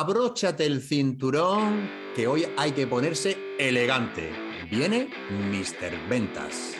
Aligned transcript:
abróchate 0.00 0.64
el 0.64 0.80
cinturón, 0.80 1.90
que 2.16 2.26
hoy 2.26 2.46
hay 2.56 2.72
que 2.72 2.86
ponerse 2.86 3.36
elegante. 3.58 4.30
Viene 4.70 5.10
Mr. 5.50 6.08
Ventas. 6.08 6.76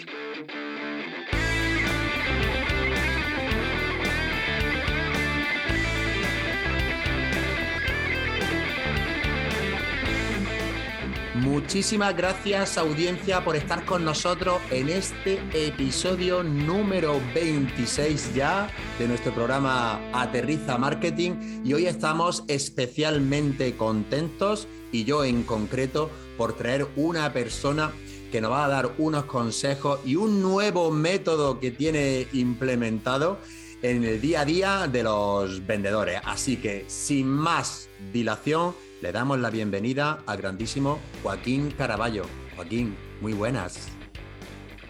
Muchísimas 11.53 12.17
gracias 12.17 12.79
audiencia 12.79 13.45
por 13.45 13.57
estar 13.57 13.85
con 13.85 14.07
nosotros 14.07 14.59
en 14.71 14.89
este 14.89 15.39
episodio 15.53 16.43
número 16.43 17.21
26 17.35 18.35
ya 18.35 18.71
de 18.99 19.07
nuestro 19.07 19.35
programa 19.35 20.01
Aterriza 20.15 20.79
Marketing 20.79 21.61
y 21.63 21.75
hoy 21.75 21.85
estamos 21.85 22.43
especialmente 22.49 23.77
contentos 23.77 24.67
y 24.93 25.05
yo 25.05 25.25
en 25.25 25.43
concreto 25.43 26.09
por 26.39 26.55
traer 26.55 26.87
una 26.97 27.35
persona 27.35 27.93
que 28.31 28.41
nos 28.41 28.51
va 28.51 28.65
a 28.65 28.69
dar 28.69 28.95
unos 28.97 29.27
consejos 29.27 30.01
y 30.07 30.17
un 30.17 30.41
nuevo 30.41 30.91
método 30.91 31.61
que 31.61 31.71
tiene 31.71 32.29
implementado 32.33 33.37
en 33.83 34.05
el 34.05 34.23
día 34.23 34.41
a 34.41 34.45
día 34.47 34.89
de 34.91 35.03
los 35.03 35.67
vendedores. 35.67 36.19
Así 36.25 36.57
que 36.57 36.87
sin 36.89 37.29
más 37.29 37.91
dilación, 38.11 38.75
le 39.03 39.11
damos 39.11 39.41
la 39.41 39.51
bienvenida 39.51 40.21
al 40.27 40.39
grandísimo 40.39 41.01
Joaquín 41.25 41.73
Caraballo. 41.73 42.23
Joaquín, 42.55 42.97
muy 43.21 43.33
buenas. 43.33 43.89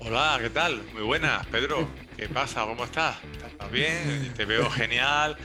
Hola, 0.00 0.38
¿qué 0.38 0.50
tal? 0.50 0.82
Muy 0.92 1.02
buenas, 1.02 1.46
Pedro. 1.46 1.88
¿Qué 2.18 2.28
pasa? 2.28 2.66
¿Cómo 2.66 2.84
estás? 2.84 3.16
¿Estás 3.46 3.72
bien? 3.72 4.34
Te 4.36 4.44
veo 4.44 4.68
genial, 4.68 5.38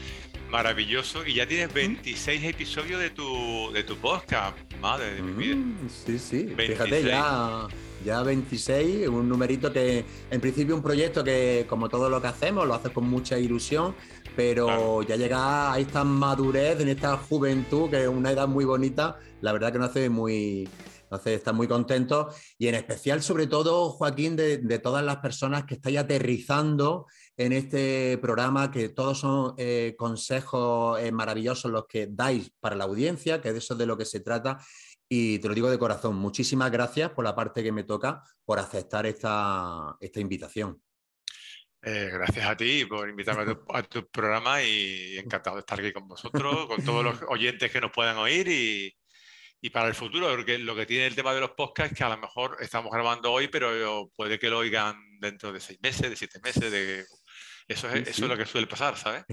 maravilloso. 0.50 1.26
Y 1.26 1.36
ya 1.36 1.48
tienes 1.48 1.74
26 1.74 2.44
episodios 2.44 3.00
de 3.00 3.10
tu, 3.10 3.72
de 3.72 3.84
tu 3.84 3.96
podcast. 3.96 4.58
Madre 4.82 5.14
de 5.14 5.22
mi 5.22 5.32
vida. 5.32 5.56
Mm, 5.56 5.90
sí, 5.90 6.20
sí. 6.20 6.54
Fíjate, 6.58 7.04
ya, 7.04 7.68
ya 8.04 8.22
26, 8.22 9.08
un 9.08 9.30
numerito 9.30 9.72
que 9.72 10.04
en 10.30 10.42
principio 10.42 10.76
un 10.76 10.84
proyecto 10.84 11.24
que 11.24 11.66
como 11.70 11.88
todo 11.88 12.10
lo 12.10 12.22
que 12.22 12.28
hacemos 12.28 12.68
lo 12.68 12.74
haces 12.74 12.92
con 12.92 13.10
mucha 13.10 13.40
ilusión, 13.40 13.96
pero 14.38 15.02
ya 15.02 15.16
llega 15.16 15.74
a 15.74 15.80
esta 15.80 16.04
madurez, 16.04 16.80
en 16.80 16.90
esta 16.90 17.18
juventud, 17.18 17.90
que 17.90 18.04
es 18.04 18.08
una 18.08 18.32
edad 18.32 18.48
muy 18.48 18.66
bonita, 18.66 19.18
la 19.42 19.52
verdad 19.52 19.72
que 19.72 19.80
nos 19.80 19.90
hace 19.90 20.12
muy, 20.12 20.70
hace 21.10 21.34
estar 21.34 21.56
muy 21.56 21.68
contentos 21.68 22.36
y 22.60 22.68
en 22.68 22.76
especial, 22.76 23.24
sobre 23.24 23.48
todo, 23.48 23.90
Joaquín, 23.90 24.36
de, 24.36 24.60
todas 24.78 25.04
las 25.04 25.18
personas 25.18 25.66
que 25.66 25.74
estáis 25.74 25.98
aterrizando 25.98 27.08
en 27.36 27.52
este 27.52 28.20
programa, 28.20 28.70
que 28.70 28.90
todos 28.90 29.22
son 29.22 29.56
eh, 29.58 29.96
consejos 29.98 31.00
eh, 31.00 31.12
maravillosos 31.12 31.72
los 31.72 31.88
que 31.88 32.06
dais 32.06 32.52
para 32.60 32.76
la 32.76 32.84
audiencia, 32.84 33.42
que 33.42 33.52
de 33.52 33.58
eso 33.58 33.74
es 33.74 33.80
de 33.80 33.88
lo 33.88 33.98
que 33.98 34.06
se 34.06 34.20
trata. 34.20 34.60
Y 35.10 35.40
te 35.40 35.48
lo 35.48 35.56
digo 35.56 35.72
de 35.72 35.80
corazón, 35.80 36.16
muchísimas 36.16 36.70
gracias 36.70 37.10
por 37.10 37.26
la 37.26 37.34
parte 37.34 37.64
que 37.64 37.72
me 37.72 37.86
toca, 37.86 38.22
por 38.46 38.60
aceptar 38.60 39.08
esta, 39.08 39.98
esta 40.00 40.20
invitación. 40.20 40.80
Eh, 41.90 42.10
gracias 42.12 42.46
a 42.46 42.58
ti 42.58 42.84
por 42.84 43.08
invitarme 43.08 43.56
a 43.70 43.84
tu, 43.84 44.10
programa 44.10 44.62
y 44.62 45.18
encantado 45.18 45.56
de 45.56 45.62
estar 45.62 45.80
aquí 45.80 45.94
con 45.94 46.06
vosotros, 46.06 46.68
con 46.68 46.84
todos 46.84 47.02
los 47.02 47.22
oyentes 47.30 47.72
que 47.72 47.80
nos 47.80 47.92
puedan 47.92 48.18
oír 48.18 48.46
y, 48.50 48.94
y, 49.62 49.70
para 49.70 49.88
el 49.88 49.96
futuro, 49.96 50.28
porque 50.28 50.58
lo 50.58 50.76
que 50.76 50.86
tiene 50.86 51.08
el 51.08 51.16
tema 51.16 51.34
de 51.34 51.40
los 51.40 51.52
podcasts 51.52 51.98
que 51.98 52.04
a 52.04 52.10
lo 52.10 52.18
mejor 52.18 52.58
estamos 52.60 52.92
grabando 52.92 53.32
hoy, 53.32 53.48
pero 53.48 54.12
puede 54.18 54.38
que 54.38 54.50
lo 54.50 54.58
oigan 54.58 54.98
dentro 55.22 55.54
de 55.54 55.62
seis 55.62 55.80
meses, 55.82 56.10
de 56.10 56.18
siete 56.18 56.42
meses, 56.44 56.70
de 56.70 57.06
eso 57.68 57.90
es, 57.90 58.08
eso 58.08 58.24
es 58.24 58.30
lo 58.30 58.38
que 58.38 58.46
suele 58.46 58.66
pasar, 58.66 58.96
¿sabes? 58.96 59.26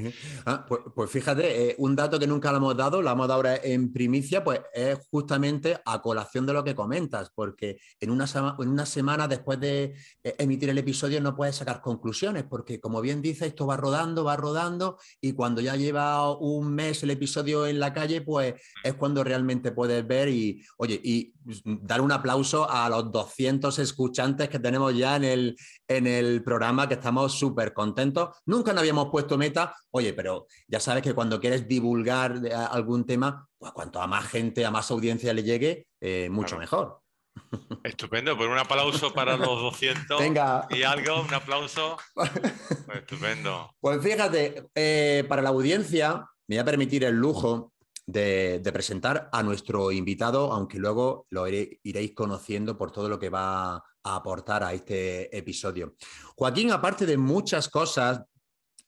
Ah, 0.45 0.65
pues, 0.69 0.81
pues, 0.93 1.09
fíjate, 1.09 1.71
eh, 1.71 1.75
un 1.79 1.95
dato 1.95 2.19
que 2.19 2.27
nunca 2.27 2.51
le 2.51 2.57
hemos 2.57 2.77
dado, 2.77 3.01
lo 3.01 3.09
hemos 3.09 3.29
dado 3.29 3.35
ahora 3.37 3.57
en 3.63 3.93
primicia, 3.93 4.43
pues 4.43 4.61
es 4.73 4.99
justamente 5.09 5.79
a 5.85 6.03
colación 6.03 6.45
de 6.45 6.53
lo 6.53 6.65
que 6.65 6.75
comentas, 6.75 7.31
porque 7.33 7.79
en 8.01 8.11
una, 8.11 8.25
en 8.59 8.69
una 8.69 8.87
semana 8.87 9.29
después 9.29 9.61
de 9.61 9.95
eh, 10.25 10.35
emitir 10.39 10.69
el 10.71 10.79
episodio 10.79 11.21
no 11.21 11.37
puedes 11.37 11.55
sacar 11.55 11.81
conclusiones, 11.81 12.43
porque 12.43 12.81
como 12.81 13.01
bien 13.01 13.23
dice, 13.23 13.47
esto 13.47 13.67
va 13.67 13.77
rodando, 13.77 14.25
va 14.25 14.37
rodando, 14.37 14.99
y 15.21 15.33
cuando 15.33 15.61
ya 15.61 15.77
lleva 15.77 16.37
un 16.37 16.75
mes 16.75 17.05
el 17.05 17.11
episodio 17.11 17.69
en 17.69 17.79
la 17.79 17.93
calle, 17.93 18.23
pues 18.23 18.55
es 18.83 18.95
cuando 18.95 19.23
realmente 19.23 19.71
puedes 19.71 20.05
ver 20.05 20.29
y, 20.29 20.61
oye, 20.79 21.01
y 21.05 21.33
dar 21.65 22.01
un 22.01 22.11
aplauso 22.11 22.69
a 22.69 22.89
los 22.89 23.13
200 23.13 23.79
escuchantes 23.79 24.49
que 24.49 24.59
tenemos 24.59 24.97
ya 24.97 25.15
en 25.15 25.25
el, 25.25 25.57
en 25.87 26.09
el 26.09 26.43
programa, 26.43 26.89
que 26.89 26.95
estamos 26.95 27.33
súper 27.33 27.73
contentos 27.73 28.24
nunca 28.47 28.73
nos 28.73 28.81
habíamos 28.81 29.09
puesto 29.11 29.39
meta, 29.39 29.75
oye, 29.91 30.13
pero 30.13 30.47
ya 30.69 30.81
sabes 30.81 31.03
que 31.03 31.15
cuando 31.15 31.41
quieres 31.41 31.67
divulgar 31.67 32.41
algún 32.71 33.07
tema, 33.07 33.47
pues 33.59 33.73
cuanto 33.73 34.01
a 34.01 34.07
más 34.07 34.27
gente, 34.29 34.65
a 34.65 34.71
más 34.71 34.91
audiencia 34.91 35.33
le 35.33 35.43
llegue, 35.43 35.87
eh, 36.01 36.29
mucho 36.31 36.59
mejor. 36.59 37.01
Estupendo, 37.83 38.37
pues 38.37 38.49
un 38.49 38.59
aplauso 38.59 39.13
para 39.13 39.37
los 39.37 39.61
200 39.61 40.21
Venga. 40.21 40.67
y 40.71 40.83
algo, 40.83 41.23
un 41.23 41.35
aplauso. 41.35 41.97
Pues 42.87 42.99
estupendo. 42.99 43.75
Pues 43.81 44.03
fíjate, 44.03 44.67
eh, 44.75 45.25
para 45.29 45.43
la 45.43 45.49
audiencia 45.49 46.27
me 46.47 46.57
voy 46.57 46.59
a 46.59 46.65
permitir 46.65 47.05
el 47.05 47.15
lujo 47.15 47.73
de, 48.07 48.61
presentar 48.73 49.29
a 49.33 49.43
nuestro 49.43 49.91
invitado, 49.93 50.53
aunque 50.53 50.79
luego 50.79 51.27
lo 51.31 51.47
iréis 51.49 52.15
conociendo 52.15 52.77
por 52.77 52.93
todo 52.93 53.09
lo 53.09 53.19
que 53.19 53.31
va 53.31 53.77
a 53.77 53.83
aportar 54.03 54.63
a 54.63 54.73
este 54.73 55.37
episodio. 55.37 55.95
Joaquín, 56.37 56.71
aparte 56.73 57.07
de 57.07 57.17
muchas 57.17 57.69
cosas, 57.69 58.23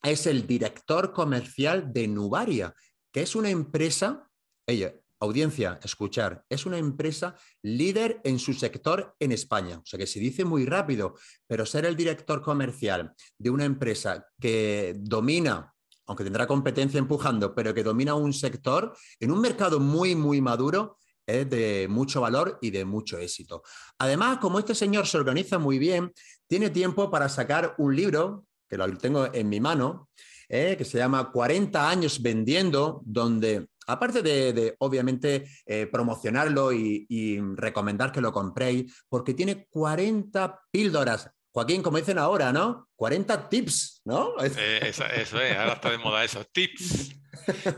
es 0.03 0.27
el 0.27 0.47
director 0.47 1.13
comercial 1.13 1.93
de 1.93 2.07
Nubaria, 2.09 2.75
que 3.13 3.23
es 3.23 3.35
una 3.35 3.51
empresa, 3.51 4.29
ella, 4.67 4.95
audiencia, 5.21 5.81
escuchar, 5.83 6.45
es 6.49 6.67
una 6.67 6.79
empresa 6.79 7.37
líder 7.63 8.21
en 8.25 8.39
su 8.39 8.53
sector 8.53 9.17
en 9.19 9.33
España. 9.33 9.79
O 9.79 9.87
sea 9.87 9.99
que 9.99 10.07
se 10.07 10.21
dice 10.21 10.45
muy 10.45 10.67
rápido, 10.67 11.15
pero 11.47 11.65
ser 11.65 11.87
el 11.87 11.97
director 11.97 12.43
comercial 12.43 13.15
de 13.39 13.51
una 13.51 13.65
empresa 13.65 14.27
que 14.39 14.95
domina 14.99 15.75
aunque 16.07 16.25
tendrá 16.25 16.47
competencia 16.47 16.99
empujando, 16.99 17.55
pero 17.55 17.75
que 17.75 17.83
domina 17.83 18.15
un 18.15 18.33
sector 18.33 18.97
en 19.21 19.31
un 19.31 19.41
mercado 19.41 19.81
muy, 19.81 20.15
muy 20.15 20.41
maduro, 20.41 20.99
es 21.27 21.51
de 21.51 21.89
mucho 21.91 22.21
valor 22.21 22.59
y 22.61 22.71
de 22.71 22.85
mucho 22.85 23.19
éxito. 23.19 23.63
Además, 23.99 24.39
como 24.39 24.59
este 24.59 24.75
señor 24.75 25.07
se 25.07 25.19
organiza 25.19 25.59
muy 25.59 25.79
bien, 25.79 26.13
tiene 26.47 26.71
tiempo 26.71 27.11
para 27.11 27.29
sacar 27.29 27.75
un 27.79 27.97
libro, 27.97 28.47
que 28.69 28.77
lo 28.77 28.97
tengo 28.97 29.33
en 29.33 29.49
mi 29.49 29.61
mano, 29.61 30.09
eh, 30.49 30.77
que 30.79 30.85
se 30.85 30.99
llama 30.99 31.33
40 31.33 31.89
años 31.89 32.23
vendiendo, 32.23 33.03
donde 33.05 33.69
aparte 33.89 34.23
de, 34.23 34.77
obviamente 34.79 35.49
eh, 35.65 35.87
promocionarlo 35.87 36.73
y, 36.73 37.07
y, 37.09 37.41
recomendar 37.55 38.13
que 38.13 38.21
lo 38.21 38.33
compréis, 38.33 39.05
porque 39.09 39.35
tiene 39.35 39.67
40 39.69 40.61
píldoras 40.71 41.31
Joaquín, 41.57 41.83
como 41.83 41.97
dicen 41.97 42.19
ahora, 42.19 42.53
¿no? 42.53 42.87
40 42.97 43.49
tips, 43.49 44.03
¿no? 44.05 44.35
Eh, 44.45 44.81
eso, 44.83 45.07
es, 45.07 45.33
ahora 45.33 45.73
está 45.73 45.91
de 45.91 45.97
moda 45.97 46.23
eso, 46.23 46.45
tips. 46.45 47.17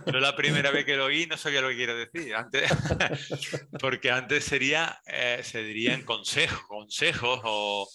Pero 0.05 0.19
la 0.19 0.35
primera 0.35 0.73
vez 0.73 0.85
que 0.85 0.97
lo 0.97 1.05
oí 1.05 1.27
no 1.27 1.37
sabía 1.37 1.61
lo 1.61 1.69
que 1.69 1.77
quiere 1.77 1.95
decir. 1.95 2.35
Antes, 2.35 2.69
porque 3.81 4.11
antes 4.11 4.43
sería, 4.43 5.01
eh, 5.07 5.43
se 5.45 5.63
dirían 5.63 6.03
consejos, 6.03 6.61
consejos 6.67 7.41
o, 7.45 7.89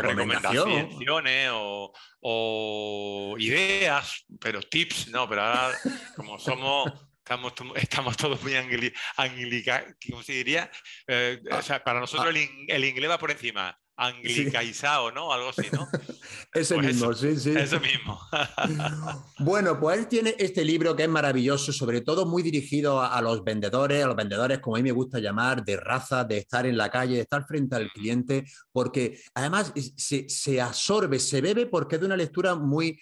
recomendaciones 0.00 1.50
o, 1.52 1.92
o, 2.20 3.34
ideas, 3.36 4.26
pero 4.38 4.62
tips, 4.62 5.08
no, 5.08 5.28
pero 5.28 5.42
ahora 5.42 5.76
como 6.14 6.38
somos 6.38 6.92
Estamos, 7.24 7.54
estamos 7.76 8.18
todos 8.18 8.42
muy 8.42 8.54
anglicanos, 8.54 9.94
¿cómo 10.10 10.22
se 10.22 10.34
diría? 10.34 10.70
Eh, 11.06 11.40
o 11.50 11.62
sea, 11.62 11.82
para 11.82 11.98
nosotros 11.98 12.28
el, 12.28 12.46
el, 12.68 12.84
inglés 12.84 13.08
va 13.08 13.18
por 13.18 13.30
encima 13.30 13.74
anglicaizado, 13.96 15.12
¿no? 15.12 15.32
Algo 15.32 15.50
así, 15.50 15.68
¿no? 15.72 15.86
Ese 16.52 16.74
pues 16.74 16.86
mismo, 16.86 17.12
sí, 17.12 17.36
sí. 17.36 17.50
Eso 17.56 17.78
mismo. 17.80 18.18
bueno, 19.38 19.78
pues 19.78 19.98
él 19.98 20.08
tiene 20.08 20.34
este 20.38 20.64
libro 20.64 20.96
que 20.96 21.04
es 21.04 21.08
maravilloso, 21.08 21.72
sobre 21.72 22.00
todo 22.00 22.26
muy 22.26 22.42
dirigido 22.42 23.02
a, 23.02 23.20
los 23.22 23.44
vendedores, 23.44 24.04
a 24.04 24.08
los 24.08 24.16
vendedores, 24.16 24.58
como 24.58 24.76
a 24.76 24.78
mí 24.78 24.82
me 24.82 24.92
gusta 24.92 25.18
llamar, 25.18 25.64
de 25.64 25.76
raza, 25.76 26.24
de 26.24 26.38
estar 26.38 26.66
en 26.66 26.76
la 26.76 26.90
calle, 26.90 27.16
de 27.16 27.22
estar 27.22 27.46
frente 27.46 27.76
al 27.76 27.90
cliente, 27.90 28.44
porque 28.72 29.20
además 29.34 29.72
se, 29.96 30.28
se 30.28 30.60
absorbe, 30.60 31.18
se 31.18 31.40
bebe 31.40 31.66
porque 31.66 31.96
es 31.96 32.00
de 32.00 32.06
una 32.06 32.16
lectura 32.16 32.54
muy 32.54 32.98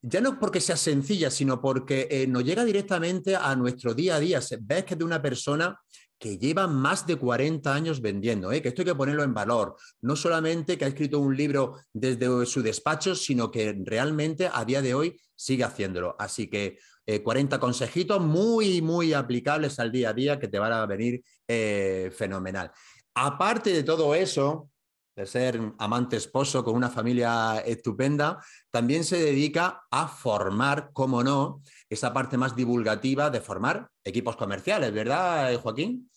ya 0.00 0.20
no 0.20 0.38
porque 0.38 0.60
sea 0.60 0.76
sencilla, 0.76 1.30
sino 1.30 1.60
porque 1.60 2.06
eh, 2.10 2.26
nos 2.26 2.44
llega 2.44 2.64
directamente 2.64 3.34
a 3.34 3.54
nuestro 3.56 3.94
día 3.94 4.16
a 4.16 4.20
día. 4.20 4.40
Ves 4.60 4.84
que 4.84 4.94
es 4.94 4.98
de 4.98 5.04
una 5.04 5.20
persona 5.20 5.76
que 6.18 6.38
lleva 6.38 6.66
más 6.66 7.06
de 7.06 7.16
40 7.16 7.72
años 7.72 8.00
vendiendo, 8.00 8.50
¿eh? 8.52 8.60
que 8.60 8.68
esto 8.68 8.82
hay 8.82 8.86
que 8.86 8.94
ponerlo 8.94 9.22
en 9.22 9.34
valor. 9.34 9.76
No 10.00 10.16
solamente 10.16 10.76
que 10.76 10.84
ha 10.84 10.88
escrito 10.88 11.20
un 11.20 11.36
libro 11.36 11.76
desde 11.92 12.44
su 12.46 12.62
despacho, 12.62 13.14
sino 13.14 13.50
que 13.50 13.76
realmente 13.84 14.50
a 14.52 14.64
día 14.64 14.82
de 14.82 14.94
hoy 14.94 15.20
sigue 15.34 15.64
haciéndolo. 15.64 16.16
Así 16.18 16.48
que 16.48 16.78
40 17.22 17.56
eh, 17.56 17.58
consejitos 17.58 18.20
muy, 18.20 18.82
muy 18.82 19.12
aplicables 19.12 19.78
al 19.78 19.92
día 19.92 20.10
a 20.10 20.14
día 20.14 20.38
que 20.38 20.48
te 20.48 20.58
van 20.58 20.72
a 20.72 20.86
venir 20.86 21.22
eh, 21.46 22.10
fenomenal. 22.14 22.70
Aparte 23.14 23.72
de 23.72 23.82
todo 23.82 24.14
eso, 24.14 24.70
de 25.18 25.26
ser 25.26 25.60
amante 25.78 26.16
esposo 26.16 26.62
con 26.64 26.76
una 26.76 26.90
familia 26.90 27.58
estupenda, 27.66 28.38
también 28.70 29.02
se 29.02 29.18
dedica 29.18 29.82
a 29.90 30.06
formar, 30.06 30.90
como 30.92 31.24
no, 31.24 31.60
esa 31.88 32.12
parte 32.12 32.38
más 32.38 32.54
divulgativa 32.54 33.28
de 33.28 33.40
formar 33.40 33.90
equipos 34.04 34.36
comerciales, 34.36 34.92
¿verdad, 34.92 35.60
Joaquín? 35.60 36.08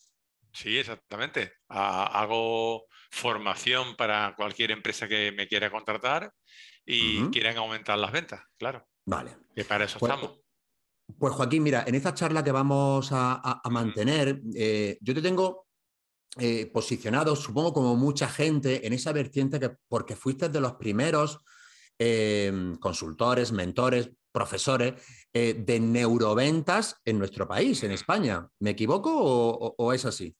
Sí, 0.53 0.77
exactamente. 0.77 1.53
hago 1.67 2.85
formación 3.09 3.95
para 3.95 4.35
cualquier 4.35 4.69
empresa 4.69 5.07
que 5.07 5.31
me 5.31 5.47
quiera 5.47 5.71
contratar 5.71 6.31
y 6.85 7.23
quieran 7.31 7.57
aumentar 7.57 7.97
las 7.97 8.11
ventas, 8.11 8.41
claro. 8.57 8.87
Vale. 9.05 9.35
Que 9.55 9.65
para 9.65 9.85
eso 9.85 9.97
pues, 9.97 10.11
estamos. 10.11 10.39
Pues 11.17 11.33
Joaquín, 11.33 11.63
mira, 11.63 11.85
en 11.87 11.95
esta 11.95 12.13
charla 12.13 12.43
que 12.43 12.51
vamos 12.51 13.09
a, 13.11 13.61
mantener, 13.71 14.41
eh, 14.55 14.97
yo 15.01 15.15
te 15.15 15.21
tengo 15.23 15.65
eh, 16.39 16.65
posicionado, 16.67 17.35
supongo 17.35 17.73
como 17.73 17.95
mucha 17.95 18.27
gente, 18.27 18.85
en 18.85 18.93
esa 18.93 19.11
vertiente 19.11 19.59
que 19.59 19.71
porque 19.87 20.15
fuiste 20.15 20.49
de 20.49 20.61
los 20.61 20.73
primeros 20.73 21.39
eh, 21.99 22.73
consultores, 22.79 23.51
mentores, 23.51 24.09
profesores 24.31 24.93
de 25.33 25.79
neuroventas 25.81 27.01
en 27.03 27.19
nuestro 27.19 27.45
país, 27.45 27.83
en 27.83 27.91
España. 27.91 28.47
¿Me 28.59 28.69
equivoco 28.69 29.11
o 29.13 29.91
es 29.91 30.05
así? 30.05 30.33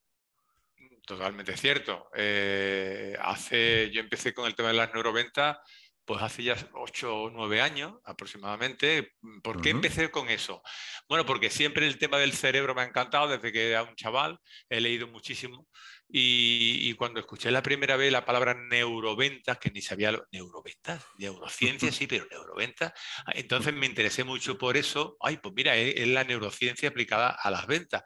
Totalmente 1.06 1.56
cierto. 1.56 2.08
Eh, 2.14 3.16
hace, 3.20 3.90
yo 3.90 4.00
empecé 4.00 4.32
con 4.32 4.46
el 4.46 4.54
tema 4.54 4.68
de 4.68 4.74
las 4.74 4.94
neuroventas 4.94 5.58
pues 6.04 6.22
hace 6.22 6.42
ya 6.42 6.56
ocho 6.74 7.14
o 7.14 7.30
nueve 7.30 7.60
años 7.60 7.94
aproximadamente. 8.04 9.14
¿Por 9.42 9.60
qué 9.60 9.70
empecé 9.70 10.10
con 10.10 10.28
eso? 10.28 10.62
Bueno, 11.08 11.24
porque 11.24 11.50
siempre 11.50 11.86
el 11.86 11.98
tema 11.98 12.18
del 12.18 12.32
cerebro 12.32 12.74
me 12.74 12.82
ha 12.82 12.86
encantado 12.86 13.28
desde 13.28 13.52
que 13.52 13.70
era 13.70 13.82
un 13.82 13.94
chaval, 13.94 14.38
he 14.68 14.80
leído 14.80 15.06
muchísimo 15.08 15.68
y, 16.08 16.92
cuando 16.94 17.20
escuché 17.20 17.50
la 17.50 17.62
primera 17.62 17.96
vez 17.96 18.12
la 18.12 18.24
palabra 18.24 18.54
neuroventas, 18.54 19.58
que 19.58 19.70
ni 19.70 19.80
sabía 19.80 20.12
lo, 20.12 20.26
neuroventas, 20.30 21.02
neurociencia 21.16 21.90
sí, 21.92 22.06
pero 22.06 22.26
neuroventas, 22.30 22.92
entonces 23.34 23.72
me 23.72 23.86
interesé 23.86 24.24
mucho 24.24 24.58
por 24.58 24.76
eso. 24.76 25.16
Ay, 25.20 25.38
pues 25.38 25.54
mira, 25.54 25.76
es 25.76 26.06
la 26.08 26.24
neurociencia 26.24 26.90
aplicada 26.90 27.30
a 27.30 27.50
las 27.50 27.66
ventas. 27.66 28.02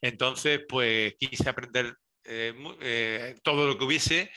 Entonces, 0.00 0.60
pues 0.68 1.14
quise 1.18 1.48
aprender 1.48 1.96
eh, 2.24 2.54
eh, 2.80 3.34
todo 3.42 3.66
lo 3.66 3.78
que 3.78 3.84
hubiese. 3.84 4.30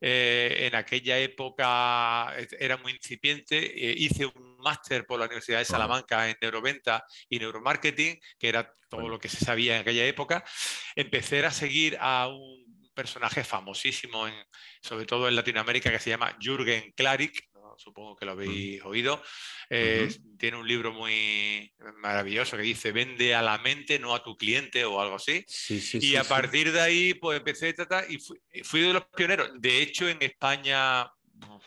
Eh, 0.00 0.66
en 0.66 0.74
aquella 0.74 1.18
época 1.18 2.34
era 2.58 2.76
muy 2.76 2.92
incipiente. 2.92 3.72
hice 3.96 4.26
un 4.26 4.56
máster 4.58 5.06
por 5.06 5.18
la 5.18 5.26
Universidad 5.26 5.58
de 5.58 5.64
Salamanca 5.64 6.28
en 6.28 6.36
neuroventa 6.40 7.04
y 7.28 7.38
neuromarketing, 7.38 8.18
que 8.38 8.48
era 8.48 8.72
todo 8.88 9.08
lo 9.08 9.18
que 9.18 9.28
se 9.28 9.44
sabía 9.44 9.76
en 9.76 9.82
aquella 9.82 10.06
época. 10.06 10.44
Empecé 10.96 11.44
a 11.44 11.50
seguir 11.50 11.96
a 12.00 12.28
un 12.28 12.68
personaje 12.94 13.44
famosísimo, 13.44 14.26
sobre 14.82 15.06
todo 15.06 15.28
en 15.28 15.36
Latinoamérica, 15.36 15.90
que 15.90 16.00
se 16.00 16.10
llama 16.10 16.36
Jürgen 16.40 16.92
Klarik, 16.96 17.47
supongo 17.78 18.16
que 18.16 18.26
lo 18.26 18.32
habéis 18.32 18.82
oído. 18.84 19.22
Eh, 19.70 20.08
tiene 20.38 20.56
un 20.56 20.66
libro 20.66 20.92
muy 20.92 21.72
maravilloso 21.98 22.56
que 22.56 22.62
dice, 22.62 22.92
vende 22.92 23.34
a 23.34 23.42
la 23.42 23.58
mente, 23.58 23.98
no 23.98 24.14
a 24.14 24.22
tu 24.22 24.36
cliente 24.36 24.84
o 24.84 25.00
algo 25.00 25.16
así. 25.16 25.44
y 25.94 26.16
a 26.16 26.24
partir 26.24 26.72
de 26.72 26.80
ahí, 26.80 27.14
pues 27.14 27.38
empecé 27.38 27.68
a 27.68 27.74
tratar 27.74 28.06
y 28.10 28.18
fui, 28.18 28.80
de 28.80 28.92
los 28.92 29.06
pioneros. 29.06 29.50
De 29.54 29.80
hecho, 29.80 30.08
en 30.08 30.18
España, 30.20 31.10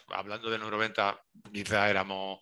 hablando 0.09 0.49
de 0.49 0.59
90, 0.59 1.19
quizás 1.53 1.89
éramos 1.89 2.39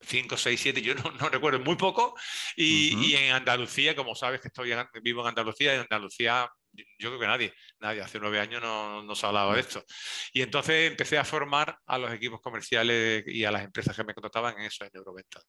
5, 0.00 0.36
6, 0.36 0.60
7, 0.60 0.82
yo 0.82 0.94
no, 0.94 1.28
recuerdo, 1.28 1.60
muy 1.60 1.76
poco. 1.76 2.14
Y, 2.56 3.14
en 3.14 3.32
Andalucía, 3.32 3.96
como 3.96 4.14
sabes 4.14 4.40
que 4.40 4.48
estoy 4.48 4.72
vivo 5.02 5.22
en 5.22 5.28
Andalucía, 5.28 5.74
en 5.74 5.80
Andalucía 5.80 6.50
yo 6.72 7.08
creo 7.08 7.18
que 7.18 7.26
nadie, 7.26 7.54
nadie, 7.80 8.00
hace 8.00 8.18
nueve 8.18 8.40
años 8.40 8.62
no, 8.62 9.02
no 9.02 9.14
se 9.14 9.26
hablaba 9.26 9.54
de 9.54 9.60
esto. 9.60 9.84
Y 10.32 10.42
entonces 10.42 10.90
empecé 10.90 11.18
a 11.18 11.24
formar 11.24 11.78
a 11.86 11.98
los 11.98 12.12
equipos 12.12 12.40
comerciales 12.40 13.24
y 13.26 13.44
a 13.44 13.50
las 13.50 13.64
empresas 13.64 13.94
que 13.96 14.04
me 14.04 14.14
contrataban 14.14 14.58
en 14.58 14.66
eso, 14.66 14.84
en 14.84 14.90
Euroventas. 14.94 15.44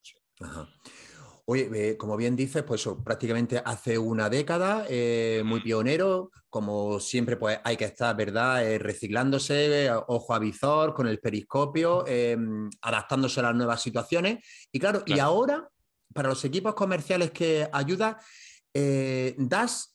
Oye, 1.46 1.70
eh, 1.74 1.98
como 1.98 2.16
bien 2.16 2.38
dices, 2.38 2.64
pues 2.64 2.88
prácticamente 3.04 3.62
hace 3.66 3.98
una 3.98 4.30
década, 4.30 4.86
eh, 4.90 5.42
muy 5.44 5.60
pionero, 5.60 6.32
como 6.50 7.02
siempre, 7.02 7.36
pues 7.36 7.60
hay 7.66 7.76
que 7.76 7.84
estar, 7.84 8.16
¿verdad? 8.16 8.66
Eh, 8.66 8.80
reciclándose, 8.80 9.92
ojo 10.08 10.34
a 10.34 10.40
visor, 10.40 10.94
con 10.94 11.06
el 11.06 11.20
periscopio, 11.20 12.06
adaptándose 12.82 13.42
a 13.42 13.44
las 13.44 13.56
nuevas 13.56 13.82
situaciones. 13.82 14.40
Y 14.72 14.80
claro, 14.80 15.04
y 15.06 15.20
ahora, 15.20 15.68
para 16.14 16.30
los 16.30 16.46
equipos 16.46 16.76
comerciales 16.76 17.32
que 17.32 17.68
ayuda, 17.74 18.20
das 19.38 19.93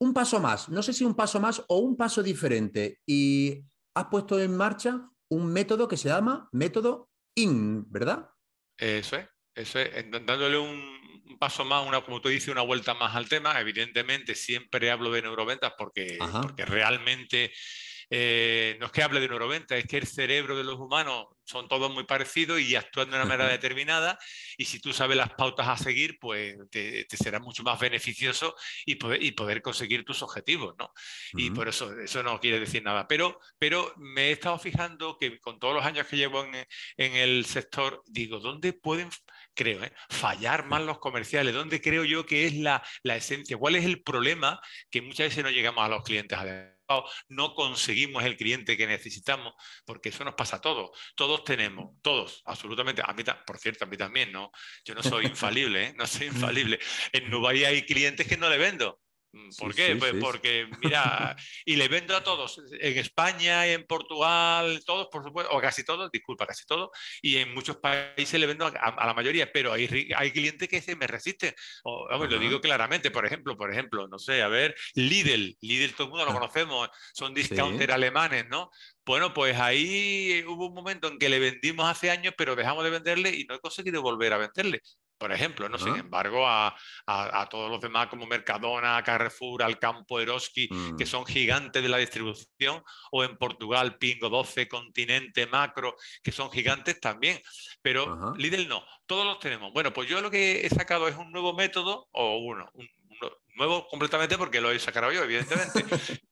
un 0.00 0.14
paso 0.14 0.40
más, 0.40 0.68
no 0.68 0.82
sé 0.82 0.92
si 0.92 1.04
un 1.04 1.14
paso 1.14 1.40
más 1.40 1.62
o 1.68 1.78
un 1.78 1.96
paso 1.96 2.22
diferente, 2.22 3.00
y 3.06 3.62
has 3.94 4.06
puesto 4.06 4.40
en 4.40 4.56
marcha 4.56 5.08
un 5.28 5.52
método 5.52 5.86
que 5.86 5.96
se 5.96 6.08
llama 6.08 6.48
método 6.52 7.10
IN, 7.34 7.90
¿verdad? 7.90 8.30
Eso 8.76 9.16
es, 9.16 9.28
eso 9.54 9.78
es, 9.78 10.10
dándole 10.10 10.58
un 10.58 11.38
paso 11.38 11.64
más, 11.64 11.86
una, 11.86 12.02
como 12.04 12.20
tú 12.20 12.28
dices, 12.28 12.48
una 12.48 12.62
vuelta 12.62 12.94
más 12.94 13.14
al 13.14 13.28
tema. 13.28 13.60
Evidentemente, 13.60 14.34
siempre 14.34 14.90
hablo 14.90 15.10
de 15.10 15.22
neuroventas 15.22 15.74
porque, 15.76 16.18
porque 16.42 16.64
realmente 16.64 17.52
eh, 18.10 18.76
no 18.80 18.86
es 18.86 18.92
que 18.92 19.02
hable 19.02 19.20
de 19.20 19.28
neuroventa, 19.28 19.76
es 19.76 19.86
que 19.86 19.98
el 19.98 20.06
cerebro 20.06 20.56
de 20.56 20.64
los 20.64 20.78
humanos 20.78 21.26
son 21.44 21.68
todos 21.68 21.92
muy 21.92 22.04
parecidos 22.04 22.60
y 22.60 22.76
actúan 22.76 23.10
de 23.10 23.16
una 23.16 23.24
manera 23.24 23.48
determinada 23.48 24.18
y 24.56 24.64
si 24.64 24.80
tú 24.80 24.92
sabes 24.92 25.16
las 25.16 25.30
pautas 25.30 25.68
a 25.68 25.76
seguir, 25.76 26.18
pues 26.20 26.56
te, 26.70 27.06
será 27.10 27.40
mucho 27.40 27.62
más 27.62 27.78
beneficioso 27.78 28.54
y 28.84 28.96
poder, 28.96 29.22
y 29.22 29.32
poder 29.32 29.62
conseguir 29.62 30.04
tus 30.04 30.22
objetivos, 30.22 30.74
¿no? 30.78 30.92
Y 31.34 31.50
por 31.50 31.68
eso, 31.68 31.92
eso 32.00 32.22
no 32.22 32.38
quiere 32.40 32.60
decir 32.60 32.82
nada. 32.82 33.06
Pero, 33.06 33.38
pero 33.58 33.92
me 33.96 34.28
he 34.28 34.32
estado 34.32 34.58
fijando 34.58 35.16
que 35.16 35.38
con 35.38 35.58
todos 35.58 35.74
los 35.74 35.84
años 35.84 36.06
que 36.06 36.16
llevo 36.16 36.44
en, 36.44 36.66
el 36.96 37.44
sector, 37.46 38.02
digo, 38.06 38.38
¿dónde 38.40 38.72
pueden 38.72 39.08
creo, 39.54 39.82
¿eh? 39.84 39.92
fallar 40.08 40.66
más 40.66 40.82
los 40.82 40.98
comerciales, 40.98 41.54
¿dónde 41.54 41.80
creo 41.80 42.04
yo 42.04 42.26
que 42.26 42.46
es 42.46 42.54
la, 42.54 42.82
la, 43.02 43.16
esencia? 43.16 43.56
¿Cuál 43.56 43.76
es 43.76 43.84
el 43.84 44.02
problema 44.02 44.60
que 44.90 45.02
muchas 45.02 45.28
veces 45.28 45.44
no 45.44 45.50
llegamos 45.50 45.84
a 45.84 45.88
los 45.88 46.02
clientes 46.02 46.38
a 46.38 46.44
no 47.28 47.54
conseguimos 47.54 48.24
el 48.24 48.36
cliente 48.36 48.76
que 48.76 48.86
necesitamos, 48.86 49.54
porque 49.84 50.08
eso 50.08 50.24
nos 50.24 50.34
pasa 50.34 50.56
a 50.56 50.60
todos. 50.60 50.90
Todos 51.14 51.44
tenemos, 51.44 52.00
todos, 52.02 52.42
absolutamente. 52.44 53.02
A 53.04 53.12
mí, 53.12 53.22
por 53.46 53.58
cierto, 53.58 53.84
a 53.84 53.88
mí 53.88 53.96
también, 53.96 54.32
¿no? 54.32 54.50
Yo 54.84 54.94
no 54.94 55.02
soy 55.02 55.26
infalible, 55.26 55.86
¿eh? 55.86 55.94
no 55.96 56.06
soy 56.06 56.28
infalible. 56.28 56.78
En 57.12 57.30
Nubai 57.30 57.64
hay 57.64 57.82
clientes 57.82 58.26
que 58.26 58.36
no 58.36 58.48
le 58.48 58.58
vendo. 58.58 59.00
Mm, 59.32 59.50
¿Por 59.58 59.74
qué? 59.74 59.94
pues 59.96 60.14
porque, 60.20 60.66
mira, 60.82 61.36
y 61.64 61.76
le 61.76 61.88
vendo 61.88 62.16
a 62.16 62.24
todos, 62.24 62.60
en 62.80 62.98
España, 62.98 63.66
en 63.66 63.86
Portugal, 63.86 64.82
todos, 64.84 65.08
por 65.08 65.22
supuesto, 65.22 65.52
o 65.54 65.60
casi 65.60 65.84
todos, 65.84 66.10
disculpa, 66.10 66.46
casi 66.46 66.66
todos, 66.66 66.90
y 67.22 67.36
en 67.36 67.54
muchos 67.54 67.76
países 67.76 68.40
le 68.40 68.46
vendo 68.46 68.66
a, 68.66 69.06
la 69.06 69.14
mayoría, 69.14 69.52
pero 69.52 69.72
hay, 69.72 70.10
hay 70.16 70.32
clientes 70.32 70.68
que 70.68 70.82
se 70.82 70.96
me 70.96 71.06
resisten. 71.06 71.54
O, 71.84 72.08
lo 72.08 72.38
digo 72.38 72.60
claramente, 72.60 73.10
por 73.10 73.24
ejemplo, 73.24 73.56
por 73.56 73.72
ejemplo, 73.72 74.08
no 74.08 74.18
sé, 74.18 74.42
a 74.42 74.48
ver, 74.48 74.74
Lidl, 74.94 75.56
Lidl 75.60 75.94
todo 75.94 76.04
el 76.04 76.10
mundo 76.10 76.26
lo 76.26 76.32
conocemos, 76.40 76.88
son 77.12 77.32
discounter 77.32 77.92
alemanes, 77.92 78.48
¿no? 78.48 78.70
Bueno, 79.04 79.32
pues 79.32 79.58
ahí 79.58 80.44
hubo 80.46 80.66
un 80.66 80.74
momento 80.74 81.08
en 81.08 81.18
que 81.18 81.28
le 81.28 81.38
vendimos 81.38 81.88
hace 81.88 82.10
años, 82.10 82.34
pero 82.36 82.56
dejamos 82.56 82.84
de 82.84 82.90
venderle 82.90 83.30
y 83.30 83.44
no 83.44 83.54
he 83.54 83.60
conseguido 83.60 84.02
volver 84.02 84.32
a 84.32 84.38
venderle 84.38 84.82
por 85.20 85.32
ejemplo, 85.32 85.68
¿no? 85.68 85.78
Sin 85.78 85.94
embargo, 85.96 86.48
a, 86.48 86.74
todos 87.50 87.70
los 87.70 87.78
demás 87.78 88.06
como 88.06 88.26
Mercadona, 88.26 89.02
Carrefour, 89.04 89.62
Alcampo, 89.62 90.18
Eroski, 90.18 90.66
que 90.96 91.04
mm. 91.04 91.06
son 91.06 91.26
gigantes 91.26 91.82
de 91.82 91.88
la 91.90 91.98
distribución, 91.98 92.82
o 93.12 93.22
en 93.22 93.36
Portugal, 93.36 93.98
Pingo 93.98 94.30
12, 94.30 94.66
Continente, 94.66 95.46
Macro, 95.46 95.94
que 96.22 96.32
son 96.32 96.50
gigantes 96.50 96.98
también. 97.00 97.38
Pero 97.82 98.34
Lidl 98.36 98.66
no, 98.66 98.82
todos 99.04 99.26
los 99.26 99.38
tenemos. 99.38 99.74
Bueno, 99.74 99.92
pues 99.92 100.08
yo 100.08 100.22
lo 100.22 100.30
que 100.30 100.64
he 100.64 100.70
sacado 100.70 101.06
es 101.06 101.16
un 101.16 101.30
nuevo 101.30 101.52
método, 101.52 102.08
o 102.12 102.38
uno, 102.38 102.70
un, 102.72 102.88
nuevo 103.56 103.86
completamente 103.88 104.38
porque 104.38 104.62
lo 104.62 104.70
he 104.70 104.78
sacado 104.78 105.12
yo, 105.12 105.22
evidentemente. 105.22 105.84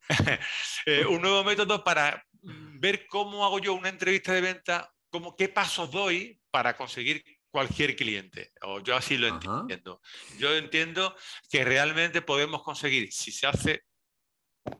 Eh, 0.86 1.04
un 1.04 1.20
nuevo 1.20 1.44
método 1.44 1.84
para 1.84 2.24
ver 2.40 3.06
cómo 3.08 3.44
hago 3.44 3.58
yo 3.58 3.74
una 3.74 3.90
entrevista 3.90 4.32
de 4.32 4.40
venta, 4.40 4.90
cómo, 5.10 5.36
qué 5.36 5.50
pasos 5.50 5.90
doy 5.90 6.40
para 6.50 6.78
conseguir 6.78 7.22
cualquier 7.50 7.96
cliente, 7.96 8.52
o 8.62 8.80
yo 8.80 8.96
así 8.96 9.16
lo 9.16 9.28
entiendo. 9.28 10.00
Yo 10.38 10.54
entiendo 10.54 11.14
que 11.50 11.64
realmente 11.64 12.22
podemos 12.22 12.62
conseguir, 12.62 13.12
si 13.12 13.32
se 13.32 13.46
hace 13.46 13.84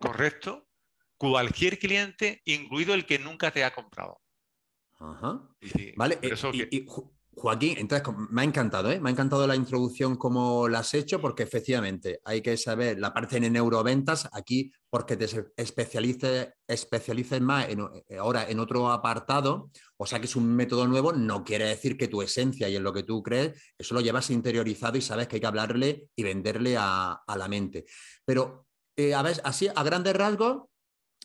correcto, 0.01 0.69
cualquier 1.17 1.79
cliente, 1.79 2.43
incluido 2.45 2.95
el 2.95 3.07
que 3.07 3.19
nunca 3.19 3.51
te 3.51 3.65
ha 3.65 3.75
comprado. 3.75 4.21
Ajá. 5.01 5.49
vale, 5.97 6.19
eh, 6.23 6.85
Joaquín, 7.39 7.77
entonces 7.79 8.07
me 8.31 8.43
ha 8.43 8.45
encantado, 8.45 8.91
¿eh? 8.91 9.01
me 9.01 9.11
ha 9.11 9.13
encantado 9.13 9.47
la 9.47 9.55
introducción 9.55 10.17
como 10.17 10.69
la 10.69 10.81
has 10.81 10.93
hecho, 10.95 11.21
porque 11.21 11.45
efectivamente 11.45 12.21
hay 12.25 12.43
que 12.43 12.57
saber 12.57 12.99
la 12.99 13.15
parte 13.15 13.39
de 13.39 13.49
neuroventas 13.49 14.29
aquí, 14.33 14.73
porque 14.91 15.17
te 15.17 15.27
especialices, 15.57 16.49
especialices 16.67 17.41
más 17.41 17.69
en, 17.69 17.81
eh, 18.09 18.19
ahora 18.19 18.49
en 18.49 18.59
otro 18.59 18.91
apartado, 18.91 19.71
o 19.97 20.07
sea 20.07 20.19
que 20.19 20.27
es 20.27 20.37
un 20.37 20.55
método 20.55 20.87
nuevo, 20.87 21.13
no 21.13 21.45
quiere 21.45 21.67
decir 21.67 21.97
que 21.97 22.09
tu 22.09 22.23
esencia 22.23 22.69
y 22.69 22.77
en 22.77 22.83
lo 22.83 22.93
que 22.93 23.05
tú 23.05 23.23
crees, 23.23 23.73
eso 23.79 23.95
lo 23.95 24.01
llevas 24.01 24.31
interiorizado 24.31 24.99
y 24.99 25.01
sabes 25.01 25.29
que 25.29 25.37
hay 25.37 25.41
que 25.41 25.47
hablarle 25.47 26.09
y 26.17 26.23
venderle 26.25 26.77
a, 26.77 27.23
la 27.27 27.49
mente. 27.49 27.85
Pero, 28.25 28.67
eh, 28.97 29.15
a 29.15 29.23
ver, 29.23 29.41
así, 29.45 29.69
a 29.73 29.83
grandes 29.85 30.15
rasgos, 30.15 30.65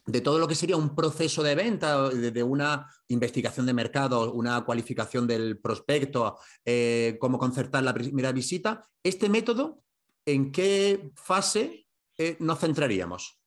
de 0.05 0.21
todo 0.21 0.37
lo 0.37 0.47
que 0.47 0.55
sería 0.55 0.75
un 0.75 0.95
proceso 0.95 1.43
de 1.43 1.55
venta, 1.55 2.09
de, 2.09 2.43
una 2.43 2.89
investigación 3.07 3.65
de 3.65 3.73
mercado, 3.73 4.33
una 4.33 4.63
cualificación 4.65 5.25
del 5.27 5.59
prospecto, 5.59 6.39
eh, 6.65 7.17
cómo 7.19 7.37
concertar 7.37 7.83
la 7.83 7.93
primera 7.93 8.31
visita. 8.31 8.85
Este 9.01 9.29
método, 9.29 9.83
¿en 10.25 10.51
qué 10.51 11.11
fase 11.15 11.87
eh, 12.17 12.35
nos 12.39 12.59
centraríamos 12.59 13.39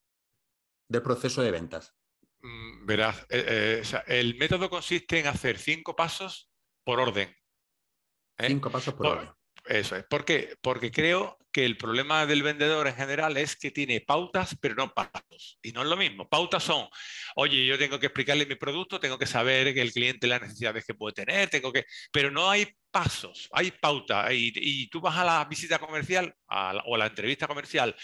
del 0.89 1.03
proceso 1.03 1.43
de 1.43 1.51
ventas? 1.51 1.95
Mm, 2.41 2.87
verás, 2.87 3.27
eh, 3.29 3.83
el 4.07 4.37
método 4.37 4.71
consiste 4.71 5.21
en 5.21 5.27
hacer 5.27 5.59
cinco 5.59 5.95
pasos 5.95 6.51
por 6.85 7.01
orden. 7.01 7.35
Cinco 8.39 8.71
pasos 8.71 8.95
por 8.95 9.07
orden. 9.07 9.36
Eso 9.69 9.97
es. 9.97 10.05
¿Por 10.05 10.25
qué? 10.25 10.57
Porque 10.61 10.91
creo 10.91 11.39
que 11.53 11.65
el 11.65 11.77
problema 11.77 12.27
del 12.27 12.43
vendedor 12.43 12.87
en 12.87 12.95
general 12.95 13.37
es 13.37 13.57
que 13.57 13.71
tiene 13.71 14.01
pautas, 14.01 14.57
pero 14.61 14.75
no 14.75 14.93
pasos. 14.93 15.59
Y 15.63 15.73
no 15.73 15.83
es 15.83 15.89
lo 15.89 15.97
mismo. 15.97 16.29
Pautas 16.29 16.63
son, 16.63 16.87
oye, 17.35 17.67
yo 17.67 17.79
tengo 17.79 17.99
que 17.99 18.07
explicarle 18.07 18.47
mi 18.47 18.57
producto, 18.57 19.01
tengo 19.01 19.19
que 19.19 19.27
saber 19.27 19.73
que 19.73 19.81
el 19.81 19.93
cliente 19.93 20.27
las 20.27 20.43
necesidades 20.43 20.85
que 20.85 20.95
puede 20.95 21.15
tener, 21.15 21.49
tengo 21.49 21.73
que. 21.73 21.85
Pero 22.13 22.31
no 22.31 22.51
hay 22.51 22.69
pasos, 22.91 23.49
hay 23.53 23.71
pautas. 23.71 24.31
Y, 24.33 24.89
tú 24.89 25.01
vas 25.01 25.17
a 25.17 25.25
la 25.25 25.45
visita 25.47 25.79
comercial 25.79 26.35
o 26.49 26.95
a 26.95 26.99
la 26.99 27.07
entrevista 27.07 27.47
comercial 27.47 27.97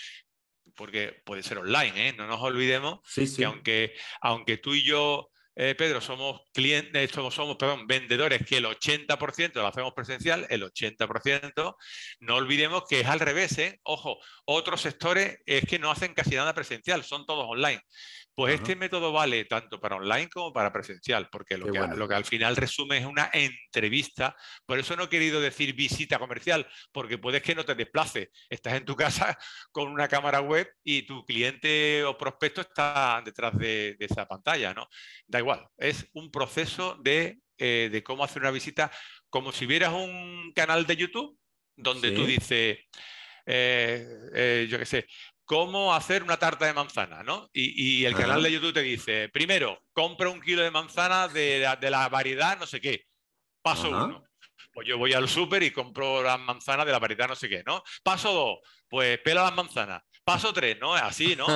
porque 0.75 1.21
puede 1.25 1.43
ser 1.43 1.59
online, 1.59 2.09
¿eh? 2.09 2.13
no 2.17 2.27
nos 2.27 2.41
olvidemos 2.41 3.01
que 3.15 3.45
aunque, 3.45 3.95
aunque 4.23 4.57
tú 4.57 4.73
y 4.75 4.83
yo 4.83 5.32
eh, 5.55 5.75
Pedro, 5.77 6.01
somos 6.01 6.41
clientes, 6.53 7.11
somos, 7.11 7.35
somos 7.35 7.57
perdón, 7.57 7.87
vendedores 7.87 8.47
que 8.47 8.57
el 8.57 8.65
80% 8.65 9.55
lo 9.55 9.67
hacemos 9.67 9.93
presencial, 9.93 10.47
el 10.49 10.63
80%, 10.63 11.77
no 12.21 12.37
olvidemos 12.37 12.85
que 12.89 13.01
es 13.01 13.07
al 13.07 13.21
revés, 13.21 13.59
¿eh? 13.59 13.81
ojo, 13.83 14.19
otros 14.47 14.81
sectores 14.81 15.39
es 15.45 15.65
que 15.65 15.79
no 15.79 15.91
hacen 15.91 16.15
casi 16.15 16.37
nada 16.37 16.55
presencial, 16.55 17.05
son 17.05 17.27
todos 17.27 17.47
online. 17.49 17.83
Pues 18.35 18.55
este 18.55 18.77
método 18.77 19.13
vale 19.13 19.45
tanto 19.45 19.79
para 19.79 19.97
online 19.97 20.31
como 20.31 20.53
para 20.53 20.73
presencial, 20.73 21.29
porque 21.31 21.59
lo 21.59 21.71
que, 21.71 21.79
lo 21.97 22.09
que, 22.09 22.15
al 22.15 22.25
final 22.25 22.57
resume 22.57 22.99
es 22.99 23.05
una 23.05 23.31
entrevista. 23.33 24.35
Por 24.65 24.79
eso 24.79 24.97
no 24.97 25.05
he 25.05 25.09
querido 25.11 25.39
decir 25.41 25.75
visita 25.75 26.19
comercial, 26.19 26.67
porque 26.93 27.19
puedes 27.19 27.43
que 27.43 27.55
no 27.55 27.65
te 27.65 27.75
desplaces. 27.75 28.29
Estás 28.49 28.75
en 28.75 28.87
tu 28.87 28.97
casa 28.97 29.39
con 29.71 29.89
una 29.89 30.09
cámara 30.09 30.41
web 30.41 30.67
y 30.83 31.03
tu 31.03 31.25
cliente 31.27 32.05
o 32.05 32.17
prospecto 32.17 32.63
está 32.63 33.21
detrás 33.23 33.57
de, 33.59 33.97
esa 34.01 34.27
pantalla. 34.27 34.73
¿no? 34.73 34.89
Da 35.27 35.39
igual, 35.39 35.69
es 35.77 36.09
un 36.15 36.31
proceso 36.31 36.97
de, 37.03 37.39
eh, 37.59 37.91
de, 37.93 38.03
cómo 38.03 38.25
hacer 38.25 38.41
una 38.41 38.51
visita, 38.51 38.91
como 39.29 39.53
si 39.53 39.67
vieras 39.67 39.93
un 39.93 40.53
canal 40.55 40.87
de 40.87 40.97
YouTube 40.97 41.39
donde 41.77 42.13
tú 42.13 42.25
dices... 42.25 42.79
Eh, 43.45 44.07
eh, 44.35 44.67
yo 44.71 44.79
qué 44.79 44.87
sé, 44.87 45.07
cómo 45.45 45.95
hacer 45.95 46.23
una 46.23 46.37
tarta 46.37 46.67
de 46.67 46.73
manzana, 46.73 47.23
¿no? 47.23 47.49
Y, 47.53 48.05
el 48.05 48.15
canal 48.15 48.43
de 48.43 48.53
YouTube 48.53 48.75
te 48.75 48.83
dice, 48.83 49.29
primero, 49.29 49.83
compra 49.93 50.29
un 50.29 50.41
kilo 50.41 50.63
de 50.63 50.71
manzana 50.71 51.29
de, 51.29 51.77
la 51.81 52.09
variedad 52.09 52.59
no 52.59 52.67
sé 52.67 52.81
qué. 52.81 53.07
Paso 53.63 53.91
uno. 53.91 54.25
Pues 54.73 54.89
yo 54.89 54.97
voy 54.97 55.13
al 55.13 55.29
súper 55.29 55.63
y 55.63 55.71
compro 55.71 56.23
las 56.23 56.41
manzanas 56.41 56.87
de 56.87 56.93
la 56.93 56.99
variedad 56.99 57.29
no 57.29 57.37
sé 57.37 57.49
qué, 57.49 57.63
¿no? 57.67 57.83
Paso 58.03 58.33
dos, 58.33 58.59
pues 58.89 59.19
pela 59.19 59.43
las 59.43 59.55
manzanas. 59.55 60.03
Paso 60.25 60.53
tres, 60.53 60.79
¿no? 60.81 60.97
Es 60.97 61.03
así, 61.03 61.35
¿no? 61.35 61.47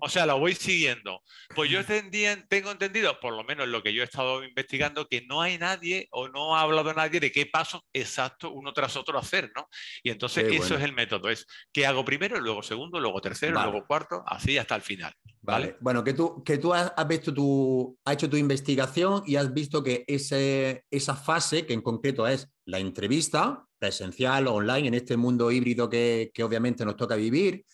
O 0.00 0.08
sea, 0.08 0.26
lo 0.26 0.38
voy 0.38 0.54
siguiendo. 0.54 1.22
Pues 1.54 1.70
yo 1.70 1.80
tengo 1.84 2.72
entendido, 2.72 3.20
por 3.20 3.32
lo 3.32 3.44
menos 3.44 3.68
lo 3.68 3.82
que 3.82 3.92
yo 3.92 4.02
he 4.02 4.04
estado 4.04 4.42
investigando, 4.42 5.06
que 5.06 5.22
no 5.22 5.42
hay 5.42 5.58
nadie 5.58 6.08
o 6.10 6.28
no 6.28 6.56
ha 6.56 6.62
hablado 6.62 6.92
nadie 6.92 7.20
de 7.20 7.30
qué 7.30 7.46
paso 7.46 7.84
exacto 7.92 8.50
uno 8.50 8.72
tras 8.72 8.96
otro 8.96 9.16
hacer, 9.18 9.52
¿no? 9.54 9.68
Y 10.02 10.10
entonces 10.10 10.52
eso 10.52 10.74
es 10.76 10.82
el 10.82 10.92
método, 10.92 11.28
es 11.28 11.46
qué 11.72 11.86
hago 11.86 12.04
primero, 12.04 12.40
luego 12.40 12.62
segundo, 12.62 12.98
luego 12.98 13.20
tercero, 13.20 13.62
luego 13.62 13.86
cuarto, 13.86 14.24
así 14.26 14.58
hasta 14.58 14.74
el 14.74 14.82
final. 14.82 15.14
Vale. 15.42 15.76
Bueno, 15.80 16.02
que 16.02 16.12
tú, 16.12 16.42
que 16.42 16.58
tú 16.58 16.74
has, 16.74 16.92
visto 17.06 17.32
tu, 17.32 17.96
has 18.04 18.14
hecho 18.14 18.28
tu 18.28 18.36
investigación 18.36 19.22
y 19.24 19.36
has 19.36 19.54
visto 19.54 19.84
que 19.84 20.04
ese, 20.08 20.84
esa 20.90 21.14
fase, 21.14 21.64
que 21.64 21.74
en 21.74 21.82
concreto 21.82 22.26
es 22.26 22.48
la 22.64 22.80
entrevista, 22.80 23.64
presencial, 23.78 24.48
online, 24.48 24.88
en 24.88 24.94
este 24.94 25.16
mundo 25.16 25.52
híbrido 25.52 25.88
que, 25.88 26.32
que 26.34 26.42
obviamente 26.42 26.84
nos 26.84 26.96
toca 26.96 27.14
vivir, 27.14 27.64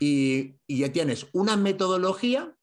y, 0.00 0.56
ya 0.68 0.92
tienes 0.92 1.28
una 1.32 1.56
metodología 1.56 2.54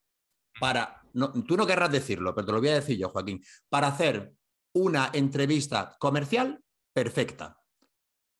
para, 0.60 1.02
tú 1.46 1.56
no 1.56 1.66
querrás 1.66 1.90
decirlo, 1.90 2.34
pero 2.34 2.46
te 2.46 2.52
lo 2.52 2.60
voy 2.60 2.68
a 2.68 2.74
decir 2.74 2.98
yo, 2.98 3.08
Joaquín, 3.08 3.42
para 3.68 3.88
hacer 3.88 4.32
una 4.72 5.10
entrevista 5.12 5.96
comercial 5.98 6.62
perfecta, 6.92 7.58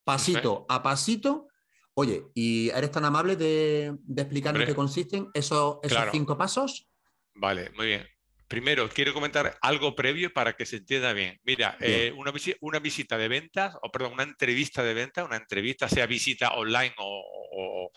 pasito 0.04 0.66
a 0.68 0.82
pasito. 0.82 1.48
Oye, 1.94 2.26
¿y 2.34 2.70
eres 2.70 2.90
tan 2.90 3.04
amable 3.04 3.36
de, 3.36 3.96
de 4.00 4.22
explicarme 4.22 4.60
en 4.60 4.66
qué 4.66 4.74
consisten 4.74 5.28
esos, 5.32 5.78
esos 5.82 6.04
cinco 6.10 6.36
pasos? 6.36 6.88
Vale, 7.34 7.70
muy 7.76 7.86
bien. 7.86 8.13
Primero, 8.48 8.88
quiero 8.90 9.14
comentar 9.14 9.56
algo 9.62 9.94
previo 9.94 10.32
para 10.32 10.52
que 10.54 10.66
se 10.66 10.76
entienda 10.76 11.12
bien. 11.12 11.40
Mira, 11.44 11.76
eh, 11.80 12.12
una, 12.16 12.32
una, 12.60 12.78
visita 12.78 13.16
de 13.16 13.28
ventas, 13.28 13.74
o 13.80 13.90
perdón, 13.90 14.12
una 14.12 14.22
entrevista 14.22 14.82
de 14.82 14.92
venta, 14.92 15.24
una 15.24 15.36
entrevista, 15.36 15.88
sea 15.88 16.06
visita 16.06 16.52
online 16.54 16.94
o, 16.98 17.90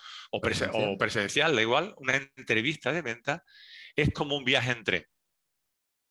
presencial. 0.98 1.56
da 1.56 1.62
igual, 1.62 1.94
una 1.98 2.16
entrevista 2.16 2.94
de 2.94 3.02
venta 3.02 3.44
es 3.96 4.14
como 4.14 4.38
un 4.38 4.46
viaje 4.46 4.72
en 4.72 4.84
tren, 4.84 5.06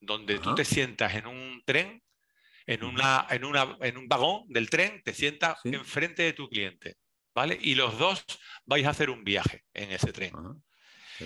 donde 0.00 0.38
tú 0.38 0.54
te 0.54 0.64
sientas 0.64 1.14
en 1.14 1.26
un 1.26 1.62
tren, 1.64 2.02
en, 2.66 2.84
una, 2.84 3.26
en, 3.30 3.44
una, 3.44 3.76
en 3.80 3.96
un 3.96 4.08
vagón 4.08 4.44
del 4.48 4.68
tren, 4.68 5.02
te 5.02 5.14
sientas 5.14 5.58
enfrente 5.64 6.24
de 6.24 6.32
tu 6.34 6.48
cliente, 6.48 6.96
¿vale? 7.34 7.56
Y 7.60 7.74
los 7.74 7.98
dos 7.98 8.24
vais 8.66 8.84
a 8.86 8.90
hacer 8.90 9.08
un 9.08 9.24
viaje 9.24 9.64
en 9.72 9.92
ese 9.92 10.12
tren. 10.12 10.32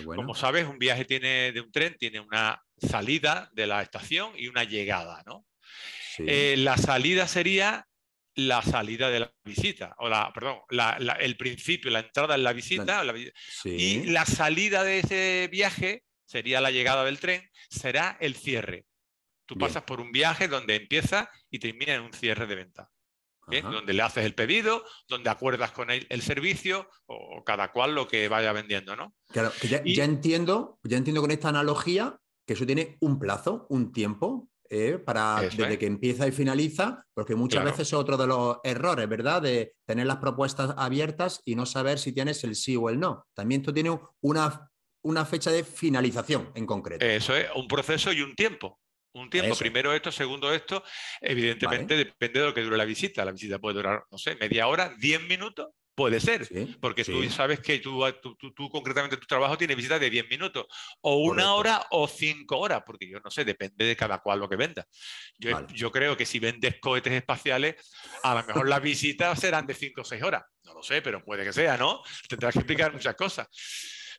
Como 0.05 0.33
sabes, 0.35 0.65
un 0.65 0.77
viaje 0.77 1.03
tiene, 1.03 1.51
de 1.51 1.59
un 1.59 1.71
tren 1.71 1.97
tiene 1.97 2.19
una 2.19 2.61
salida 2.81 3.49
de 3.53 3.67
la 3.67 3.81
estación 3.81 4.33
y 4.35 4.47
una 4.47 4.63
llegada, 4.63 5.23
¿no? 5.25 5.45
Eh, 6.19 6.55
la 6.57 6.77
salida 6.77 7.27
sería 7.27 7.87
la 8.35 8.61
salida 8.61 9.09
de 9.09 9.21
la 9.21 9.33
visita, 9.43 9.95
o 9.99 10.09
la, 10.09 10.31
perdón, 10.33 10.59
el 11.19 11.37
principio, 11.37 11.91
la 11.91 11.99
entrada 11.99 12.35
en 12.35 12.43
la 12.43 12.53
visita, 12.53 13.03
y 13.65 14.03
la 14.05 14.25
salida 14.25 14.83
de 14.83 14.99
ese 14.99 15.49
viaje 15.51 16.03
sería 16.25 16.61
la 16.61 16.71
llegada 16.71 17.03
del 17.03 17.19
tren, 17.19 17.49
será 17.69 18.17
el 18.21 18.35
cierre. 18.35 18.85
Tú 19.45 19.57
pasas 19.57 19.83
por 19.83 19.99
un 19.99 20.11
viaje 20.11 20.47
donde 20.47 20.75
empieza 20.75 21.29
y 21.49 21.59
termina 21.59 21.93
en 21.93 22.01
un 22.01 22.13
cierre 22.13 22.47
de 22.47 22.55
venta 22.55 22.89
donde 23.59 23.93
le 23.93 24.01
haces 24.01 24.25
el 24.25 24.33
pedido, 24.33 24.85
donde 25.07 25.29
acuerdas 25.29 25.71
con 25.71 25.91
él 25.91 26.05
el 26.09 26.21
servicio 26.21 26.89
o 27.07 27.43
cada 27.43 27.71
cual 27.71 27.95
lo 27.95 28.07
que 28.07 28.29
vaya 28.29 28.53
vendiendo, 28.53 28.95
¿no? 28.95 29.15
Claro, 29.27 29.51
ya, 29.63 30.03
entiendo, 30.03 30.79
ya 30.83 30.97
entiendo 30.97 31.21
con 31.21 31.31
esta 31.31 31.49
analogía 31.49 32.17
que 32.51 32.55
eso 32.55 32.65
tiene 32.65 32.97
un 32.99 33.17
plazo, 33.17 33.65
un 33.69 33.93
tiempo, 33.93 34.49
eh, 34.69 34.97
para 34.97 35.41
desde 35.41 35.77
que 35.77 35.85
empieza 35.85 36.27
y 36.27 36.31
finaliza, 36.31 37.05
porque 37.13 37.35
muchas 37.35 37.63
veces 37.63 37.87
es 37.87 37.93
otro 37.93 38.17
de 38.17 38.27
los 38.27 38.57
errores, 38.63 39.07
¿verdad? 39.07 39.41
De 39.41 39.75
tener 39.85 40.05
las 40.05 40.17
propuestas 40.17 40.73
abiertas 40.77 41.41
y 41.45 41.55
no 41.55 41.65
saber 41.65 41.97
si 41.97 42.13
tienes 42.13 42.43
el 42.43 42.55
sí 42.55 42.75
o 42.75 42.89
el 42.89 42.99
no. 42.99 43.25
También 43.33 43.61
tú 43.61 43.73
tienes 43.73 43.97
una, 44.21 44.69
una 45.03 45.25
fecha 45.25 45.51
de 45.51 45.63
finalización 45.63 46.51
en 46.55 46.65
concreto. 46.65 47.05
Eso 47.05 47.35
es, 47.35 47.47
un 47.55 47.67
proceso 47.67 48.11
y 48.11 48.21
un 48.21 48.35
tiempo 48.35 48.81
un 49.13 49.29
tiempo. 49.29 49.55
Primero 49.55 49.93
esto, 49.93 50.11
segundo 50.11 50.53
esto. 50.53 50.83
Evidentemente 51.19 51.95
depende 51.95 52.39
de 52.39 52.45
lo 52.45 52.53
que 52.53 52.61
dure 52.61 52.77
la 52.77 52.85
visita. 52.85 53.25
La 53.25 53.31
visita 53.31 53.59
puede 53.59 53.75
durar, 53.75 54.05
no 54.09 54.17
sé, 54.17 54.35
media 54.35 54.67
hora, 54.67 54.93
diez 54.97 55.21
minutos. 55.21 55.69
Puede 56.01 56.19
ser, 56.19 56.47
porque 56.79 57.03
tú 57.03 57.29
sabes 57.29 57.59
que 57.59 57.77
tú, 57.77 58.03
tú, 58.55 58.69
concretamente 58.69 59.17
tu 59.17 59.27
trabajo 59.27 59.55
tiene 59.55 59.75
visitas 59.75 59.99
de 59.99 60.09
diez 60.09 60.27
minutos, 60.27 60.65
o 61.01 61.17
una 61.17 61.53
hora 61.53 61.85
o 61.91 62.07
cinco 62.07 62.57
horas, 62.57 62.81
porque 62.83 63.07
yo 63.07 63.19
no 63.19 63.29
sé, 63.29 63.45
depende 63.45 63.85
de 63.85 63.95
cada 63.95 64.17
cual 64.17 64.39
lo 64.39 64.49
que 64.49 64.55
venda. 64.55 64.83
Yo, 65.37 65.67
yo 65.67 65.91
creo 65.91 66.17
que 66.17 66.25
si 66.25 66.39
vendes 66.39 66.79
cohetes 66.79 67.13
espaciales, 67.13 67.75
a 68.23 68.33
lo 68.33 68.43
mejor 68.43 68.67
las 68.67 68.81
visitas 68.81 69.39
serán 69.39 69.67
de 69.67 69.75
cinco 69.75 70.01
o 70.01 70.03
seis 70.03 70.23
horas. 70.23 70.43
No 70.63 70.73
lo 70.73 70.81
sé, 70.81 71.03
pero 71.03 71.23
puede 71.23 71.43
que 71.43 71.53
sea, 71.53 71.77
¿no? 71.77 72.01
Tendrás 72.27 72.53
que 72.53 72.59
explicar 72.59 72.91
muchas 72.91 73.13
cosas. 73.13 73.47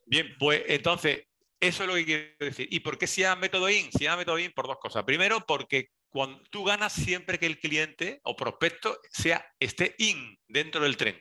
Bien, 0.06 0.36
pues 0.38 0.62
entonces, 0.68 1.24
eso 1.58 1.82
es 1.82 1.88
lo 1.88 1.96
que 1.96 2.04
quiero 2.04 2.32
decir. 2.38 2.68
¿Y 2.70 2.78
por 2.78 2.96
qué 2.96 3.08
se 3.08 3.22
llama 3.22 3.40
método 3.40 3.68
IN? 3.68 3.90
Se 3.90 4.04
llama 4.04 4.18
método 4.18 4.38
IN 4.38 4.52
por 4.52 4.68
dos 4.68 4.78
cosas. 4.78 5.02
Primero, 5.02 5.44
porque 5.46 5.88
cuando 6.12 6.42
tú 6.50 6.64
ganas 6.64 6.92
siempre 6.92 7.38
que 7.38 7.46
el 7.46 7.58
cliente 7.58 8.20
o 8.24 8.36
prospecto 8.36 8.98
sea, 9.10 9.44
esté 9.58 9.94
IN 9.98 10.38
dentro 10.46 10.82
del 10.82 10.96
tren. 10.96 11.18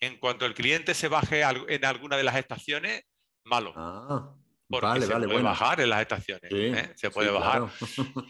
En 0.00 0.16
cuanto 0.16 0.46
el 0.46 0.54
cliente 0.54 0.94
se 0.94 1.08
baje 1.08 1.42
en 1.42 1.84
alguna 1.84 2.16
de 2.16 2.22
las 2.22 2.36
estaciones, 2.36 3.02
malo. 3.44 3.72
Ah, 3.76 4.34
porque 4.70 5.00
se 5.00 5.08
puede 5.08 5.42
bajar 5.42 5.80
en 5.80 5.90
las 5.90 6.00
estaciones. 6.00 6.50
¿eh? 6.52 6.92
Se 6.94 7.10
puede 7.10 7.30
bajar. 7.30 7.68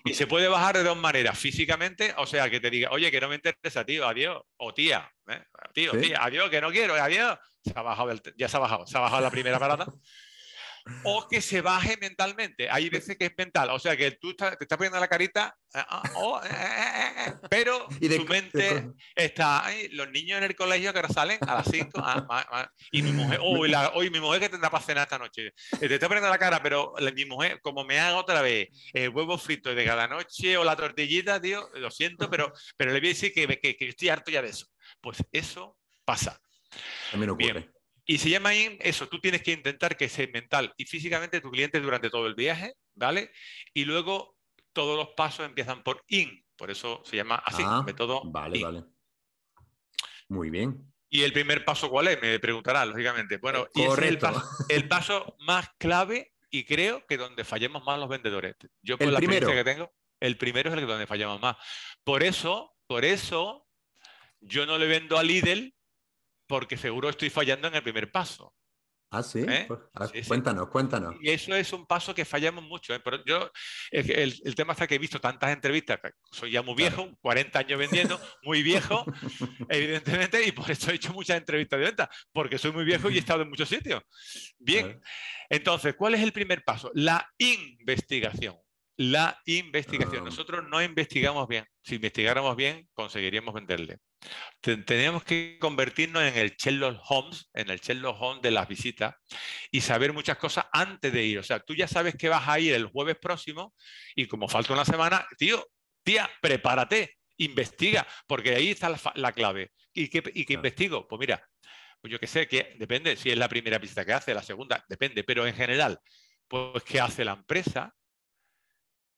Y 0.04 0.14
se 0.14 0.26
puede 0.26 0.48
bajar 0.48 0.78
de 0.78 0.82
dos 0.82 0.96
maneras. 0.96 1.38
Físicamente, 1.38 2.14
o 2.16 2.26
sea, 2.26 2.48
que 2.48 2.60
te 2.60 2.70
diga, 2.70 2.88
oye, 2.90 3.10
que 3.10 3.20
no 3.20 3.28
me 3.28 3.34
interesa, 3.34 3.84
tío, 3.84 4.08
adiós. 4.08 4.40
O 4.56 4.72
tía, 4.72 5.10
¿eh? 5.28 5.42
tío, 5.74 5.92
tía, 5.92 6.24
adiós, 6.24 6.48
que 6.48 6.62
no 6.62 6.70
quiero, 6.70 6.94
adiós. 6.94 7.38
Se 7.62 7.72
ha 7.76 7.82
bajado 7.82 8.18
ya 8.36 8.48
se 8.48 8.56
ha 8.56 8.60
bajado. 8.60 8.86
Se 8.86 8.96
ha 8.96 9.00
bajado 9.02 9.20
la 9.20 9.30
primera 9.30 9.58
parada. 9.58 9.86
o 11.04 11.26
que 11.28 11.40
se 11.40 11.60
baje 11.60 11.96
mentalmente. 12.00 12.68
Hay 12.70 12.88
veces 12.88 13.16
que 13.16 13.26
es 13.26 13.32
mental, 13.36 13.70
o 13.70 13.78
sea 13.78 13.96
que 13.96 14.12
tú 14.12 14.34
te 14.34 14.46
estás 14.60 14.76
poniendo 14.76 14.98
la 14.98 15.08
carita, 15.08 15.56
oh, 16.14 16.40
eh, 16.42 16.48
eh, 16.50 17.12
eh, 17.26 17.32
pero 17.48 17.86
tu 18.00 18.24
mente 18.26 18.90
está, 19.14 19.64
los 19.92 20.10
niños 20.10 20.38
en 20.38 20.44
el 20.44 20.56
colegio 20.56 20.92
que 20.92 20.98
ahora 20.98 21.08
salen 21.08 21.38
a 21.46 21.56
las 21.56 21.68
5, 21.70 21.90
ah, 22.02 22.70
y 22.90 23.02
mi 23.02 23.12
mujer, 23.12 23.40
hoy 23.94 24.10
mi 24.10 24.20
mujer 24.20 24.40
que 24.40 24.48
tendrá 24.48 24.70
para 24.70 24.84
cenar 24.84 25.04
esta 25.04 25.18
noche, 25.18 25.52
te 25.78 25.94
está 25.94 26.08
poniendo 26.08 26.30
la 26.30 26.38
cara, 26.38 26.62
pero 26.62 26.94
mi 27.14 27.24
mujer, 27.24 27.60
como 27.62 27.84
me 27.84 27.98
haga 27.98 28.16
otra 28.16 28.42
vez 28.42 28.68
el 28.92 29.10
huevo 29.10 29.38
frito 29.38 29.74
de 29.74 29.84
cada 29.84 30.08
noche 30.08 30.56
o 30.56 30.64
la 30.64 30.76
tortillita, 30.76 31.40
tío, 31.40 31.68
lo 31.74 31.90
siento, 31.90 32.30
pero, 32.30 32.52
pero 32.76 32.92
le 32.92 33.00
voy 33.00 33.08
a 33.08 33.12
decir 33.12 33.32
que, 33.32 33.46
que, 33.60 33.76
que 33.76 33.88
estoy 33.88 34.08
harto 34.08 34.30
ya 34.30 34.42
de 34.42 34.48
eso. 34.48 34.66
Pues 35.00 35.18
eso 35.32 35.78
pasa. 36.04 36.40
También 37.10 37.30
ocurre. 37.30 37.52
Bien. 37.52 37.79
Y 38.10 38.18
se 38.18 38.28
llama 38.28 38.52
IN, 38.52 38.76
eso, 38.80 39.06
tú 39.08 39.20
tienes 39.20 39.40
que 39.40 39.52
intentar 39.52 39.96
que 39.96 40.08
sea 40.08 40.26
mental 40.32 40.74
y 40.76 40.84
físicamente 40.84 41.40
tu 41.40 41.48
cliente 41.48 41.78
durante 41.78 42.10
todo 42.10 42.26
el 42.26 42.34
viaje, 42.34 42.74
¿vale? 42.96 43.30
Y 43.72 43.84
luego 43.84 44.36
todos 44.72 44.96
los 44.96 45.10
pasos 45.14 45.46
empiezan 45.46 45.84
por 45.84 46.02
IN, 46.08 46.44
por 46.56 46.72
eso 46.72 47.02
se 47.04 47.14
llama 47.14 47.36
así, 47.36 47.62
Ah, 47.64 47.84
método 47.86 48.22
Vale, 48.24 48.58
IN. 48.58 48.64
vale. 48.64 48.84
Muy 50.28 50.50
bien. 50.50 50.92
¿Y 51.08 51.22
el 51.22 51.32
primer 51.32 51.64
paso 51.64 51.88
cuál 51.88 52.08
es? 52.08 52.20
Me 52.20 52.40
preguntarás, 52.40 52.88
lógicamente. 52.88 53.36
Bueno, 53.36 53.68
y 53.74 53.82
ese 53.82 53.92
es 53.92 53.98
el 54.08 54.18
paso, 54.18 54.42
el 54.68 54.88
paso 54.88 55.36
más 55.46 55.68
clave 55.78 56.32
y 56.50 56.64
creo 56.64 57.06
que 57.06 57.16
donde 57.16 57.44
fallamos 57.44 57.84
más 57.84 57.96
los 58.00 58.08
vendedores. 58.08 58.56
Yo 58.82 58.98
por 58.98 59.06
El 59.06 59.12
la 59.12 59.18
experiencia 59.20 59.46
primero. 59.50 59.64
que 59.64 59.70
tengo, 59.72 59.92
el 60.18 60.36
primero 60.36 60.68
es 60.70 60.74
el 60.74 60.80
que 60.80 60.86
donde 60.86 61.06
fallamos 61.06 61.40
más. 61.40 61.56
Por 62.02 62.24
eso, 62.24 62.76
por 62.88 63.04
eso, 63.04 63.68
yo 64.40 64.66
no 64.66 64.78
le 64.78 64.88
vendo 64.88 65.16
a 65.16 65.22
Lidl 65.22 65.72
porque 66.50 66.76
seguro 66.76 67.08
estoy 67.08 67.30
fallando 67.30 67.68
en 67.68 67.76
el 67.76 67.82
primer 67.84 68.10
paso. 68.10 68.52
Ah, 69.12 69.22
sí. 69.24 69.40
¿Eh? 69.48 69.64
Pues, 69.66 69.80
ahora 69.94 70.08
Sí, 70.12 70.22
sí. 70.22 70.28
Cuéntanos, 70.28 70.68
cuéntanos. 70.68 71.14
Y 71.20 71.30
eso 71.30 71.54
es 71.54 71.72
un 71.72 71.84
paso 71.86 72.12
que 72.14 72.24
fallamos 72.24 72.62
mucho. 72.64 72.92
¿eh? 72.94 73.00
Pero 73.00 73.24
yo, 73.24 73.50
el, 73.90 74.40
el 74.44 74.54
tema 74.54 74.72
está 74.72 74.86
que 74.86 74.96
he 74.96 74.98
visto 74.98 75.20
tantas 75.20 75.50
entrevistas, 75.50 75.98
soy 76.30 76.50
ya 76.52 76.62
muy 76.62 76.74
Claro. 76.76 76.96
viejo, 77.06 77.18
40 77.20 77.58
años 77.58 77.78
vendiendo, 77.78 78.20
muy 78.42 78.62
viejo, 78.62 79.04
evidentemente, 79.68 80.44
y 80.46 80.52
por 80.52 80.70
eso 80.70 80.90
he 80.90 80.94
hecho 80.94 81.12
muchas 81.12 81.38
entrevistas 81.38 81.78
de 81.80 81.86
venta, 81.86 82.10
porque 82.32 82.58
soy 82.58 82.72
muy 82.72 82.84
viejo 82.84 83.10
y 83.10 83.16
he 83.16 83.18
estado 83.36 83.42
en 83.42 83.48
muchos 83.48 83.68
sitios. 83.68 84.02
Bien, 84.58 84.86
Claro. 84.86 85.00
entonces, 85.50 85.94
¿cuál 85.96 86.14
es 86.14 86.20
el 86.22 86.32
primer 86.32 86.62
paso? 86.64 86.90
La 86.94 87.28
investigación. 87.38 88.56
La 89.02 89.40
investigación. 89.46 90.20
Ah. 90.20 90.24
Nosotros 90.26 90.68
no 90.68 90.82
investigamos 90.82 91.48
bien. 91.48 91.64
Si 91.82 91.94
investigáramos 91.94 92.54
bien, 92.54 92.86
conseguiríamos 92.92 93.54
venderle. 93.54 93.96
Te- 94.60 94.76
Tenemos 94.76 95.24
que 95.24 95.56
convertirnos 95.58 96.22
en 96.22 96.36
el 96.36 96.50
Sherlock 96.50 97.00
Holmes, 97.08 97.48
en 97.54 97.70
el 97.70 97.78
Sherlock 97.78 98.20
Holmes 98.20 98.42
de 98.42 98.50
las 98.50 98.68
visitas 98.68 99.14
y 99.70 99.80
saber 99.80 100.12
muchas 100.12 100.36
cosas 100.36 100.66
antes 100.70 101.10
de 101.14 101.24
ir. 101.24 101.38
O 101.38 101.42
sea, 101.42 101.60
tú 101.60 101.74
ya 101.74 101.88
sabes 101.88 102.14
que 102.14 102.28
vas 102.28 102.46
a 102.46 102.60
ir 102.60 102.74
el 102.74 102.88
jueves 102.88 103.16
próximo 103.18 103.74
y 104.14 104.26
como 104.26 104.48
falta 104.48 104.74
una 104.74 104.84
semana, 104.84 105.26
tío, 105.38 105.66
tía, 106.02 106.28
prepárate, 106.42 107.16
investiga, 107.38 108.06
porque 108.26 108.54
ahí 108.54 108.68
está 108.68 108.94
la, 109.14 109.32
clave. 109.32 109.70
¿Y 109.94 110.08
qué, 110.08 110.22
y 110.34 110.44
qué 110.44 110.52
investigo? 110.52 111.08
Pues 111.08 111.20
mira, 111.20 111.42
pues 112.02 112.12
yo 112.12 112.20
qué 112.20 112.26
sé, 112.26 112.46
que 112.46 112.76
depende 112.78 113.16
si 113.16 113.30
es 113.30 113.38
la 113.38 113.48
primera 113.48 113.78
visita 113.78 114.04
que 114.04 114.12
hace, 114.12 114.34
la 114.34 114.42
segunda, 114.42 114.84
depende, 114.90 115.24
pero 115.24 115.46
en 115.46 115.54
general, 115.54 115.98
pues 116.46 116.84
qué 116.84 117.00
hace 117.00 117.24
la 117.24 117.32
empresa, 117.32 117.94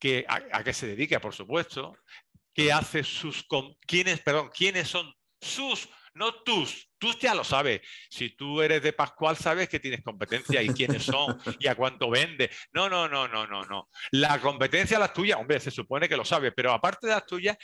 que, 0.03 0.25
a, 0.29 0.43
a 0.59 0.65
qué 0.65 0.73
se 0.73 0.89
dedica, 0.89 1.21
por 1.21 1.33
supuesto, 1.33 1.97
qué 2.53 2.73
hace 2.73 3.05
sus, 3.05 3.47
quiénes, 3.87 4.19
perdón, 4.21 4.51
quiénes 4.53 4.89
son 4.89 5.15
sus, 5.41 5.89
no 6.15 6.43
tus, 6.43 6.91
tú 6.99 7.13
ya 7.21 7.37
lo 7.37 7.45
sabes. 7.45 7.83
Si 8.11 8.31
tú 8.31 8.61
eres 8.63 8.83
de 8.83 8.93
Pascual, 8.93 9.37
sabes 9.37 9.69
que 9.69 9.79
tienes 9.79 10.03
competencia 10.03 10.61
y 10.61 10.71
quiénes 10.71 11.05
son 11.05 11.39
y 11.61 11.69
a 11.69 11.77
cuánto 11.77 12.11
vende. 12.11 12.51
No, 12.73 12.89
no, 12.89 13.09
no, 13.09 13.29
no, 13.29 13.47
no, 13.47 13.63
no. 13.63 13.89
La 14.11 14.41
competencia, 14.41 14.99
la 14.99 15.13
tuya, 15.13 15.39
hombre, 15.39 15.61
se 15.61 15.71
supone 15.71 16.09
que 16.09 16.17
lo 16.17 16.25
sabes, 16.25 16.53
pero 16.57 16.73
aparte 16.73 17.07
de 17.07 17.13
las 17.13 17.25
tuyas, 17.25 17.57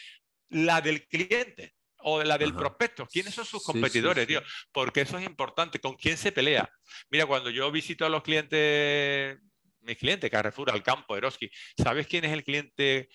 la 0.51 0.81
del 0.81 1.09
cliente 1.09 1.75
o 2.03 2.23
la 2.23 2.39
del 2.39 2.51
Ajá. 2.51 2.59
prospecto. 2.59 3.05
¿Quiénes 3.09 3.35
son 3.35 3.47
sus 3.47 3.65
Sí, 3.65 3.67
sí, 3.67 3.73
competidores, 3.73 4.23
sí. 4.23 4.29
tío? 4.29 4.43
Porque 4.71 5.01
eso 5.01 5.19
es 5.19 5.27
importante. 5.27 5.81
¿Con 5.81 5.97
quién 5.97 6.17
se 6.17 6.31
pelea? 6.31 6.71
Mira, 7.11 7.27
cuando 7.27 7.51
yo 7.51 7.69
visito 7.73 8.07
a 8.07 8.09
los 8.09 8.23
clientes, 8.23 9.39
mis 9.83 9.97
clientes, 9.97 10.31
Carrefour, 10.31 10.71
Alcampo, 10.71 11.17
Eroski, 11.17 11.51
¿sabes 11.77 12.07
quién 12.07 12.25
es 12.25 12.33
el 12.33 12.45
cliente? 12.45 13.09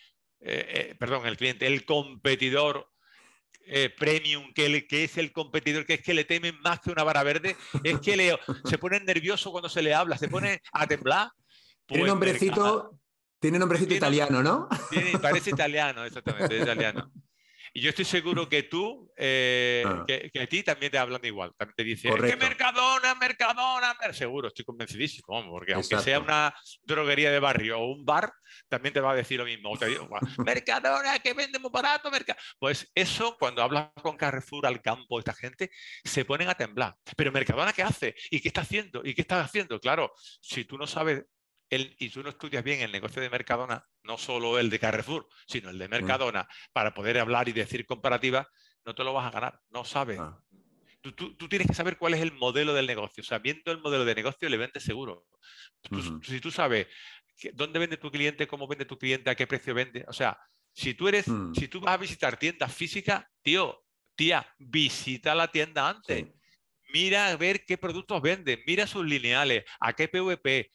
eh, 0.46 0.90
eh, 0.92 0.96
perdón, 1.00 1.26
el 1.26 1.38
cliente, 1.38 1.66
el 1.66 1.86
competidor 1.86 2.90
eh, 3.66 3.90
premium, 3.90 4.52
que, 4.54 4.68
le- 4.68 4.86
que 4.88 5.06
es 5.06 5.18
el 5.18 5.32
competidor, 5.32 5.86
que 5.86 5.94
es 5.94 6.02
que 6.02 6.14
le 6.14 6.26
temen 6.26 6.60
más 6.62 6.82
que 6.82 6.90
una 6.92 7.04
vara 7.04 7.24
verde, 7.24 7.56
es 7.82 8.00
que 8.02 8.18
le, 8.18 8.38
se 8.66 8.78
pone 8.78 9.00
nervioso 9.00 9.52
cuando 9.54 9.70
se 9.70 9.82
le 9.82 9.94
habla, 9.94 10.18
se 10.18 10.28
pone 10.28 10.62
a 10.74 10.86
temblar. 10.86 11.32
Tiene 11.86 12.02
Pues, 12.04 12.12
nombrecito, 12.12 13.00
tiene 13.40 13.58
nombrecito 13.58 13.88
Tiene- 13.90 13.98
italiano, 14.00 14.44
¿no? 14.44 14.68
tiene- 14.90 15.18
parece 15.20 15.52
italiano, 15.52 16.04
exactamente, 16.04 16.58
italiano. 16.58 17.10
Y 17.76 17.82
yo 17.82 17.90
estoy 17.90 18.06
seguro 18.06 18.48
que 18.48 18.64
tú, 18.64 19.12
eh, 19.18 19.84
Ah. 19.86 20.04
que, 20.08 20.30
que 20.32 20.40
a 20.42 20.48
ti 20.48 20.62
también 20.62 20.92
te 20.92 20.98
hablan 21.00 21.26
igual. 21.26 21.54
También 21.58 21.76
te 21.76 21.84
dicen, 21.84 22.14
es 22.14 22.32
que. 22.32 22.38
Mercadona, 22.38 23.16
Mercadona, 23.16 23.96
Mer-". 24.00 24.14
seguro, 24.14 24.50
estoy 24.50 24.64
convencidísimo, 24.64 25.50
porque 25.50 25.74
aunque 25.74 25.98
sea 26.00 26.20
una 26.20 26.54
droguería 26.84 27.32
de 27.32 27.40
barrio 27.40 27.80
o 27.80 27.92
un 27.92 28.06
bar, 28.06 28.32
también 28.70 28.94
te 28.94 29.00
va 29.00 29.12
a 29.14 29.16
decir 29.16 29.40
lo 29.40 29.46
mismo. 29.46 29.76
Te 29.78 29.88
digo, 29.88 30.08
Mercadona, 30.48 31.18
que 31.20 31.34
vende 31.34 31.58
muy 31.58 31.72
barato. 31.72 32.12
Pues 32.60 32.92
eso, 32.94 33.38
cuando 33.40 33.64
hablas 33.64 33.90
con 34.02 34.18
Carrefour, 34.18 34.68
al 34.68 34.82
campo, 34.82 35.18
esta 35.18 35.34
gente, 35.34 35.72
se 36.04 36.26
ponen 36.26 36.50
a 36.50 36.54
temblar. 36.56 36.96
Pero 37.18 37.32
Mercadona, 37.32 37.74
¿qué 37.74 37.82
hace? 37.82 38.14
¿Y 38.30 38.40
qué 38.40 38.50
está 38.50 38.62
haciendo? 38.62 39.02
¿Y 39.04 39.16
qué 39.16 39.22
está 39.22 39.42
haciendo? 39.42 39.80
Claro, 39.80 40.12
si 40.42 40.66
tú 40.66 40.78
no 40.78 40.86
sabes 40.86 41.24
y 42.00 42.10
tú 42.10 42.24
no 42.24 42.30
estudias 42.30 42.64
bien 42.64 42.82
el 42.82 42.92
negocio 42.92 43.22
de 43.22 43.30
Mercadona, 43.30 43.86
no 44.04 44.18
solo 44.18 44.60
el 44.60 44.70
de 44.70 44.80
Carrefour, 44.80 45.28
sino 45.48 45.70
el 45.70 45.78
de 45.80 45.88
Mercadona, 45.88 46.48
para 46.72 46.94
poder 46.94 47.20
hablar 47.20 47.48
y 47.50 47.54
decir 47.54 47.86
comparativas, 47.86 48.48
no 48.86 48.94
te 48.96 49.04
lo 49.04 49.14
vas 49.14 49.28
a 49.28 49.32
ganar, 49.32 49.60
no 49.70 49.84
sabes. 49.86 50.20
Ah, 50.20 50.40
Tú, 51.02 51.12
tú- 51.12 51.36
tú 51.36 51.50
tienes 51.50 51.68
que 51.68 51.74
saber 51.74 51.98
cuál 51.98 52.14
es 52.14 52.22
el 52.22 52.32
modelo 52.32 52.74
del 52.74 52.88
negocio. 52.88 53.22
O 53.22 53.26
sea, 53.26 53.40
viendo 53.40 53.74
el 53.74 53.80
modelo 53.82 54.06
de 54.06 54.16
negocio 54.16 54.48
le 54.48 54.56
vendes 54.56 54.84
seguro. 54.84 55.26
Tú-. 55.82 56.22
Si 56.24 56.40
tú 56.40 56.50
sabes 56.50 56.88
que- 57.38 57.52
dónde 57.52 57.78
vende 57.78 57.98
tu 57.98 58.10
cliente, 58.10 58.48
cómo 58.48 58.68
vende 58.70 58.86
tu 58.86 58.98
cliente, 58.98 59.30
a 59.30 59.36
qué 59.36 59.46
precio 59.46 59.74
vende. 59.74 60.06
O 60.08 60.14
sea, 60.14 60.38
si 60.72 60.94
tú 60.94 61.10
eres, 61.10 61.28
Mm. 61.28 61.54
si 61.56 61.68
tú 61.68 61.82
vas 61.82 61.96
a 61.96 61.98
visitar 61.98 62.38
tiendas 62.38 62.74
físicas, 62.74 63.26
tío, 63.42 63.84
tía, 64.16 64.48
visita 64.58 65.36
la 65.36 65.50
tienda 65.50 65.90
antes 65.90 66.20
sí. 66.26 66.34
mira 66.94 67.28
a 67.28 67.36
ver 67.36 67.66
qué 67.66 67.78
productos 67.78 68.22
venden, 68.22 68.62
mira 68.66 68.88
sus 68.88 69.06
lineales, 69.06 69.66
a 69.82 69.92
qué 69.94 70.08
PVP, 70.08 70.70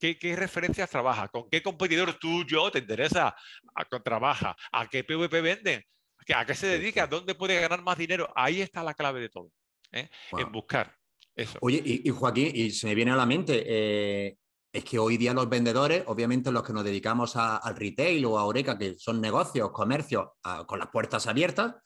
qué, 0.00 0.18
qué 0.18 0.36
referencias 0.36 0.88
trabaja, 0.90 1.28
con 1.28 1.48
qué 1.50 1.62
competidor 1.62 2.14
tuyo 2.14 2.70
te 2.70 2.78
interesa, 2.80 3.34
a, 3.74 3.84
con- 3.84 4.02
trabaja, 4.02 4.56
a 4.72 4.86
qué 4.88 5.04
PVP 5.04 5.40
venden, 5.40 5.84
¿Que- 6.26 6.34
a 6.34 6.44
qué 6.44 6.54
se 6.54 6.66
dedica, 6.66 7.06
dónde 7.06 7.34
puede 7.34 7.60
ganar 7.60 7.82
más 7.82 7.96
dinero. 7.96 8.30
Ahí 8.34 8.60
está 8.60 8.82
la 8.82 8.94
clave 8.94 9.20
de 9.20 9.28
todo, 9.28 9.50
¿eh? 9.92 10.08
Wow. 10.32 10.40
en 10.40 10.52
buscar 10.52 10.94
eso. 11.34 11.58
Oye, 11.62 11.80
y, 11.84 12.08
y 12.08 12.10
Joaquín, 12.10 12.50
y 12.54 12.70
se 12.70 12.86
me 12.86 12.94
viene 12.94 13.12
a 13.12 13.16
la 13.16 13.24
mente, 13.26 13.64
eh, 13.66 14.36
es 14.72 14.84
que 14.84 14.98
hoy 14.98 15.16
día 15.16 15.32
los 15.32 15.48
vendedores, 15.48 16.02
obviamente 16.06 16.52
los 16.52 16.62
que 16.62 16.72
nos 16.74 16.84
dedicamos 16.84 17.36
a- 17.36 17.56
al 17.56 17.76
retail 17.76 18.24
o 18.26 18.38
a 18.38 18.44
Oreca, 18.44 18.76
que 18.76 18.94
son 18.98 19.20
negocios, 19.20 19.70
comercios 19.72 20.26
a- 20.42 20.64
con 20.66 20.78
las 20.78 20.88
puertas 20.88 21.26
abiertas, 21.26 21.76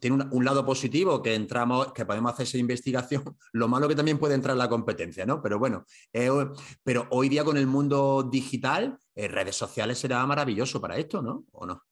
tiene 0.00 0.24
un, 0.30 0.44
lado 0.44 0.64
positivo 0.66 1.22
que 1.22 1.34
entramos, 1.34 1.92
que 1.92 2.04
podemos 2.04 2.32
hacer 2.32 2.44
esa 2.44 2.58
investigación, 2.58 3.22
lo 3.52 3.68
malo 3.68 3.88
que 3.88 3.94
también 3.94 4.18
puede 4.18 4.34
entrar 4.34 4.56
la 4.56 4.68
competencia, 4.68 5.24
¿no? 5.24 5.40
Pero 5.42 5.58
bueno, 5.58 5.84
eh, 6.12 6.30
pero 6.82 7.06
hoy 7.10 7.28
día 7.28 7.44
con 7.44 7.56
el 7.56 7.66
mundo 7.66 8.28
digital, 8.30 8.98
eh, 9.14 9.28
redes 9.28 9.56
sociales 9.56 9.98
será 9.98 10.24
maravilloso 10.26 10.80
para 10.80 10.96
esto, 10.96 11.22
¿no? 11.22 11.44
¿O 11.52 11.66
no? 11.66 11.82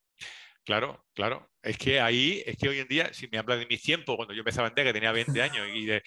Claro, 0.64 1.04
claro. 1.12 1.50
Es 1.62 1.76
que 1.76 2.00
ahí, 2.00 2.42
es 2.46 2.56
que 2.56 2.68
hoy 2.68 2.78
en 2.78 2.88
día, 2.88 3.12
si 3.12 3.28
me 3.28 3.38
hablas 3.38 3.58
de 3.58 3.66
mis 3.66 3.82
tiempos, 3.82 4.16
cuando 4.16 4.32
yo 4.32 4.40
empecé 4.40 4.60
a 4.60 4.64
vender, 4.64 4.86
que 4.86 4.92
tenía 4.94 5.12
20 5.12 5.42
años 5.42 5.66
y, 5.74 5.84
de- 5.84 6.02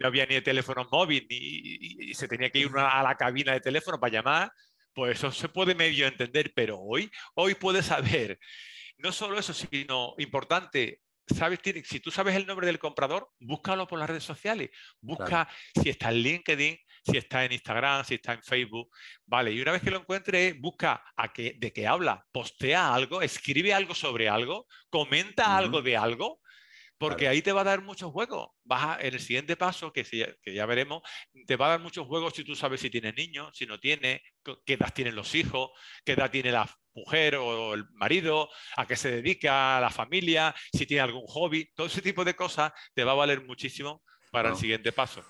no 0.00 0.08
había 0.08 0.24
ni 0.24 0.40
teléfonos 0.40 0.88
móviles, 0.90 1.26
ni 1.28 1.36
y, 1.36 2.10
y 2.10 2.14
se 2.14 2.28
tenía 2.28 2.50
que 2.50 2.60
ir 2.60 2.68
uno 2.68 2.86
a 2.86 3.02
la 3.02 3.14
cabina 3.14 3.52
de 3.52 3.60
teléfono 3.60 4.00
para 4.00 4.12
llamar, 4.12 4.52
pues 4.94 5.18
eso 5.18 5.30
se 5.30 5.48
puede 5.48 5.74
medio 5.74 6.06
entender, 6.06 6.52
pero 6.56 6.80
hoy, 6.80 7.10
hoy 7.34 7.54
puedes 7.54 7.86
saber, 7.86 8.38
no 8.98 9.12
solo 9.12 9.38
eso, 9.38 9.52
sino 9.54 10.14
importante, 10.18 11.00
sabes, 11.26 11.60
tiene- 11.60 11.84
si 11.84 12.00
tú 12.00 12.10
sabes 12.10 12.34
el 12.36 12.46
nombre 12.46 12.66
del 12.66 12.78
comprador, 12.78 13.30
búscalo 13.38 13.86
por 13.86 13.98
las 13.98 14.08
redes 14.08 14.24
sociales, 14.24 14.70
busca 15.00 15.48
si 15.80 15.90
está 15.90 16.10
en 16.10 16.16
LinkedIn, 16.22 16.78
si 17.04 17.16
está 17.16 17.44
en 17.44 17.52
Instagram, 17.52 18.04
si 18.04 18.14
está 18.14 18.32
en 18.34 18.42
Facebook, 18.42 18.90
vale, 19.26 19.52
y 19.52 19.60
una 19.60 19.72
vez 19.72 19.82
que 19.82 19.90
lo 19.90 19.98
encuentres, 19.98 20.58
busca 20.60 21.02
a 21.16 21.32
qué, 21.32 21.54
de 21.58 21.72
qué 21.72 21.86
habla, 21.86 22.26
postea 22.32 22.94
algo, 22.94 23.22
escribe 23.22 23.72
algo 23.72 23.94
sobre 23.94 24.28
algo, 24.28 24.66
comenta 24.90 25.56
algo 25.56 25.80
de 25.82 25.96
algo, 25.96 26.40
porque 26.98 27.24
Claro. 27.24 27.32
ahí 27.32 27.42
te 27.42 27.52
va 27.52 27.60
a 27.60 27.64
dar 27.64 27.82
muchos 27.82 28.10
juegos. 28.10 28.48
Vas 28.64 28.84
a- 28.84 29.00
en 29.00 29.14
el 29.14 29.20
siguiente 29.20 29.56
paso, 29.56 29.92
que, 29.92 30.02
que 30.42 30.52
ya 30.52 30.66
veremos, 30.66 31.02
te 31.46 31.54
va 31.56 31.66
a 31.66 31.70
dar 31.70 31.80
muchos 31.80 32.06
juegos 32.08 32.32
si 32.34 32.42
tú 32.42 32.56
sabes 32.56 32.80
si 32.80 32.90
tienes 32.90 33.14
niños, 33.14 33.50
si 33.56 33.66
no 33.66 33.78
tiene, 33.78 34.20
co- 34.42 34.60
qué 34.66 34.72
edad 34.74 34.92
tienen 34.92 35.14
los 35.14 35.32
hijos, 35.36 35.70
qué 36.04 36.12
edad 36.12 36.28
tiene 36.30 36.50
la 36.50 36.68
mujer 36.98 37.36
o 37.36 37.74
el 37.74 37.84
marido, 37.92 38.48
a 38.76 38.86
qué 38.86 38.96
se 38.96 39.10
dedica 39.10 39.80
la 39.80 39.90
familia, 39.90 40.54
si 40.72 40.86
tiene 40.86 41.02
algún 41.02 41.26
hobby, 41.26 41.70
todo 41.74 41.86
ese 41.86 42.02
tipo 42.02 42.24
de 42.24 42.34
cosas 42.34 42.72
te 42.94 43.04
va 43.04 43.12
a 43.12 43.16
valer 43.16 43.44
muchísimo 43.44 44.02
para 44.30 44.50
el 44.50 44.56
siguiente 44.56 44.92
paso. 44.92 45.22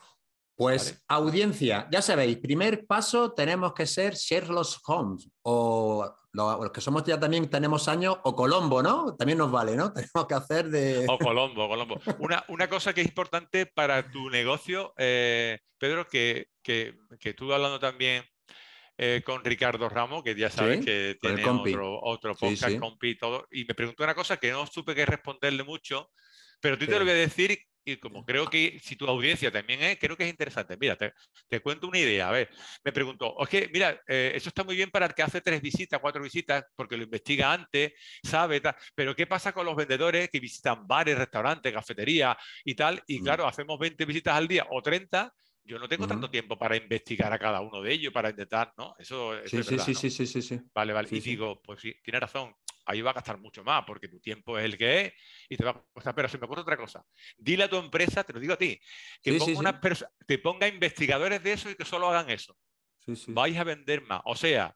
Pues 0.56 1.04
audiencia, 1.06 1.86
ya 1.92 2.02
sabéis, 2.02 2.38
primer 2.38 2.84
paso 2.84 3.32
tenemos 3.32 3.72
que 3.74 3.86
ser 3.86 4.14
Sherlock 4.14 4.80
Holmes 4.88 5.30
o 5.42 6.12
los 6.32 6.70
que 6.72 6.80
somos 6.80 7.04
ya 7.04 7.18
también 7.18 7.48
tenemos 7.48 7.88
años 7.88 8.18
o 8.24 8.34
Colombo, 8.34 8.82
¿no? 8.82 9.14
También 9.16 9.38
nos 9.38 9.50
vale, 9.50 9.76
¿no? 9.76 9.92
Tenemos 9.94 10.26
que 10.28 10.34
hacer 10.34 10.68
de... 10.68 11.06
O 11.08 11.18
Colombo, 11.18 11.68
Colombo. 11.68 12.00
Una, 12.18 12.44
una 12.48 12.68
cosa 12.68 12.92
que 12.92 13.00
es 13.00 13.06
importante 13.06 13.66
para 13.66 14.10
tu 14.10 14.30
negocio, 14.30 14.94
eh, 14.98 15.58
Pedro, 15.78 16.06
que, 16.06 16.48
que, 16.62 16.98
que 17.18 17.30
estuve 17.30 17.54
hablando 17.54 17.78
también 17.78 18.24
eh, 19.00 19.22
con 19.24 19.44
Ricardo 19.44 19.88
Ramos, 19.88 20.24
que 20.24 20.34
ya 20.34 20.50
sabes 20.50 20.84
que 20.84 21.16
tiene 21.20 21.44
otro, 21.44 22.00
otro 22.02 22.34
podcast, 22.34 22.78
compi 22.78 23.10
y 23.10 23.16
todo, 23.16 23.46
y 23.52 23.64
me 23.64 23.74
preguntó 23.74 24.02
una 24.02 24.14
cosa 24.14 24.36
que 24.36 24.50
no 24.50 24.66
supe 24.66 24.92
qué 24.92 25.06
responderle 25.06 25.62
mucho, 25.62 26.10
pero 26.60 26.76
tú 26.76 26.86
te 26.86 26.98
lo 26.98 27.04
voy 27.04 27.10
a 27.10 27.14
decir 27.14 27.56
y 27.84 27.96
como 27.96 28.24
creo 28.24 28.46
que 28.50 28.78
si 28.82 28.96
tu 28.96 29.06
audiencia 29.06 29.50
también 29.50 29.80
es, 29.82 29.98
creo 29.98 30.16
que 30.16 30.24
es 30.24 30.30
interesante. 30.30 30.76
Mira, 30.78 30.96
te, 30.96 31.12
te 31.48 31.60
cuento 31.60 31.86
una 31.86 31.98
idea. 31.98 32.28
A 32.28 32.32
ver, 32.32 32.50
me 32.84 32.92
preguntó, 32.92 33.34
que 33.48 33.70
mira, 33.72 34.00
eh, 34.06 34.32
eso 34.34 34.48
está 34.48 34.64
muy 34.64 34.76
bien 34.76 34.90
para 34.90 35.06
el 35.06 35.14
que 35.14 35.22
hace 35.22 35.40
tres 35.40 35.62
visitas, 35.62 36.00
cuatro 36.00 36.20
visitas, 36.20 36.64
porque 36.74 36.96
lo 36.96 37.04
investiga 37.04 37.52
antes, 37.52 37.92
sabe, 38.22 38.60
tal, 38.60 38.74
pero 38.94 39.14
¿qué 39.14 39.26
pasa 39.26 39.52
con 39.52 39.64
los 39.64 39.76
vendedores 39.76 40.28
que 40.28 40.40
visitan 40.40 40.86
bares, 40.86 41.16
restaurantes, 41.16 41.72
cafeterías 41.72 42.36
y 42.64 42.74
tal? 42.74 43.02
Y 43.06 43.20
mm. 43.20 43.24
claro, 43.24 43.46
hacemos 43.46 43.78
20 43.78 44.04
visitas 44.04 44.34
al 44.34 44.48
día 44.48 44.66
o 44.70 44.82
30 44.82 45.32
yo 45.68 45.78
no 45.78 45.88
tengo 45.88 46.08
tanto 46.08 46.30
tiempo 46.30 46.58
para 46.58 46.76
investigar 46.76 47.32
a 47.32 47.38
cada 47.38 47.60
uno 47.60 47.82
de 47.82 47.92
ellos, 47.92 48.12
para 48.12 48.30
intentar, 48.30 48.72
¿no? 48.76 48.96
Eso, 48.98 49.34
sí, 49.46 49.62
sí, 49.62 49.78
sí, 49.78 50.10
sí, 50.10 50.26
sí, 50.26 50.42
sí, 50.42 50.60
Vale, 50.74 50.92
vale. 50.92 51.08
y 51.12 51.20
digo, 51.20 51.60
pues 51.62 51.80
sí, 51.80 51.94
tiene 52.02 52.18
razón 52.18 52.54
ahí 52.88 53.02
va 53.02 53.10
a 53.10 53.14
gastar 53.14 53.38
mucho 53.38 53.62
más 53.62 53.84
porque 53.86 54.08
tu 54.08 54.18
tiempo 54.18 54.58
es 54.58 54.64
el 54.64 54.78
que 54.78 55.00
es 55.00 55.12
y 55.48 55.56
te 55.56 55.64
va 55.64 55.72
a 55.72 55.84
costar. 55.92 56.14
Pero 56.14 56.28
se 56.28 56.38
me 56.38 56.46
ocurre 56.46 56.62
otra 56.62 56.76
cosa. 56.76 57.04
Dile 57.36 57.64
a 57.64 57.68
tu 57.68 57.76
empresa, 57.76 58.24
te 58.24 58.32
lo 58.32 58.40
digo 58.40 58.54
a 58.54 58.56
ti, 58.56 58.80
que 59.22 59.34
ponga 59.34 59.80
te 60.26 60.38
ponga 60.38 60.66
investigadores 60.66 61.42
de 61.42 61.52
eso 61.52 61.70
y 61.70 61.74
que 61.74 61.84
solo 61.84 62.08
hagan 62.08 62.30
eso. 62.30 62.56
Vais 63.28 63.56
a 63.56 63.64
vender 63.64 64.02
más. 64.02 64.22
O 64.24 64.34
sea, 64.34 64.74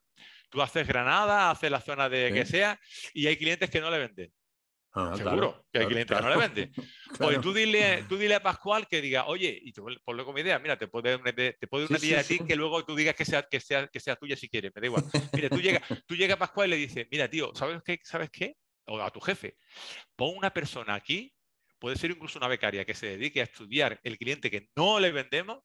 tú 0.49 0.61
haces 0.61 0.87
Granada, 0.87 1.49
haces 1.49 1.71
la 1.71 1.81
zona 1.81 2.07
de 2.07 2.31
que 2.31 2.45
sea 2.45 2.79
y 3.13 3.25
hay 3.27 3.35
clientes 3.35 3.69
que 3.69 3.81
no 3.81 3.89
le 3.89 3.97
venden. 3.97 4.33
Ah, 4.95 5.13
Seguro 5.17 5.65
que 5.71 5.79
hay 5.79 5.85
clientes 5.87 6.15
que 6.15 6.23
no 6.23 6.29
le 6.29 6.37
venden. 6.37 6.71
Pues 7.17 7.41
tú 7.41 7.51
dile, 7.51 8.05
tú 8.07 8.15
dile 8.15 8.35
a 8.35 8.43
Pascual 8.43 8.87
que 8.87 9.01
diga, 9.01 9.25
oye, 9.25 9.59
y 9.59 9.73
ponle 9.73 10.23
como 10.23 10.37
idea, 10.37 10.59
mira, 10.59 10.77
te 10.77 10.87
puede 10.87 11.17
te 11.17 11.67
puede 11.67 11.87
una 11.87 11.97
idea 11.97 12.19
a 12.19 12.23
ti 12.23 12.39
que 12.39 12.55
luego 12.55 12.85
tú 12.85 12.95
digas 12.95 13.15
que 13.15 13.25
sea, 13.25 13.41
que 13.43 13.59
sea, 13.59 13.87
que 13.87 13.99
sea 13.99 14.15
tuya 14.15 14.35
si 14.35 14.49
quieres, 14.49 14.71
me 14.75 14.81
da 14.81 14.87
igual. 14.87 15.03
Mira, 15.33 15.49
tú 15.49 15.59
llegas 15.61 15.81
tú 16.05 16.15
llega 16.15 16.35
a 16.35 16.37
Pascual 16.37 16.67
y 16.67 16.71
le 16.71 16.77
dices, 16.77 17.07
mira, 17.09 17.27
tío, 17.27 17.51
¿sabes 17.55 17.81
qué? 17.83 17.99
¿Sabes 18.03 18.29
qué? 18.29 18.55
O 18.85 19.01
a 19.01 19.09
tu 19.09 19.19
jefe, 19.19 19.57
pon 20.15 20.37
una 20.37 20.53
persona 20.53 20.93
aquí, 20.93 21.33
puede 21.79 21.95
ser 21.95 22.11
incluso 22.11 22.37
una 22.37 22.47
becaria 22.47 22.85
que 22.85 22.93
se 22.93 23.07
dedique 23.07 23.41
a 23.41 23.45
estudiar 23.45 23.99
el 24.03 24.17
cliente 24.17 24.51
que 24.51 24.69
no 24.75 24.99
le 24.99 25.11
vendemos 25.11 25.59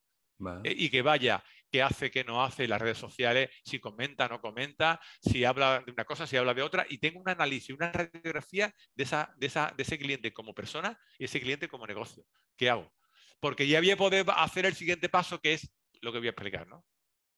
eh, 0.64 0.74
y 0.76 0.88
que 0.88 1.02
vaya 1.02 1.44
qué 1.70 1.82
hace, 1.82 2.10
qué 2.10 2.24
no 2.24 2.42
hace, 2.42 2.68
las 2.68 2.80
redes 2.80 2.98
sociales, 2.98 3.50
si 3.64 3.78
comenta, 3.78 4.28
no 4.28 4.40
comenta, 4.40 5.00
si 5.20 5.44
habla 5.44 5.82
de 5.84 5.92
una 5.92 6.04
cosa, 6.04 6.26
si 6.26 6.36
habla 6.36 6.54
de 6.54 6.62
otra, 6.62 6.86
y 6.88 6.98
tengo 6.98 7.20
un 7.20 7.28
análisis, 7.28 7.74
una 7.74 7.92
radiografía 7.92 8.74
de, 8.94 9.04
esa, 9.04 9.34
de, 9.36 9.46
esa, 9.46 9.72
de 9.76 9.82
ese 9.82 9.98
cliente 9.98 10.32
como 10.32 10.54
persona 10.54 10.98
y 11.18 11.24
ese 11.24 11.40
cliente 11.40 11.68
como 11.68 11.86
negocio. 11.86 12.24
¿Qué 12.56 12.70
hago? 12.70 12.92
Porque 13.40 13.66
ya 13.66 13.80
voy 13.80 13.90
a 13.90 13.96
poder 13.96 14.26
hacer 14.36 14.66
el 14.66 14.74
siguiente 14.74 15.08
paso, 15.08 15.40
que 15.40 15.54
es 15.54 15.70
lo 16.00 16.12
que 16.12 16.18
voy 16.18 16.28
a 16.28 16.30
explicar, 16.30 16.66
¿no? 16.66 16.84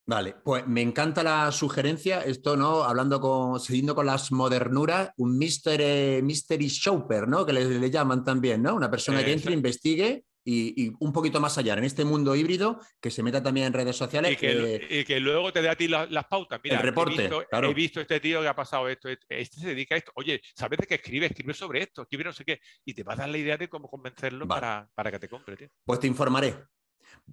Vale, 0.07 0.35
pues 0.43 0.67
me 0.67 0.83
encanta 0.83 1.23
la 1.23 1.53
sugerencia, 1.53 2.23
esto, 2.23 2.57
¿no? 2.57 2.83
Hablando 2.83 3.21
con, 3.21 3.61
siguiendo 3.61 3.95
con 3.95 4.07
las 4.07 4.33
modernuras, 4.33 5.11
un 5.19 5.39
mystery, 5.39 6.21
mystery 6.23 6.67
shopper, 6.67 7.29
¿no? 7.29 7.47
Que 7.47 7.53
le, 7.53 7.91
llaman 7.91 8.25
también, 8.25 8.63
¿no? 8.63 8.75
Una 8.75 8.91
persona 8.91 9.23
que 9.25 9.33
entre, 9.33 9.53
investigue 9.53 10.25
y, 10.45 10.93
un 10.99 11.13
poquito 11.13 11.41
más 11.41 11.59
allá, 11.59 11.75
en 11.75 11.85
este 11.85 12.05
mundo 12.05 12.35
híbrido, 12.35 12.81
que 13.01 13.11
se 13.11 13.23
meta 13.23 13.43
también 13.43 13.67
en 13.67 13.73
redes 13.73 13.97
sociales. 13.97 14.33
Y 14.33 15.05
que, 15.05 15.21
luego 15.21 15.53
te 15.53 15.63
dé 15.63 15.69
a 15.69 15.77
ti 15.77 15.89
las, 15.89 16.09
pautas. 16.29 16.61
Mira, 16.63 16.77
el 16.77 16.83
reporte, 16.83 17.25
he 17.25 17.29
visto, 17.29 17.45
he 17.53 17.75
visto, 17.75 18.01
este 18.01 18.21
tío 18.21 18.41
que 18.41 18.49
ha 18.49 18.57
pasado 18.57 18.89
esto, 18.89 19.09
este 19.09 19.61
se 19.61 19.69
dedica 19.69 19.95
a 19.95 19.99
esto. 19.99 20.13
Oye, 20.15 20.41
¿sabes 20.55 20.79
de 20.79 20.87
qué 20.87 20.95
escribe? 20.95 21.27
Escribe 21.27 21.55
sobre 21.55 21.83
esto, 21.83 22.03
escribe 22.03 22.25
no 22.25 22.33
sé 22.33 22.45
qué. 22.45 22.61
Y 22.85 22.95
te 22.95 23.03
va 23.03 23.15
a 23.15 23.17
dar 23.17 23.29
la 23.29 23.39
idea 23.39 23.57
de 23.57 23.69
cómo 23.69 23.89
convencerlo 23.89 24.47
para, 24.47 24.89
para, 24.95 25.11
que 25.11 25.19
te 25.19 25.29
compre, 25.29 25.57
tío. 25.57 25.69
Pues 25.85 26.01
te 26.01 26.07
informaré. 26.07 26.55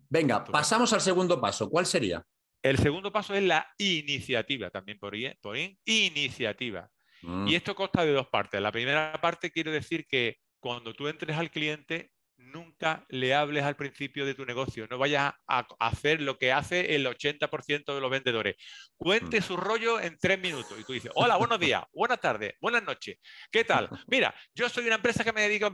Venga, 0.09 0.43
pasamos 0.43 0.91
al 0.93 1.01
segundo 1.01 1.39
paso. 1.39 1.69
¿Cuál 1.69 1.85
sería? 1.85 2.23
El 2.61 2.77
segundo 2.77 3.11
paso 3.11 3.33
es 3.33 3.43
la 3.43 3.67
iniciativa, 3.77 4.69
también 4.69 4.99
por, 4.99 5.13
por 5.41 5.57
iniciativa. 5.85 6.89
Mm. 7.21 7.47
Y 7.47 7.55
esto 7.55 7.75
consta 7.75 8.05
de 8.05 8.13
dos 8.13 8.27
partes. 8.27 8.61
La 8.61 8.71
primera 8.71 9.19
parte 9.21 9.51
quiero 9.51 9.71
decir 9.71 10.05
que 10.07 10.37
cuando 10.59 10.93
tú 10.93 11.07
entres 11.07 11.37
al 11.37 11.51
cliente, 11.51 12.11
nunca 12.37 13.05
le 13.09 13.33
hables 13.33 13.63
al 13.63 13.75
principio 13.75 14.25
de 14.25 14.35
tu 14.35 14.45
negocio, 14.45 14.87
no 14.89 14.97
vayas 14.97 15.33
a 15.47 15.67
hacer 15.79 16.21
lo 16.21 16.37
que 16.37 16.51
hace 16.51 16.95
el 16.95 17.05
80% 17.05 17.93
de 17.93 18.01
los 18.01 18.11
vendedores. 18.11 18.55
Cuente 18.95 19.39
mm. 19.39 19.43
su 19.43 19.57
rollo 19.57 19.99
en 19.99 20.17
tres 20.17 20.39
minutos 20.39 20.79
y 20.79 20.83
tú 20.83 20.93
dices, 20.93 21.11
hola, 21.15 21.35
buenos 21.37 21.59
días, 21.59 21.83
buenas 21.93 22.19
tardes, 22.19 22.53
buenas 22.61 22.83
noches, 22.83 23.17
¿qué 23.51 23.63
tal? 23.63 23.89
Mira, 24.07 24.33
yo 24.53 24.69
soy 24.69 24.85
una 24.85 24.95
empresa 24.95 25.23
que 25.23 25.33
me 25.33 25.41
dedico, 25.41 25.71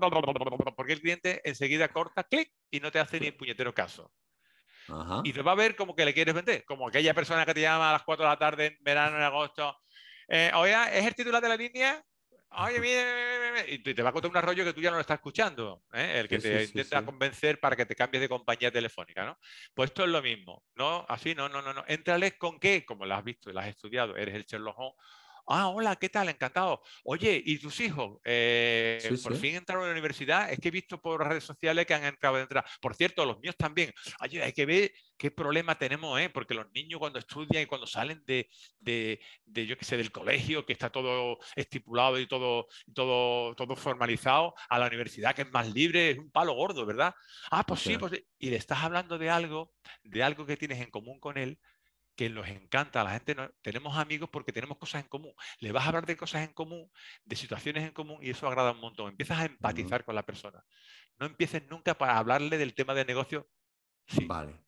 porque 0.76 0.94
el 0.94 1.02
cliente 1.02 1.42
enseguida 1.44 1.90
corta, 1.90 2.24
clic, 2.24 2.50
y 2.72 2.80
no 2.80 2.92
te 2.92 3.00
hace 3.00 3.20
ni 3.20 3.32
puñetero 3.32 3.74
caso. 3.74 4.12
Y 5.24 5.32
te 5.32 5.42
va 5.42 5.54
a 5.54 5.56
ver 5.56 5.76
como 5.76 5.96
que 5.96 6.06
le 6.06 6.14
quieres 6.14 6.34
vender, 6.34 6.66
como 6.66 6.88
aquella 6.88 7.14
persona 7.14 7.46
que 7.46 7.54
te 7.54 7.62
llama 7.62 7.90
a 7.90 7.94
las 7.94 8.04
4 8.04 8.26
de 8.26 8.30
la 8.30 8.38
tarde 8.38 8.66
en 8.68 8.78
verano, 8.82 9.16
en 9.16 9.24
agosto. 9.24 9.78
Eh, 10.28 10.52
Oiga, 10.56 10.94
¿es 10.94 11.06
el 11.06 11.16
titular 11.16 11.42
de 11.42 11.50
la 11.50 11.56
línea? 11.56 12.04
Oye, 12.56 12.80
mire, 12.80 13.66
y 13.68 13.80
te 13.80 14.02
va 14.02 14.10
a 14.10 14.12
contar 14.14 14.32
un 14.32 14.38
arroyo 14.38 14.64
que 14.64 14.74
tú 14.74 14.82
ya 14.82 14.90
no 14.90 14.98
lo 14.98 15.02
estás 15.02 15.16
escuchando, 15.16 15.84
¿eh? 15.94 16.20
el 16.20 16.28
que 16.28 16.40
te 16.40 16.64
intenta 16.64 17.04
convencer 17.04 17.60
para 17.60 17.76
que 17.76 17.86
te 17.86 17.96
cambies 17.96 18.22
de 18.22 18.30
compañía 18.30 18.72
telefónica, 18.72 19.26
¿no? 19.26 19.38
Pues 19.74 19.90
esto 19.90 20.04
es 20.04 20.10
lo 20.10 20.22
mismo, 20.22 20.64
¿no? 20.76 21.06
Así, 21.10 21.34
no, 21.34 21.50
no, 21.50 21.62
no, 21.62 21.74
no. 21.74 21.84
Entrales 21.88 22.34
con 22.36 22.60
qué, 22.60 22.86
como 22.86 23.06
lo 23.06 23.16
has 23.16 23.24
visto 23.24 23.50
y 23.50 23.54
lo 23.54 23.60
has 23.60 23.68
estudiado, 23.68 24.16
eres 24.16 24.36
el 24.36 24.46
Sherlock 24.46 24.78
Holmes, 24.78 24.96
Ah, 25.46 25.68
hola, 25.68 25.98
¿qué 25.98 26.08
tal? 26.08 26.30
Encantado. 26.30 26.82
Oye, 27.04 27.42
¿y 27.46 27.58
tus 27.58 27.80
hijos? 27.82 28.20
Eh, 28.24 29.00
por 29.22 29.36
fin 29.36 29.56
entraron 29.56 29.84
a 29.84 29.88
la 29.88 29.92
universidad. 29.92 30.50
Es 30.52 30.60
que 30.60 30.70
he 30.70 30.72
visto 30.72 31.02
por 31.02 31.20
las 31.20 31.30
redes 31.30 31.44
sociales 31.44 31.86
que 31.86 31.94
han 31.94 32.06
entrado 32.06 32.38
de 32.38 32.44
entrar. 32.44 32.66
Por 32.82 32.96
cierto, 32.96 33.26
los 33.26 33.40
míos 33.40 33.56
también. 33.58 33.94
Oye, 34.22 34.42
hay 34.42 34.54
que 34.54 34.66
ver 34.66 34.94
qué 35.18 35.32
problema 35.32 35.78
tenemos, 35.78 36.20
¿eh? 36.20 36.30
Porque 36.30 36.54
los 36.54 36.72
niños 36.72 37.00
cuando 37.00 37.20
estudian 37.20 37.64
y 37.64 37.66
cuando 37.66 37.88
salen 37.88 38.24
de, 38.26 38.50
de, 38.80 39.20
yo 39.66 39.78
qué 39.78 39.86
sé, 39.86 39.98
del 39.98 40.12
colegio, 40.12 40.66
que 40.66 40.74
está 40.74 40.90
todo 40.90 41.38
estipulado 41.56 42.20
y 42.20 42.28
todo, 42.28 42.68
todo, 42.94 43.54
todo 43.56 43.76
formalizado, 43.76 44.54
a 44.70 44.80
la 44.80 44.88
universidad 44.88 45.36
que 45.36 45.42
es 45.42 45.52
más 45.52 45.74
libre, 45.74 46.12
es 46.12 46.20
un 46.20 46.32
palo 46.32 46.54
gordo, 46.54 46.86
¿verdad? 46.86 47.14
Ah, 47.52 47.66
pues 47.66 47.82
sí, 47.82 47.98
pues 47.98 48.24
y 48.40 48.50
le 48.50 48.58
estás 48.58 48.84
hablando 48.84 49.18
de 49.18 49.30
algo, 49.30 49.74
de 50.04 50.24
algo 50.24 50.46
que 50.46 50.58
tienes 50.58 50.82
en 50.82 50.90
común 50.90 51.20
con 51.20 51.38
él, 51.38 51.60
que 52.16 52.30
nos 52.30 52.48
encanta, 52.48 53.02
a 53.02 53.04
la 53.04 53.12
gente 53.12 53.36
tenemos 53.62 53.98
amigos 53.98 54.30
porque 54.30 54.52
tenemos 54.52 54.78
cosas 54.78 55.04
en 55.04 55.10
común. 55.10 55.34
Le 55.60 55.72
vas 55.72 55.86
a 55.86 55.88
hablar 55.88 56.06
de 56.06 56.16
cosas 56.16 56.48
en 56.48 56.54
común, 56.54 56.90
de 57.26 57.36
situaciones 57.36 57.84
en 57.84 57.92
común 57.92 58.20
y 58.22 58.30
eso 58.30 58.48
agrada 58.48 58.72
un 58.72 58.80
montón. 58.80 59.10
Empiezas 59.10 59.40
a 59.40 59.46
empatizar 59.46 60.06
con 60.06 60.16
la 60.16 60.26
persona. 60.26 60.64
No 61.20 61.26
empieces 61.26 61.64
nunca 61.70 61.98
para 61.98 62.18
hablarle 62.18 62.58
del 62.58 62.74
tema 62.74 62.94
de 62.94 63.06
negocio. 63.06 63.50
Sí, 64.08 64.26
vale. 64.26 64.60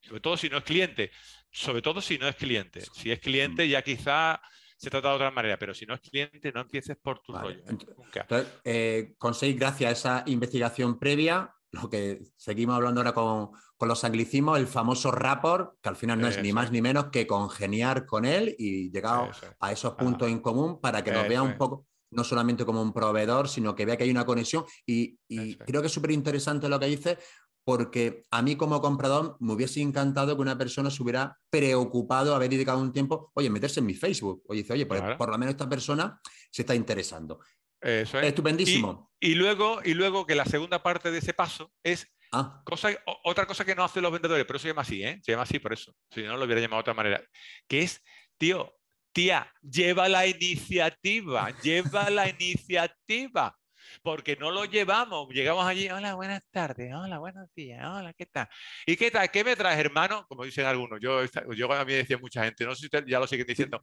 Sobre 0.00 0.20
todo 0.20 0.36
si 0.36 0.48
no 0.48 0.58
es 0.58 0.64
cliente. 0.64 1.10
Sobre 1.50 1.82
todo 1.82 2.00
si 2.00 2.18
no 2.18 2.28
es 2.28 2.36
cliente. 2.36 2.80
Si 2.80 3.10
es 3.10 3.20
cliente 3.20 3.68
ya 3.68 3.82
quizá 3.82 4.40
se 4.76 4.90
trata 4.90 5.08
de 5.08 5.14
otra 5.14 5.30
manera, 5.30 5.58
pero 5.58 5.74
si 5.74 5.86
no 5.86 5.94
es 5.94 6.00
cliente 6.00 6.52
no 6.52 6.60
empieces 6.60 6.96
por 6.96 7.20
tu 7.20 7.32
rollo. 7.32 7.62
Nunca. 7.96 8.26
Eh, 8.64 9.14
conseguís 9.18 9.58
gracias 9.58 9.88
a 9.88 9.92
esa 9.92 10.30
investigación 10.30 10.98
previa 10.98 11.52
lo 11.82 11.90
que 11.90 12.22
seguimos 12.36 12.76
hablando 12.76 13.00
ahora 13.00 13.14
con, 13.14 13.50
los 13.88 14.04
anglicismos, 14.04 14.58
el 14.58 14.66
famoso 14.66 15.10
rapport, 15.10 15.74
que 15.80 15.88
al 15.88 15.96
final 15.96 16.20
no 16.20 16.28
es 16.28 16.42
ni 16.42 16.52
más 16.52 16.70
ni 16.70 16.80
menos 16.80 17.06
que 17.06 17.26
congeniar 17.26 18.06
con 18.06 18.24
él 18.24 18.54
y 18.58 18.90
llegar 18.90 19.30
a 19.60 19.72
esos 19.72 19.94
puntos 19.94 20.28
en 20.28 20.40
común 20.40 20.80
para 20.80 21.04
que 21.04 21.12
nos 21.12 21.28
vea 21.28 21.42
un 21.42 21.56
poco, 21.56 21.86
no 22.10 22.24
solamente 22.24 22.64
como 22.64 22.82
un 22.82 22.92
proveedor, 22.92 23.48
sino 23.48 23.74
que 23.74 23.84
vea 23.84 23.96
que 23.96 24.04
hay 24.04 24.10
una 24.10 24.24
conexión. 24.24 24.64
Y, 24.86 25.18
creo 25.66 25.80
que 25.82 25.88
es 25.88 25.92
súper 25.92 26.10
interesante 26.12 26.68
lo 26.68 26.80
que 26.80 26.86
dice, 26.86 27.18
porque 27.64 28.22
a 28.30 28.42
mí 28.42 28.54
como 28.54 28.80
comprador 28.80 29.36
me 29.40 29.52
hubiese 29.52 29.82
encantado 29.82 30.36
que 30.36 30.42
una 30.42 30.56
persona 30.56 30.88
se 30.88 31.02
hubiera 31.02 31.36
preocupado, 31.50 32.34
haber 32.34 32.48
dedicado 32.48 32.80
un 32.80 32.92
tiempo, 32.92 33.32
oye, 33.34 33.50
meterse 33.50 33.80
en 33.80 33.86
mi 33.86 33.94
Facebook. 33.94 34.42
Oye, 34.46 34.62
dice, 34.62 34.72
oye, 34.72 34.86
por 34.86 35.28
lo 35.28 35.36
menos 35.36 35.54
esta 35.54 35.68
persona 35.68 36.20
se 36.50 36.62
está 36.62 36.74
interesando. 36.74 37.40
Estupendísimo. 37.80 39.12
Y, 39.20 39.34
luego, 39.34 39.80
y 39.84 39.94
luego 39.94 40.26
que 40.26 40.34
la 40.34 40.44
segunda 40.44 40.82
parte 40.82 41.10
de 41.10 41.18
ese 41.18 41.34
paso 41.34 41.72
es 41.82 42.06
ah. 42.32 42.62
cosa, 42.64 42.90
otra 43.24 43.46
cosa 43.46 43.64
que 43.64 43.74
no 43.74 43.84
hacen 43.84 44.02
los 44.02 44.12
vendedores, 44.12 44.44
pero 44.46 44.56
eso 44.56 44.64
se 44.64 44.68
llama 44.68 44.82
así, 44.82 45.02
¿eh? 45.02 45.20
Se 45.22 45.32
llama 45.32 45.44
así 45.44 45.58
por 45.58 45.72
eso. 45.72 45.92
Si 46.10 46.22
no, 46.22 46.36
lo 46.36 46.44
hubiera 46.44 46.60
llamado 46.60 46.78
de 46.78 46.82
otra 46.82 46.94
manera. 46.94 47.22
Que 47.68 47.82
es, 47.82 48.02
tío, 48.38 48.74
tía, 49.12 49.50
lleva 49.62 50.08
la 50.08 50.26
iniciativa, 50.26 51.50
lleva 51.62 52.10
la 52.10 52.28
iniciativa. 52.28 53.56
Porque 54.02 54.36
no 54.36 54.50
lo 54.50 54.64
llevamos, 54.64 55.28
llegamos 55.30 55.66
allí, 55.66 55.88
hola, 55.90 56.14
buenas 56.14 56.42
tardes, 56.50 56.92
hola, 56.94 57.18
buenos 57.18 57.48
días, 57.54 57.84
hola, 57.84 58.12
¿qué 58.12 58.26
tal? 58.26 58.48
¿Y 58.86 58.96
qué 58.96 59.10
tal? 59.10 59.30
¿Qué 59.30 59.44
me 59.44 59.56
traes, 59.56 59.78
hermano? 59.78 60.26
Como 60.28 60.44
dicen 60.44 60.66
algunos, 60.66 61.00
yo, 61.00 61.24
yo 61.54 61.72
a 61.72 61.84
mí 61.84 61.92
decía 61.94 62.18
mucha 62.18 62.44
gente, 62.44 62.64
no 62.64 62.74
sé 62.74 62.88
si 62.88 63.10
ya 63.10 63.18
lo 63.18 63.26
siguen 63.26 63.46
diciendo. 63.46 63.80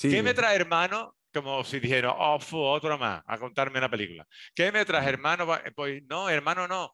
¿Qué 0.00 0.22
me 0.22 0.34
trae, 0.34 0.56
hermano? 0.56 1.16
como 1.32 1.64
si 1.64 1.80
dijera, 1.80 2.12
oh, 2.12 2.38
otro 2.52 2.96
más, 2.96 3.20
a 3.26 3.38
contarme 3.38 3.78
una 3.78 3.90
película. 3.90 4.24
¿Qué 4.54 4.70
me 4.70 4.84
traes, 4.84 5.08
hermano? 5.08 5.46
Pues 5.74 6.00
no, 6.08 6.30
hermano, 6.30 6.68
no. 6.68 6.92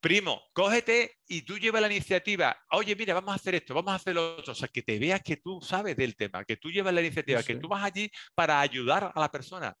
Primo, 0.00 0.42
cógete 0.52 1.17
y 1.28 1.42
tú 1.42 1.58
llevas 1.58 1.82
la 1.82 1.92
iniciativa, 1.92 2.58
oye, 2.70 2.96
mira, 2.96 3.14
vamos 3.14 3.32
a 3.32 3.34
hacer 3.36 3.54
esto, 3.54 3.74
vamos 3.74 3.92
a 3.92 3.96
hacer 3.96 4.14
lo 4.14 4.38
otro, 4.38 4.52
o 4.52 4.54
sea, 4.54 4.68
que 4.68 4.82
te 4.82 4.98
veas 4.98 5.22
que 5.22 5.36
tú 5.36 5.60
sabes 5.60 5.96
del 5.96 6.16
tema, 6.16 6.44
que 6.44 6.56
tú 6.56 6.70
llevas 6.70 6.94
la 6.94 7.02
iniciativa, 7.02 7.42
que 7.42 7.56
tú 7.56 7.68
vas 7.68 7.84
allí 7.84 8.10
para 8.34 8.60
ayudar 8.60 9.12
a 9.14 9.20
la 9.20 9.30
persona. 9.30 9.76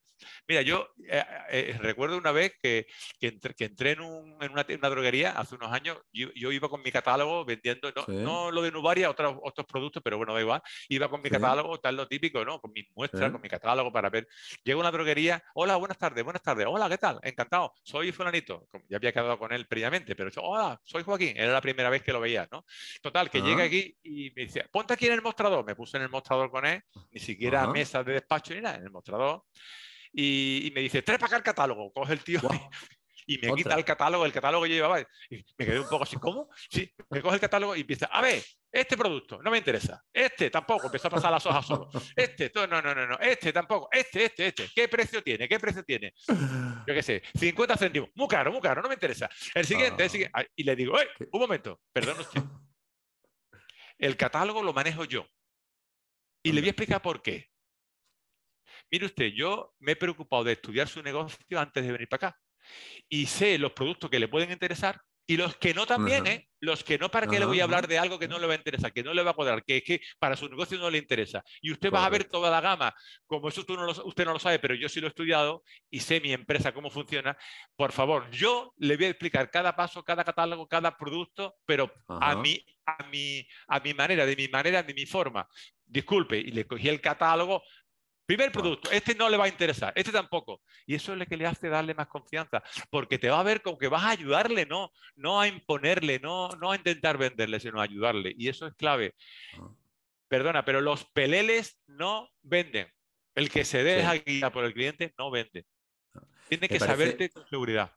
Mira, 0.46 0.62
yo 0.62 0.88
eh, 1.08 1.24
eh, 1.50 1.78
recuerdo 1.80 2.16
una 2.16 2.32
vez 2.32 2.52
que, 2.60 2.86
que, 3.20 3.38
entré, 3.58 3.92
en, 3.92 4.00
una, 4.00 4.64
droguería 4.64 5.32
hace 5.32 5.54
unos 5.54 5.72
años, 5.72 5.98
yo, 6.12 6.52
iba 6.52 6.68
con 6.68 6.82
mi 6.82 6.90
catálogo 6.90 7.44
vendiendo, 7.44 7.92
no, 8.08 8.50
lo 8.50 8.62
de 8.62 8.70
Nubaria, 8.70 9.10
otros, 9.10 9.36
otros 9.42 9.66
productos, 9.66 10.02
pero 10.02 10.18
bueno, 10.18 10.34
da 10.34 10.40
igual, 10.40 10.62
iba 10.88 11.08
con 11.08 11.22
mi 11.22 11.30
catálogo, 11.30 11.78
tal 11.78 11.96
lo 11.96 12.08
típico, 12.08 12.44
¿no? 12.44 12.60
Con 12.60 12.72
mis 12.72 12.86
muestras, 12.94 13.30
con 13.30 13.40
mi 13.40 13.48
catálogo 13.48 13.92
para 13.92 14.10
ver. 14.10 14.26
Llego 14.64 14.80
a 14.80 14.82
una 14.82 14.90
droguería, 14.90 15.42
hola, 15.54 15.76
buenas 15.76 15.98
tardes, 15.98 16.24
buenas 16.24 16.42
tardes, 16.42 16.66
hola, 16.68 16.88
¿qué 16.88 16.98
tal? 16.98 17.18
Encantado, 17.22 17.72
soy 17.82 18.12
fulanito, 18.12 18.66
ya 18.88 18.96
había 18.96 19.12
quedado 19.12 19.38
con 19.38 19.52
él 19.52 19.66
previamente, 19.66 20.14
pero 20.14 20.30
hola, 20.42 20.80
soy 20.84 21.02
Joaquín, 21.02 21.34
era 21.38 21.52
la 21.52 21.60
primera 21.60 21.90
vez 21.90 22.02
que 22.02 22.12
lo 22.12 22.20
veía, 22.20 22.48
¿no? 22.50 22.64
Total, 23.00 23.30
que 23.30 23.40
llega 23.40 23.64
aquí 23.64 23.96
y 24.02 24.30
me 24.34 24.42
dice, 24.42 24.64
ponte 24.70 24.94
aquí 24.94 25.06
en 25.06 25.12
el 25.12 25.22
mostrador, 25.22 25.64
me 25.64 25.74
puse 25.74 25.96
en 25.96 26.04
el 26.04 26.10
mostrador 26.10 26.50
con 26.50 26.66
él, 26.66 26.82
ni 27.10 27.20
siquiera 27.20 27.66
mesa 27.66 28.02
de 28.02 28.14
despacho 28.14 28.54
ni 28.54 28.60
nada, 28.60 28.76
en 28.76 28.84
el 28.84 28.90
mostrador 28.90 29.44
y, 30.12 30.72
me 30.74 30.80
dice, 30.80 31.02
trae 31.02 31.18
para 31.18 31.28
acá 31.28 31.36
el 31.36 31.42
catálogo. 31.42 31.92
Coge 31.92 32.12
el 32.14 32.24
tío 32.24 32.40
y, 33.28 33.38
me 33.38 33.54
quita 33.54 33.74
el 33.74 33.84
catálogo, 33.84 34.24
el 34.24 34.32
catálogo 34.32 34.64
que 34.64 34.70
llevaba. 34.70 35.00
Y 35.00 35.44
me 35.58 35.66
quedé 35.66 35.78
un 35.78 35.88
poco 35.88 36.04
así, 36.04 36.16
¿cómo? 36.16 36.48
Sí, 36.70 36.90
me 37.10 37.20
coge 37.20 37.34
el 37.34 37.40
catálogo 37.40 37.76
y 37.76 37.82
empieza, 37.82 38.06
a 38.06 38.22
ver, 38.22 38.42
este 38.72 38.96
producto 38.96 39.42
no 39.42 39.50
me 39.50 39.58
interesa, 39.58 40.02
este 40.12 40.50
tampoco, 40.50 40.86
empezó 40.86 41.08
a 41.08 41.10
pasar 41.10 41.30
las 41.30 41.44
hojas 41.44 41.66
solo, 41.66 41.90
este, 42.16 42.50
no, 42.54 42.66
no, 42.66 42.80
no, 42.80 42.94
no, 42.94 43.18
este 43.20 43.52
tampoco, 43.52 43.88
este, 43.92 44.24
este, 44.24 44.46
este, 44.46 44.68
¿qué 44.74 44.88
precio 44.88 45.22
tiene? 45.22 45.46
¿Qué 45.46 45.60
precio 45.60 45.84
tiene? 45.84 46.14
Yo 46.26 46.94
qué 46.94 47.02
sé, 47.02 47.22
50 47.38 47.76
céntimos, 47.76 48.08
muy 48.14 48.28
caro, 48.28 48.50
muy 48.50 48.62
caro, 48.62 48.80
no 48.80 48.88
me 48.88 48.94
interesa. 48.94 49.28
El 49.54 49.66
siguiente, 49.66 50.04
el 50.04 50.10
siguiente, 50.10 50.50
y 50.56 50.64
le 50.64 50.74
digo, 50.74 50.96
un 51.30 51.40
momento, 51.40 51.80
perdón 51.92 52.20
usted. 52.20 52.42
El 53.98 54.16
catálogo 54.16 54.62
lo 54.62 54.72
manejo 54.72 55.04
yo. 55.04 55.26
Y 56.42 56.52
le 56.52 56.60
voy 56.60 56.68
a 56.68 56.70
explicar 56.70 57.02
por 57.02 57.20
qué. 57.20 57.50
Mire 58.90 59.06
usted, 59.06 59.32
yo 59.34 59.74
me 59.80 59.92
he 59.92 59.96
preocupado 59.96 60.44
de 60.44 60.52
estudiar 60.52 60.88
su 60.88 61.02
negocio 61.02 61.58
antes 61.58 61.84
de 61.84 61.92
venir 61.92 62.08
para 62.08 62.28
acá 62.28 62.38
y 63.08 63.26
sé 63.26 63.58
los 63.58 63.72
productos 63.72 64.10
que 64.10 64.18
le 64.18 64.28
pueden 64.28 64.50
interesar 64.50 65.00
y 65.30 65.36
los 65.36 65.56
que 65.56 65.74
no 65.74 65.84
también, 65.84 66.26
¿eh? 66.26 66.48
Los 66.58 66.82
que 66.82 66.96
no, 66.96 67.10
¿para 67.10 67.26
qué 67.26 67.38
le 67.38 67.44
voy 67.44 67.60
a 67.60 67.64
hablar 67.64 67.86
de 67.86 67.98
algo 67.98 68.18
que 68.18 68.26
no 68.26 68.38
le 68.38 68.46
va 68.46 68.54
a 68.54 68.56
interesar, 68.56 68.94
que 68.94 69.02
no 69.02 69.12
le 69.12 69.22
va 69.22 69.32
a 69.32 69.34
cuadrar, 69.34 69.62
que 69.62 69.76
es 69.76 69.82
que 69.84 70.00
para 70.18 70.36
su 70.36 70.48
negocio 70.48 70.78
no 70.78 70.88
le 70.88 70.96
interesa? 70.96 71.44
Y 71.60 71.70
usted 71.70 71.92
va 71.92 72.06
a 72.06 72.08
ver 72.08 72.24
toda 72.24 72.50
la 72.50 72.62
gama. 72.62 72.94
Como 73.26 73.50
eso 73.50 73.62
no 73.68 73.90
usted 74.06 74.24
no 74.24 74.32
lo 74.32 74.38
sabe, 74.38 74.58
pero 74.58 74.74
yo 74.74 74.88
sí 74.88 75.00
lo 75.00 75.06
he 75.06 75.10
estudiado 75.10 75.62
y 75.90 76.00
sé 76.00 76.22
mi 76.22 76.32
empresa 76.32 76.72
cómo 76.72 76.88
funciona. 76.88 77.36
Por 77.76 77.92
favor, 77.92 78.30
yo 78.30 78.72
le 78.78 78.96
voy 78.96 79.04
a 79.04 79.10
explicar 79.10 79.50
cada 79.50 79.76
paso, 79.76 80.02
cada 80.02 80.24
catálogo, 80.24 80.66
cada 80.66 80.96
producto, 80.96 81.56
pero 81.66 81.92
a 82.08 82.34
mi, 82.36 82.64
a, 82.86 83.04
mi, 83.10 83.46
a 83.66 83.80
mi 83.80 83.92
manera, 83.92 84.24
de 84.24 84.34
mi 84.34 84.48
manera, 84.48 84.82
de 84.82 84.94
mi 84.94 85.04
forma. 85.04 85.46
Disculpe, 85.84 86.38
y 86.38 86.52
le 86.52 86.66
cogí 86.66 86.88
el 86.88 87.02
catálogo, 87.02 87.62
Primer 88.28 88.52
producto, 88.52 88.90
este 88.90 89.14
no 89.14 89.30
le 89.30 89.38
va 89.38 89.46
a 89.46 89.48
interesar, 89.48 89.90
este 89.96 90.12
tampoco. 90.12 90.60
Y 90.86 90.94
eso 90.94 91.14
es 91.14 91.18
lo 91.18 91.24
que 91.24 91.38
le 91.38 91.46
hace 91.46 91.70
darle 91.70 91.94
más 91.94 92.08
confianza, 92.08 92.62
porque 92.90 93.18
te 93.18 93.30
va 93.30 93.40
a 93.40 93.42
ver 93.42 93.62
como 93.62 93.78
que 93.78 93.88
vas 93.88 94.04
a 94.04 94.10
ayudarle, 94.10 94.66
no, 94.66 94.92
no 95.16 95.40
a 95.40 95.48
imponerle, 95.48 96.20
no, 96.20 96.50
no 96.60 96.70
a 96.70 96.76
intentar 96.76 97.16
venderle, 97.16 97.58
sino 97.58 97.80
a 97.80 97.84
ayudarle. 97.84 98.34
Y 98.36 98.48
eso 98.48 98.66
es 98.66 98.74
clave. 98.74 99.14
Ah. 99.54 99.70
Perdona, 100.28 100.62
pero 100.62 100.82
los 100.82 101.06
peleles 101.06 101.80
no 101.86 102.28
venden. 102.42 102.88
El 103.34 103.48
que 103.48 103.64
se 103.64 103.82
deja 103.82 104.18
guiar 104.18 104.52
por 104.52 104.64
el 104.64 104.74
cliente 104.74 105.14
no 105.16 105.30
vende. 105.30 105.64
Ah. 106.14 106.20
Tiene 106.50 106.68
que 106.68 106.80
saberte 106.80 107.30
con 107.30 107.48
seguridad. 107.48 107.94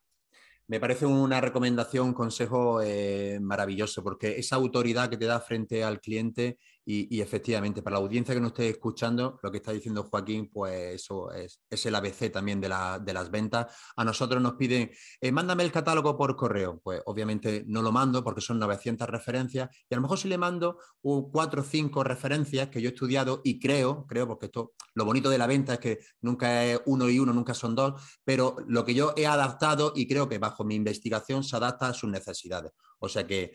Me 0.66 0.80
parece 0.80 1.06
una 1.06 1.42
recomendación, 1.42 2.08
un 2.08 2.14
consejo 2.14 2.82
eh, 2.82 3.38
maravilloso, 3.42 4.02
porque 4.02 4.38
esa 4.40 4.56
autoridad 4.56 5.10
que 5.10 5.18
te 5.18 5.26
da 5.26 5.42
frente 5.42 5.84
al 5.84 6.00
cliente 6.00 6.58
y, 6.94 7.22
efectivamente, 7.22 7.82
para 7.82 7.96
la 7.96 8.02
audiencia 8.02 8.36
que 8.36 8.42
nos 8.42 8.50
esté 8.50 8.68
escuchando, 8.68 9.40
lo 9.42 9.50
que 9.50 9.60
está 9.60 9.72
diciendo 9.72 10.04
Joaquín, 10.04 10.50
pues 10.52 10.96
eso 10.96 11.32
es, 11.32 11.62
el 11.86 11.96
ABC 11.96 12.30
también 12.30 12.60
de, 12.60 12.68
las 12.68 13.32
ventas. 13.32 13.74
A 13.96 14.04
nosotros 14.04 14.42
nos 14.42 14.54
piden, 14.54 14.92
eh, 15.22 15.32
mándame 15.32 15.64
el 15.64 15.72
catálogo 15.72 16.18
por 16.18 16.36
correo. 16.36 16.82
Pues 16.84 17.02
obviamente 17.06 17.64
no 17.66 17.82
lo 17.82 17.94
mando 17.94 18.26
porque 18.26 18.42
son 18.42 18.60
900 18.60 19.08
referencias 19.08 19.70
y 19.90 19.94
a 19.94 19.98
lo 19.98 20.02
mejor 20.02 20.18
si 20.18 20.28
le 20.28 20.38
mando 20.38 20.80
cuatro 21.02 21.62
o 21.62 21.64
cinco 21.64 22.04
referencias 22.04 22.68
que 22.68 22.82
yo 22.82 22.90
he 22.90 22.94
estudiado 22.94 23.40
y 23.46 23.58
creo, 23.58 24.06
creo, 24.06 24.28
porque 24.28 24.48
esto, 24.48 24.74
lo 24.94 25.06
bonito 25.06 25.30
de 25.30 25.38
la 25.38 25.48
venta 25.48 25.76
es 25.76 25.80
que 25.80 26.00
nunca 26.20 26.66
es 26.66 26.82
uno 26.88 27.10
y 27.10 27.20
uno, 27.20 27.32
nunca 27.32 27.54
son 27.54 27.74
dos, 27.74 28.20
pero 28.26 28.58
lo 28.68 28.84
que 28.84 28.94
yo 28.94 29.14
he 29.16 29.28
adaptado 29.28 29.94
y 29.96 30.10
creo 30.10 30.28
que 30.28 30.40
bajo 30.40 30.66
mi 30.66 30.76
investigación 30.76 31.44
se 31.46 31.56
adapta 31.56 31.88
a 31.88 31.94
sus 31.94 32.10
necesidades. 32.10 32.74
O 33.00 33.08
sea 33.08 33.26
que 33.26 33.54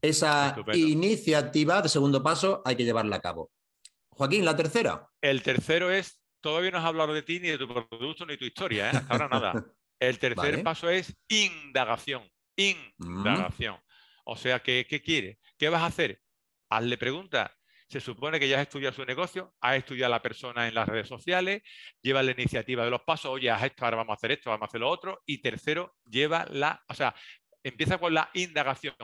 esa 0.00 0.56
iniciativa 0.74 1.82
de 1.82 1.88
segundo 1.88 2.22
paso 2.22 2.62
hay 2.64 2.76
que 2.76 2.84
llevarla 2.84 3.16
a 3.16 3.20
cabo. 3.20 3.50
Joaquín, 4.10 4.44
la 4.44 4.56
tercera. 4.56 5.08
El 5.20 5.42
tercero 5.42 5.90
es, 5.90 6.20
todavía 6.40 6.70
no 6.70 6.78
has 6.78 6.84
hablado 6.84 7.14
de 7.14 7.22
ti, 7.22 7.40
ni 7.40 7.48
de 7.48 7.58
tu 7.58 7.68
producto, 7.68 8.26
ni 8.26 8.32
de 8.32 8.38
tu 8.38 8.44
historia, 8.44 8.90
¿eh? 8.90 8.96
hasta 8.96 9.12
ahora 9.12 9.28
nada. 9.28 9.52
El 10.00 10.18
tercer 10.18 10.62
paso 10.62 10.88
es 10.88 11.16
indagación. 11.28 12.22
Indagación. 12.56 13.76
O 14.24 14.36
sea, 14.36 14.60
¿qué, 14.60 14.86
¿qué 14.88 15.02
quiere? 15.02 15.38
¿Qué 15.56 15.68
vas 15.68 15.82
a 15.82 15.86
hacer? 15.86 16.20
Hazle 16.68 16.98
preguntas. 16.98 17.50
Se 17.88 18.00
supone 18.00 18.38
que 18.38 18.48
ya 18.48 18.56
has 18.56 18.62
estudiado 18.62 18.94
su 18.94 19.04
negocio, 19.04 19.54
has 19.60 19.76
estudiado 19.76 20.12
a 20.12 20.16
la 20.16 20.22
persona 20.22 20.68
en 20.68 20.74
las 20.74 20.86
redes 20.86 21.08
sociales, 21.08 21.62
lleva 22.02 22.22
la 22.22 22.32
iniciativa 22.32 22.84
de 22.84 22.90
los 22.90 23.00
pasos, 23.00 23.30
oye, 23.30 23.50
haz 23.50 23.64
esto, 23.64 23.84
ahora 23.84 23.96
vamos 23.96 24.12
a 24.12 24.18
hacer 24.18 24.32
esto, 24.32 24.50
vamos 24.50 24.66
a 24.66 24.68
hacer 24.68 24.80
lo 24.80 24.90
otro. 24.90 25.22
Y 25.24 25.38
tercero, 25.38 25.96
lleva 26.04 26.46
la, 26.50 26.84
o 26.88 26.94
sea, 26.94 27.14
empieza 27.62 27.98
con 27.98 28.12
la 28.12 28.30
indagación. 28.34 28.94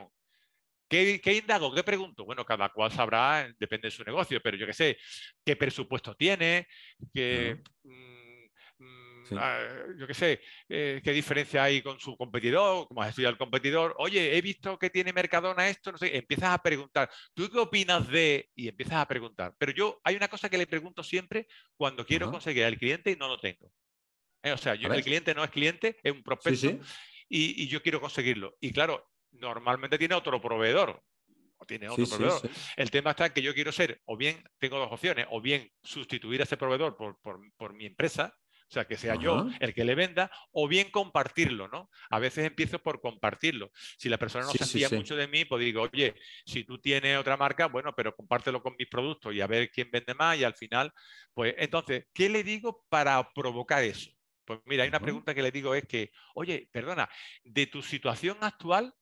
¿Qué, 0.88 1.20
indago? 1.42 1.74
¿Qué 1.74 1.82
pregunto? 1.82 2.24
Bueno, 2.24 2.44
cada 2.44 2.68
cual 2.68 2.92
sabrá, 2.92 3.52
depende 3.58 3.88
de 3.88 3.92
su 3.92 4.04
negocio, 4.04 4.40
pero 4.42 4.56
yo 4.56 4.66
qué 4.66 4.72
sé, 4.72 4.98
qué 5.44 5.56
presupuesto 5.56 6.14
tiene, 6.14 6.68
qué, 7.12 7.62
mm, 7.82 8.44
mm, 8.78 9.24
ah, 9.38 9.66
yo 9.98 10.06
qué 10.06 10.14
sé, 10.14 10.40
eh, 10.68 11.00
qué 11.02 11.12
diferencia 11.12 11.64
hay 11.64 11.82
con 11.82 11.98
su 11.98 12.16
competidor, 12.16 12.86
cómo 12.86 13.02
has 13.02 13.08
estudiado 13.08 13.32
el 13.32 13.38
competidor. 13.38 13.94
Oye, 13.98 14.36
he 14.36 14.42
visto 14.42 14.78
que 14.78 14.90
tiene 14.90 15.12
Mercadona 15.12 15.68
esto, 15.68 15.90
no 15.90 15.98
sé, 15.98 16.16
empiezas 16.16 16.50
a 16.50 16.58
preguntar, 16.58 17.10
¿tú 17.32 17.48
qué 17.50 17.58
opinas 17.58 18.06
de? 18.08 18.50
Y 18.54 18.68
empiezas 18.68 18.96
a 18.96 19.08
preguntar. 19.08 19.54
Pero 19.58 19.72
yo, 19.72 20.00
hay 20.04 20.16
una 20.16 20.28
cosa 20.28 20.48
que 20.48 20.58
le 20.58 20.66
pregunto 20.66 21.02
siempre 21.02 21.46
cuando 21.76 22.04
quiero 22.04 22.30
conseguir 22.30 22.64
al 22.64 22.78
cliente 22.78 23.10
y 23.10 23.16
no 23.16 23.28
lo 23.28 23.38
tengo. 23.38 23.72
Eh, 24.42 24.52
o 24.52 24.58
sea, 24.58 24.74
yo, 24.74 24.92
el 24.92 25.02
cliente 25.02 25.34
no 25.34 25.42
es 25.42 25.50
cliente, 25.50 25.96
es 26.02 26.12
un 26.12 26.22
prospecto. 26.22 26.78
y, 27.28 27.66
yo 27.66 27.82
quiero 27.82 28.00
conseguirlo. 28.00 28.56
Y 28.60 28.70
claro, 28.70 29.10
normalmente 29.34 29.98
tiene 29.98 30.14
otro 30.14 30.40
proveedor. 30.40 31.02
O 31.56 31.66
tiene 31.66 31.88
otro 31.88 32.06
proveedor. 32.06 32.42
El 32.76 32.90
tema 32.90 33.10
está 33.10 33.26
en 33.26 33.32
que 33.32 33.42
yo 33.42 33.54
quiero 33.54 33.72
ser, 33.72 34.00
o 34.06 34.16
bien 34.16 34.42
tengo 34.58 34.78
dos 34.78 34.92
opciones, 34.92 35.26
o 35.30 35.40
bien 35.40 35.70
sustituir 35.82 36.40
a 36.40 36.44
ese 36.44 36.56
proveedor 36.56 36.96
por, 36.96 37.74
mi 37.74 37.86
empresa, 37.86 38.36
o 38.68 38.72
sea, 38.74 38.86
que 38.86 38.96
sea 38.96 39.14
yo 39.14 39.46
el 39.60 39.72
que 39.72 39.84
le 39.84 39.94
venda, 39.94 40.30
o 40.50 40.66
bien 40.66 40.90
compartirlo, 40.90 41.68
¿no? 41.68 41.90
A 42.10 42.18
veces 42.18 42.46
empiezo 42.46 42.80
por 42.80 43.00
compartirlo. 43.00 43.70
Si 43.96 44.08
la 44.08 44.18
persona 44.18 44.46
no 44.46 44.52
se 44.52 44.66
fía 44.66 44.88
mucho 44.90 45.14
de 45.14 45.28
mí, 45.28 45.44
pues 45.44 45.64
digo, 45.64 45.82
oye, 45.82 46.14
si 46.44 46.64
tú 46.64 46.78
tienes 46.78 47.18
otra 47.18 47.36
marca, 47.36 47.66
bueno, 47.66 47.94
pero 47.94 48.16
compártelo 48.16 48.62
con 48.62 48.74
mis 48.76 48.88
productos 48.88 49.32
y 49.34 49.40
a 49.40 49.46
ver 49.46 49.70
quién 49.70 49.90
vende 49.92 50.14
más 50.14 50.38
y 50.38 50.44
al 50.44 50.54
final, 50.54 50.92
pues 51.32 51.54
entonces, 51.58 52.06
¿qué 52.12 52.28
le 52.28 52.42
digo 52.42 52.84
para 52.88 53.32
provocar 53.32 53.84
eso? 53.84 54.10
Pues 54.44 54.60
mira, 54.66 54.82
hay 54.82 54.88
una 54.88 55.00
pregunta 55.00 55.34
que 55.34 55.42
le 55.42 55.50
digo 55.50 55.74
es 55.74 55.86
que, 55.86 56.10
oye, 56.34 56.68
perdona, 56.70 57.08
de 57.42 57.66
tu 57.66 57.82
situación 57.82 58.36
actual, 58.42 58.94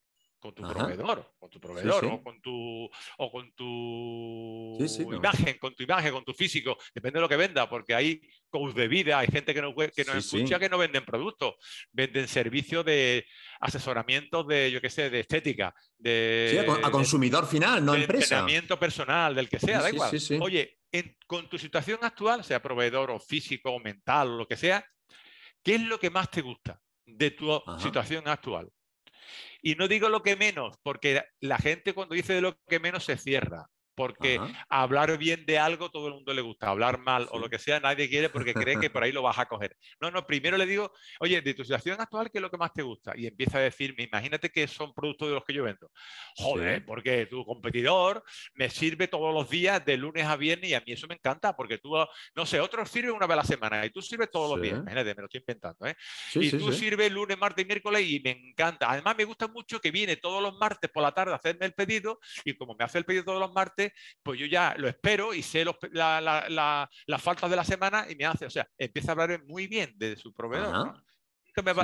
con 0.42 0.52
tu 0.52 0.62
proveedor, 0.62 1.34
con 1.38 1.50
tu 1.50 1.60
proveedor, 1.60 2.04
o 2.04 2.20
con 2.20 2.42
tu, 2.42 2.90
o 3.18 3.30
con 3.30 3.52
tu 3.52 4.76
imagen, 5.14 5.56
con 5.58 5.72
tu 5.76 5.84
imagen, 5.84 6.12
con 6.12 6.24
tu 6.24 6.34
físico, 6.34 6.76
depende 6.92 7.18
de 7.18 7.20
lo 7.20 7.28
que 7.28 7.36
venda, 7.36 7.68
porque 7.70 7.94
hay 7.94 8.20
coach 8.50 8.74
de 8.74 8.88
vida, 8.88 9.20
hay 9.20 9.28
gente 9.28 9.54
que 9.54 9.62
no, 9.62 9.72
que 9.72 10.04
no 10.04 10.14
escucha 10.14 10.58
que 10.58 10.68
no 10.68 10.78
venden 10.78 11.04
productos, 11.04 11.54
venden 11.92 12.26
servicios 12.26 12.84
de 12.84 13.24
asesoramiento 13.60 14.42
de, 14.42 14.72
yo 14.72 14.80
qué 14.80 14.90
sé, 14.90 15.10
de 15.10 15.20
estética, 15.20 15.72
de, 15.96 16.66
a, 16.82 16.90
consumidor 16.90 17.46
final, 17.46 17.84
no 17.84 17.92
de 17.92 18.00
empresa. 18.00 18.40
Entrenamiento 18.40 18.80
personal, 18.80 19.36
del 19.36 19.48
que 19.48 19.60
sea, 19.60 19.80
da 19.80 19.90
igual. 19.90 20.10
Oye, 20.40 20.80
con 21.28 21.48
tu 21.48 21.56
situación 21.56 22.00
actual, 22.02 22.42
sea 22.42 22.60
proveedor 22.60 23.12
o 23.12 23.20
físico 23.20 23.70
o 23.70 23.78
mental 23.78 24.30
o 24.30 24.36
lo 24.38 24.48
que 24.48 24.56
sea, 24.56 24.84
¿qué 25.62 25.76
es 25.76 25.82
lo 25.82 26.00
que 26.00 26.10
más 26.10 26.32
te 26.32 26.42
gusta 26.42 26.82
de 27.06 27.30
tu 27.30 27.62
situación 27.78 28.26
actual? 28.26 28.68
Y 29.62 29.74
no 29.74 29.88
digo 29.88 30.08
lo 30.08 30.22
que 30.22 30.36
menos, 30.36 30.76
porque 30.82 31.22
la 31.40 31.58
gente 31.58 31.94
cuando 31.94 32.14
dice 32.14 32.34
de 32.34 32.40
lo 32.40 32.58
que 32.66 32.80
menos 32.80 33.04
se 33.04 33.16
cierra. 33.16 33.68
Porque 33.94 34.40
hablar 34.68 35.16
bien 35.18 35.44
de 35.46 35.58
algo 35.58 35.90
todo 35.90 36.08
el 36.08 36.14
mundo 36.14 36.32
le 36.32 36.40
gusta, 36.40 36.68
hablar 36.68 36.98
mal 36.98 37.28
o 37.30 37.38
lo 37.38 37.48
que 37.48 37.58
sea 37.58 37.80
nadie 37.80 38.08
quiere 38.08 38.28
porque 38.28 38.54
cree 38.54 38.78
que 38.78 38.90
por 38.90 39.02
ahí 39.02 39.12
lo 39.12 39.22
vas 39.22 39.38
a 39.38 39.46
coger. 39.46 39.76
No, 40.00 40.10
no, 40.10 40.26
primero 40.26 40.56
le 40.56 40.66
digo, 40.66 40.92
oye, 41.20 41.40
de 41.40 41.54
tu 41.54 41.64
situación 41.64 42.00
actual, 42.00 42.30
¿qué 42.30 42.38
es 42.38 42.42
lo 42.42 42.50
que 42.50 42.56
más 42.56 42.72
te 42.72 42.82
gusta? 42.82 43.12
Y 43.16 43.26
empieza 43.26 43.58
a 43.58 43.62
decirme, 43.62 44.04
imagínate 44.04 44.50
que 44.50 44.66
son 44.66 44.92
productos 44.94 45.28
de 45.28 45.34
los 45.34 45.44
que 45.44 45.52
yo 45.52 45.64
vendo. 45.64 45.90
Joder, 46.36 46.84
porque 46.84 47.26
tu 47.26 47.44
competidor 47.44 48.22
me 48.54 48.70
sirve 48.70 49.08
todos 49.08 49.34
los 49.34 49.48
días 49.48 49.84
de 49.84 49.96
lunes 49.96 50.26
a 50.26 50.36
viernes 50.36 50.70
y 50.70 50.74
a 50.74 50.80
mí 50.80 50.92
eso 50.92 51.06
me 51.06 51.14
encanta 51.14 51.54
porque 51.56 51.78
tú, 51.78 51.94
no 52.34 52.46
sé, 52.46 52.60
otros 52.60 52.88
sirven 52.88 53.12
una 53.12 53.26
vez 53.26 53.34
a 53.34 53.36
la 53.36 53.44
semana 53.44 53.84
y 53.84 53.90
tú 53.90 54.00
sirves 54.00 54.30
todos 54.30 54.50
los 54.50 54.62
días. 54.62 54.78
Imagínate, 54.78 55.14
me 55.14 55.22
lo 55.22 55.26
estoy 55.26 55.40
inventando. 55.40 55.86
¿eh? 55.86 55.96
y 56.34 56.50
tú 56.50 56.72
sirves 56.72 57.10
lunes, 57.10 57.38
martes 57.38 57.64
y 57.64 57.66
miércoles 57.66 58.08
y 58.08 58.20
me 58.20 58.30
encanta. 58.30 58.90
Además, 58.90 59.16
me 59.16 59.24
gusta 59.24 59.48
mucho 59.48 59.80
que 59.80 59.90
viene 59.90 60.16
todos 60.16 60.42
los 60.42 60.54
martes 60.54 60.90
por 60.90 61.02
la 61.02 61.12
tarde 61.12 61.32
a 61.32 61.36
hacerme 61.36 61.66
el 61.66 61.74
pedido 61.74 62.20
y 62.44 62.54
como 62.54 62.74
me 62.74 62.84
hace 62.84 62.98
el 62.98 63.04
pedido 63.04 63.24
todos 63.24 63.40
los 63.40 63.52
martes, 63.52 63.81
pues 64.22 64.38
yo 64.38 64.46
ya 64.46 64.74
lo 64.76 64.88
espero 64.88 65.34
y 65.34 65.42
sé 65.42 65.64
las 65.64 67.22
faltas 67.22 67.50
de 67.50 67.56
la 67.56 67.64
semana 67.64 68.06
y 68.08 68.16
me 68.16 68.24
hace, 68.24 68.46
o 68.46 68.50
sea, 68.50 68.68
empieza 68.78 69.10
a 69.10 69.12
hablar 69.12 69.44
muy 69.44 69.66
bien 69.66 69.92
de 69.96 70.16
su 70.16 70.32
proveedor. 70.32 71.02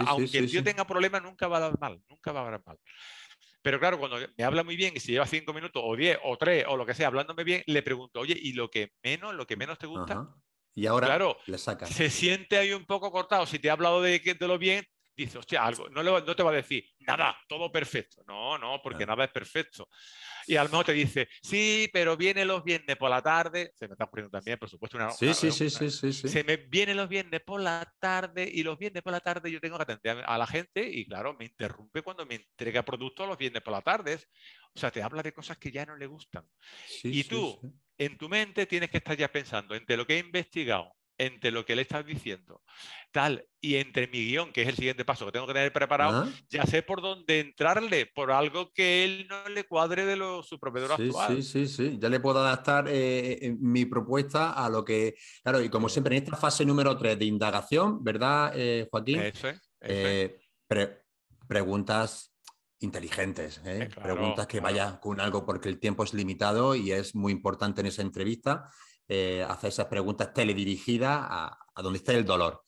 aunque 0.07 0.39
el 0.39 0.51
tío 0.51 0.63
tenga 0.63 0.87
problemas, 0.87 1.23
nunca 1.23 1.49
va 1.49 1.59
a 1.59 1.61
dar 1.61 1.79
mal, 1.79 2.01
nunca 2.09 2.33
va 2.33 2.41
a 2.47 2.51
dar 2.51 2.63
mal. 2.65 2.79
Pero 3.63 3.81
claro, 3.81 3.99
cuando 3.99 4.19
me 4.37 4.45
habla 4.45 4.63
muy 4.63 4.77
bien 4.77 4.95
y 4.97 5.01
si 5.01 5.13
lleva 5.13 5.27
cinco 5.27 5.53
minutos 5.53 5.83
o 5.85 5.97
diez 5.97 6.19
o 6.23 6.37
tres 6.37 6.65
o 6.69 6.77
lo 6.77 6.87
que 6.87 6.95
sea, 6.95 7.09
hablándome 7.09 7.45
bien, 7.45 7.63
le 7.67 7.83
pregunto, 7.83 8.21
oye, 8.21 8.39
¿y 8.41 8.53
lo 8.53 8.71
que 8.71 8.93
menos, 9.03 9.35
lo 9.35 9.47
que 9.47 9.57
menos 9.57 9.79
te 9.79 9.87
gusta? 9.87 10.29
Y 10.75 10.87
ahora 10.87 11.09
claro, 11.09 11.37
le 11.47 11.59
saca. 11.59 11.87
Se 11.87 12.09
siente 12.09 12.57
ahí 12.57 12.73
un 12.73 12.87
poco 12.87 13.11
cortado. 13.11 13.47
Si 13.47 13.59
te 13.59 13.69
ha 13.69 13.73
hablado 13.73 14.01
de, 14.01 14.21
de 14.21 14.49
lo 14.49 14.59
bien, 14.59 14.87
dice, 15.25 15.39
hostia, 15.39 15.65
algo, 15.65 15.89
no, 15.89 16.03
no, 16.03 16.23
te 16.37 16.43
va 16.43 16.51
a 16.51 16.55
decir, 16.55 16.85
nada, 17.01 17.37
todo 17.49 17.71
perfecto. 17.73 18.23
No, 18.27 18.57
no, 18.57 18.81
porque 18.83 19.05
nada 19.05 19.25
es 19.25 19.31
perfecto. 19.31 19.89
Y 20.47 20.57
a 20.57 20.63
lo 20.63 20.71
mejor 20.71 20.87
te 20.87 20.93
dice, 20.93 21.29
sí, 21.43 21.91
pero 21.93 22.17
viene 22.17 22.45
los 22.45 22.63
viernes 22.63 22.97
por 22.97 23.11
la 23.11 23.21
tarde. 23.21 23.73
Se 23.75 23.89
me 23.89 23.93
está 23.95 24.09
poniendo 24.09 24.31
también, 24.31 24.59
por 24.59 24.69
supuesto, 24.69 24.97
una. 24.97 25.11
Sí, 25.11 25.35
sí, 25.35 25.51
sí, 25.51 25.71
sí, 25.71 25.91
sí, 25.91 26.29
Se 26.29 26.45
me 26.45 26.57
vienen 26.57 26.97
los 26.97 27.09
viernes 27.09 27.41
por 27.41 27.61
la 27.61 27.93
tarde 27.99 28.49
y 28.51 28.63
los 28.63 28.79
viernes 28.79 29.03
por 29.03 29.13
la 29.13 29.21
tarde 29.21 29.51
yo 29.51 29.61
tengo 29.61 29.77
que 29.77 29.83
atender 29.83 30.23
a 30.25 30.39
la 30.39 30.47
gente 30.47 30.89
y, 30.89 31.05
claro, 31.05 31.35
me 31.35 31.47
interrumpe 31.47 32.03
cuando 32.03 32.25
me 32.25 32.37
entrega 32.37 32.85
productos 32.85 33.29
los 33.29 33.37
viernes 33.37 33.63
por 33.63 33.73
la 33.73 33.83
tarde. 33.83 34.19
O 34.75 34.79
sea, 34.79 34.91
te 34.91 35.03
habla 35.03 35.23
de 35.23 35.33
cosas 35.33 35.59
que 35.59 35.73
ya 35.73 35.85
no 35.85 35.97
le 35.97 36.07
gustan. 36.07 36.49
y 37.03 37.25
tú, 37.25 37.61
en 37.99 38.17
tu 38.17 38.29
mente, 38.29 38.67
tienes 38.67 38.91
que 38.91 38.99
estar 38.99 39.17
ya 39.17 39.31
pensando 39.31 39.75
entre 39.75 39.97
lo 39.97 40.07
que 40.07 40.15
he 40.15 40.19
investigado, 40.21 40.95
entre 41.19 41.51
lo 41.51 41.67
que 41.67 41.75
le 41.75 41.83
estás 41.83 42.07
diciendo, 42.07 42.63
tal, 43.11 43.45
y 43.61 43.75
entre 43.75 44.07
mi 44.07 44.25
guion, 44.25 44.53
que 44.53 44.63
es 44.63 44.69
el 44.69 44.77
siguiente 44.77 45.05
paso 45.05 45.27
que 45.27 45.33
tengo 45.33 45.47
que 45.47 45.53
tener 45.53 45.73
preparado, 45.73 46.31
ya 46.49 46.65
sé 46.65 46.83
por 46.83 47.03
dónde 47.03 47.41
entrarle, 47.41 48.07
por 48.07 48.31
algo 48.31 48.73
que 48.73 49.05
él 49.05 49.27
no 49.29 49.49
le 49.49 49.65
cuadre 49.65 50.07
de 50.07 50.17
lo, 50.17 50.43
su 50.45 50.59
proveedor 50.61 50.93
actual. 50.93 51.37
Sí, 51.37 51.43
sí, 51.43 51.67
sí, 51.67 51.99
ya 52.01 52.09
le 52.09 52.21
puedo 52.21 52.39
adaptar 52.39 52.87
eh, 52.89 53.33
eh, 53.43 53.57
mi 53.59 53.85
propuesta 53.85 54.53
a 54.53 54.71
lo 54.71 54.85
que, 54.85 55.17
claro, 55.43 55.61
y 55.61 55.69
como 55.69 55.89
siempre 55.89 56.17
en 56.17 56.23
esta 56.23 56.37
fase 56.37 56.65
número 56.65 56.97
3 56.97 57.19
de 57.19 57.25
indagación, 57.25 58.03
¿verdad, 58.03 58.53
eh, 58.55 58.87
Joaquín? 58.91 59.21
Eso 59.21 59.49
preguntas 61.49 62.35
inteligentes, 62.81 63.61
preguntas 64.01 64.47
que 64.47 64.61
vayan 64.61 64.99
con 64.99 65.19
algo 65.19 65.45
porque 65.45 65.69
el 65.69 65.81
tiempo 65.81 66.05
es 66.05 66.15
limitado 66.15 66.75
y 66.77 66.93
es 66.93 67.15
muy 67.15 67.33
importante 67.33 67.81
en 67.81 67.89
esa 67.89 68.03
entrevista 68.03 68.71
eh, 69.09 69.45
hacer 69.49 69.69
esas 69.69 69.87
preguntas 69.87 70.33
teledirigidas 70.35 71.19
a, 71.21 71.59
donde 71.83 71.99
esté 71.99 72.15
el 72.15 72.25
dolor. 72.25 72.63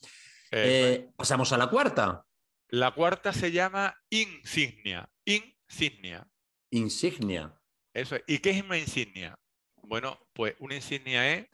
Eh, 0.51 1.11
pasamos 1.17 1.53
a 1.53 1.59
la 1.59 1.69
cuarta. 1.69 2.25
La 2.69 2.93
cuarta 2.93 3.33
se 3.33 3.53
llama 3.53 3.95
insignia. 4.09 5.09
Insignia. 5.25 6.27
Insignia. 6.71 7.55
Eso 7.93 8.17
¿Y 8.27 8.39
qué 8.39 8.51
es 8.51 8.63
una 8.63 8.79
insignia? 8.79 9.37
Bueno, 9.83 10.19
pues 10.33 10.55
una 10.61 10.77
insignia 10.77 11.35
es 11.35 11.47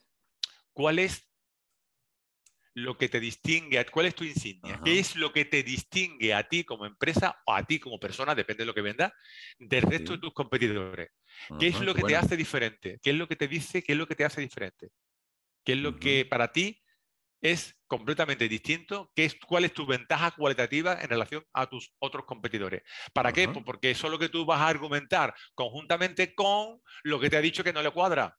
cuál 0.73 0.99
es 0.99 1.27
lo 2.77 2.99
que 2.99 3.09
te 3.09 3.21
distingue, 3.21 3.83
cuál 3.87 4.05
es 4.05 4.15
tu 4.15 4.23
insignia, 4.23 4.79
qué 4.85 4.99
es 4.99 5.17
lo 5.17 5.33
que 5.33 5.47
te 5.47 5.63
distingue 5.63 6.35
a 6.35 6.47
ti 6.47 6.63
como 6.63 6.85
empresa 6.85 7.41
o 7.47 7.55
a 7.55 7.63
ti 7.63 7.81
como 7.81 7.99
persona, 7.99 8.35
depende 8.35 8.63
de 8.63 8.67
lo 8.67 8.75
que 8.75 8.83
venda, 8.83 9.15
del 9.59 9.81
resto 9.81 10.13
de 10.13 10.19
tus 10.19 10.35
competidores. 10.35 11.09
¿Qué 11.59 11.69
es 11.69 11.81
lo 11.81 11.95
que 11.95 12.03
te 12.03 12.17
hace 12.17 12.37
diferente? 12.37 12.99
¿Qué 13.03 13.11
es 13.11 13.17
lo 13.17 13.27
que 13.27 13.37
te 13.37 13.49
dice? 13.49 13.83
¿Qué 13.83 13.93
es 13.93 13.99
lo 13.99 14.07
que 14.07 14.15
te 14.15 14.27
hace 14.27 14.43
diferente? 14.43 14.91
¿Qué 15.65 15.73
es 15.73 15.79
lo 15.79 15.97
que 15.97 16.27
para 16.27 16.53
ti 16.53 16.83
es 17.41 17.79
completamente 17.87 18.47
distinto? 18.47 19.11
¿Qué 19.15 19.25
es, 19.25 19.37
¿Cuál 19.37 19.65
es 19.65 19.73
tu 19.73 19.87
ventaja 19.87 20.33
cualitativa 20.33 21.01
en 21.01 21.09
relación 21.09 21.45
a 21.55 21.71
tus 21.71 21.95
otros 21.99 22.27
competidores? 22.27 22.83
¿Para 23.15 23.33
qué? 23.33 23.49
Pues 23.49 23.65
porque 23.65 23.91
eso 23.91 24.09
es 24.09 24.11
lo 24.11 24.19
que 24.19 24.29
tú 24.29 24.45
vas 24.45 24.61
a 24.61 24.69
argumentar 24.69 25.35
conjuntamente 25.55 26.35
con 26.35 26.83
lo 27.05 27.19
que 27.19 27.31
te 27.31 27.39
ha 27.39 27.41
dicho 27.41 27.65
que 27.65 27.73
no 27.73 27.81
le 27.81 27.91
cuadra. 27.91 28.37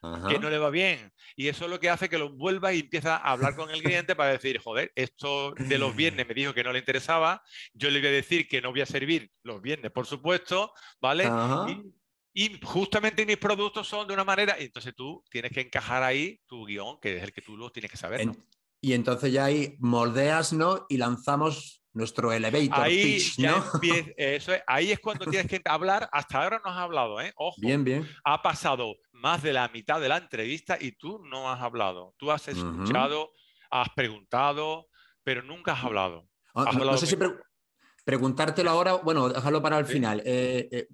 Que 0.00 0.38
no 0.38 0.48
le 0.48 0.58
va 0.58 0.70
bien. 0.70 1.12
Y 1.36 1.48
eso 1.48 1.64
es 1.64 1.70
lo 1.70 1.78
que 1.78 1.90
hace 1.90 2.08
que 2.08 2.18
lo 2.18 2.26
envuelva 2.26 2.72
y 2.72 2.80
empieza 2.80 3.16
a 3.16 3.32
hablar 3.32 3.54
con 3.54 3.70
el 3.70 3.82
cliente 3.82 4.16
para 4.16 4.32
decir, 4.32 4.58
joder, 4.58 4.92
esto 4.94 5.52
de 5.54 5.78
los 5.78 5.94
viernes 5.94 6.26
me 6.26 6.34
dijo 6.34 6.54
que 6.54 6.64
no 6.64 6.72
le 6.72 6.78
interesaba, 6.78 7.42
yo 7.74 7.90
le 7.90 8.00
voy 8.00 8.08
a 8.08 8.12
decir 8.12 8.48
que 8.48 8.62
no 8.62 8.70
voy 8.70 8.80
a 8.80 8.86
servir 8.86 9.30
los 9.42 9.60
viernes, 9.60 9.90
por 9.92 10.06
supuesto, 10.06 10.72
¿vale? 11.00 11.30
Y 12.32 12.60
justamente 12.62 13.26
mis 13.26 13.38
productos 13.38 13.88
son 13.88 14.06
de 14.06 14.14
una 14.14 14.24
manera, 14.24 14.56
y 14.58 14.64
entonces 14.64 14.94
tú 14.94 15.24
tienes 15.30 15.50
que 15.52 15.62
encajar 15.62 16.02
ahí 16.02 16.40
tu 16.46 16.64
guion, 16.64 16.98
que 17.00 17.16
es 17.16 17.22
el 17.22 17.32
que 17.32 17.42
tú 17.42 17.56
lo 17.56 17.70
tienes 17.70 17.90
que 17.90 17.96
saber. 17.96 18.30
y 18.80 18.92
entonces 18.94 19.32
ya 19.32 19.44
ahí 19.44 19.76
moldeas, 19.80 20.52
¿no? 20.52 20.86
Y 20.88 20.96
lanzamos 20.96 21.79
nuestro 21.92 22.32
elevator 22.32 22.84
ahí 22.84 23.16
pitch, 23.16 23.38
¿no? 23.38 23.64
eso 24.16 24.54
es, 24.54 24.62
ahí 24.66 24.92
es 24.92 25.00
cuando 25.00 25.26
tienes 25.26 25.48
que 25.48 25.60
hablar. 25.64 26.08
Hasta 26.12 26.42
ahora 26.42 26.60
no 26.64 26.70
has 26.70 26.78
hablado, 26.78 27.20
¿eh? 27.20 27.32
Ojo. 27.36 27.56
Bien, 27.60 27.82
bien. 27.84 28.08
Ha 28.24 28.42
pasado 28.42 28.96
más 29.12 29.42
de 29.42 29.52
la 29.52 29.68
mitad 29.68 30.00
de 30.00 30.08
la 30.08 30.16
entrevista 30.16 30.78
y 30.80 30.92
tú 30.92 31.20
no 31.24 31.50
has 31.50 31.60
hablado. 31.60 32.14
Tú 32.16 32.30
has 32.30 32.48
escuchado, 32.48 33.32
has 33.70 33.88
preguntado, 33.90 34.88
pero 35.22 35.42
nunca 35.42 35.72
has 35.72 35.84
hablado. 35.84 36.28
Ah, 36.54 36.72
no, 36.72 36.96
sé 36.96 37.06
si 37.06 37.16
preguntártelo 38.04 38.70
ahora, 38.70 38.94
bueno, 38.94 39.28
déjalo 39.28 39.62
para 39.62 39.78
el 39.78 39.86
final. 39.86 40.20
Eh, 40.24 40.68
eh, 40.72 40.88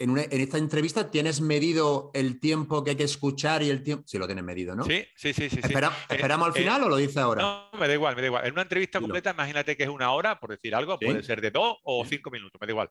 en, 0.00 0.16
esta 0.16 0.56
entrevista 0.56 1.10
tienes 1.10 1.42
medido 1.42 2.10
el 2.14 2.40
tiempo 2.40 2.82
que 2.82 2.90
hay 2.90 2.96
que 2.96 3.04
escuchar 3.04 3.62
y 3.62 3.68
el 3.68 3.82
tiempo. 3.82 4.04
Sí, 4.06 4.16
lo 4.18 4.26
tienes 4.26 4.44
medido, 4.44 4.74
¿no? 4.74 4.84
Sí, 4.84 5.06
sí, 5.14 5.34
sí. 5.34 5.50
sí, 5.50 5.58
eh, 5.58 5.88
¿Esperamos 6.08 6.48
al 6.48 6.54
final 6.54 6.82
o 6.84 6.88
lo 6.88 6.96
dice 6.96 7.20
ahora? 7.20 7.42
No, 7.42 7.78
me 7.78 7.86
da 7.86 7.92
igual, 7.92 8.16
me 8.16 8.22
da 8.22 8.26
igual. 8.28 8.46
En 8.46 8.52
una 8.52 8.62
entrevista 8.62 8.98
completa, 8.98 9.32
imagínate 9.32 9.76
que 9.76 9.82
es 9.82 9.88
una 9.90 10.10
hora, 10.12 10.40
por 10.40 10.50
decir 10.50 10.74
algo, 10.74 10.98
puede 10.98 11.22
ser 11.22 11.42
de 11.42 11.50
dos 11.50 11.76
o 11.84 12.04
cinco 12.06 12.30
minutos, 12.30 12.58
me 12.58 12.66
da 12.66 12.72
igual. 12.72 12.90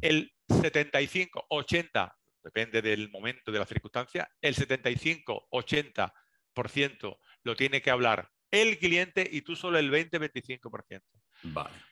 El 0.00 0.32
75, 0.48 1.46
80, 1.48 2.16
depende 2.42 2.82
del 2.82 3.08
momento, 3.10 3.52
de 3.52 3.58
la 3.60 3.66
circunstancia, 3.66 4.28
el 4.40 4.56
75, 4.56 5.48
80% 5.52 7.18
lo 7.44 7.56
tiene 7.56 7.80
que 7.80 7.90
hablar 7.90 8.28
el 8.50 8.78
cliente 8.78 9.26
y 9.30 9.42
tú 9.42 9.54
solo 9.54 9.78
el 9.78 9.90
20-25%. 9.92 11.00
Vale 11.44 11.91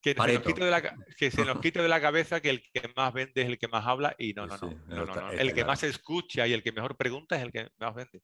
que 0.00 0.14
se, 0.14 0.32
nos 0.32 0.42
quite 0.42 0.64
de 0.64 0.70
la, 0.70 0.82
que 1.16 1.30
se 1.30 1.44
nos 1.44 1.60
quite 1.60 1.82
de 1.82 1.88
la 1.88 2.00
cabeza 2.00 2.40
que 2.40 2.50
el 2.50 2.62
que 2.62 2.90
más 2.94 3.12
vende 3.12 3.42
es 3.42 3.48
el 3.48 3.58
que 3.58 3.68
más 3.68 3.86
habla 3.86 4.14
y 4.18 4.32
no, 4.32 4.46
no, 4.46 4.56
no. 4.86 5.30
El 5.32 5.52
que 5.52 5.64
más 5.64 5.82
escucha 5.82 6.46
y 6.46 6.52
el 6.52 6.62
que 6.62 6.72
mejor 6.72 6.96
pregunta 6.96 7.36
es 7.36 7.42
el 7.42 7.52
que 7.52 7.68
más 7.78 7.94
vende. 7.94 8.20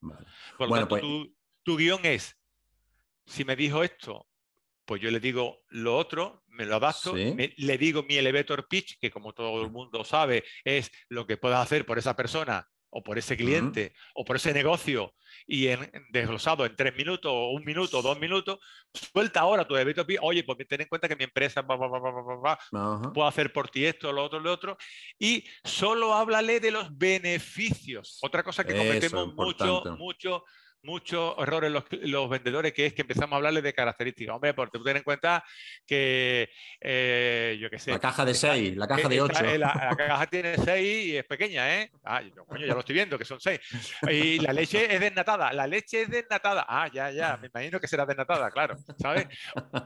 Por 0.57 0.69
lo 0.69 0.75
tanto, 0.75 0.87
pues 0.87 1.03
tu, 1.63 1.77
guion 1.77 2.05
es, 2.05 2.37
si 3.25 3.43
me 3.43 3.55
dijo 3.55 3.83
esto, 3.83 4.27
pues 4.85 5.01
yo 5.01 5.11
le 5.11 5.19
digo 5.19 5.63
lo 5.69 5.97
otro, 5.97 6.43
me 6.47 6.65
lo 6.65 6.75
adapto, 6.75 7.13
le 7.15 7.77
digo 7.77 8.03
mi 8.03 8.15
elevator 8.15 8.67
pitch, 8.67 8.99
que 8.99 9.11
como 9.11 9.33
todo 9.33 9.63
el 9.63 9.71
mundo 9.71 10.03
sabe, 10.03 10.43
es 10.63 10.91
lo 11.09 11.27
que 11.27 11.37
puedas 11.37 11.61
hacer 11.61 11.85
por 11.85 11.97
esa 11.97 12.15
persona 12.15 12.69
o 12.95 13.03
por 13.03 13.17
ese 13.17 13.35
cliente 13.35 13.93
o 14.13 14.23
por 14.23 14.37
ese 14.37 14.53
negocio 14.53 15.13
y 15.45 15.67
en, 15.67 15.91
desglosado 16.11 16.65
en 16.65 16.73
tres 16.77 16.95
minutos 16.95 17.29
o 17.29 17.51
un 17.51 17.65
minuto 17.65 17.99
o 17.99 18.01
dos 18.01 18.17
minutos, 18.17 18.57
suelta 18.93 19.41
ahora 19.41 19.67
tu 19.67 19.75
débito. 19.75 20.05
Oye, 20.21 20.45
pues 20.45 20.57
ten 20.65 20.81
en 20.81 20.87
cuenta 20.87 21.09
que 21.09 21.15
mi 21.17 21.25
empresa 21.25 21.61
va, 21.61 22.57
puedo 23.13 23.27
hacer 23.27 23.51
por 23.51 23.67
ti 23.69 23.85
esto, 23.85 24.13
lo 24.13 24.23
otro, 24.23 24.39
lo 24.39 24.53
otro. 24.53 24.77
Y 25.19 25.43
solo 25.65 26.13
háblale 26.13 26.61
de 26.61 26.71
los 26.71 26.97
beneficios. 26.97 28.19
Otra 28.21 28.43
cosa 28.43 28.63
que 28.63 28.73
cometemos 28.73 29.33
mucho, 29.35 29.83
mucho 29.97 30.45
muchos 30.85 31.35
errores 31.39 31.71
los, 31.71 31.83
los, 32.03 32.29
vendedores, 32.29 32.73
que 32.73 32.85
es 32.85 32.93
que 32.93 33.01
empezamos 33.01 33.33
a 33.33 33.35
hablarles 33.37 33.63
de 33.63 33.73
características. 33.73 34.35
Hombre, 34.35 34.53
porque 34.53 34.77
tú 34.77 34.83
ten 34.83 34.97
en 34.97 35.03
cuenta 35.03 35.43
que, 35.85 36.49
eh, 36.79 37.57
yo 37.59 37.69
qué 37.69 37.79
sé. 37.79 37.91
La 37.91 37.99
caja 37.99 38.23
de 38.23 38.33
6, 38.33 38.77
la 38.77 38.87
caja 38.87 39.09
de 39.09 39.21
8. 39.21 39.57
La, 39.57 39.95
caja 39.97 40.27
tiene 40.27 40.57
6 40.57 41.05
y 41.05 41.17
es 41.17 41.25
pequeña, 41.25 41.81
¿eh? 41.81 41.91
Ah, 42.03 42.21
coño, 42.47 42.65
ya 42.65 42.73
lo 42.73 42.79
estoy 42.79 42.95
viendo, 42.95 43.17
que 43.17 43.25
son 43.25 43.41
6. 43.41 43.59
Y 44.09 44.39
la 44.39 44.53
leche 44.53 44.93
es 44.93 44.99
desnatada. 44.99 45.51
La 45.51 45.67
leche 45.67 46.03
es 46.03 46.09
desnatada. 46.09 46.65
Ah, 46.67 46.89
ya, 46.93 47.11
ya, 47.11 47.37
me 47.37 47.47
imagino 47.47 47.79
que 47.79 47.87
será 47.87 48.05
desnatada, 48.05 48.51
claro, 48.51 48.77
¿sabes? 48.99 49.27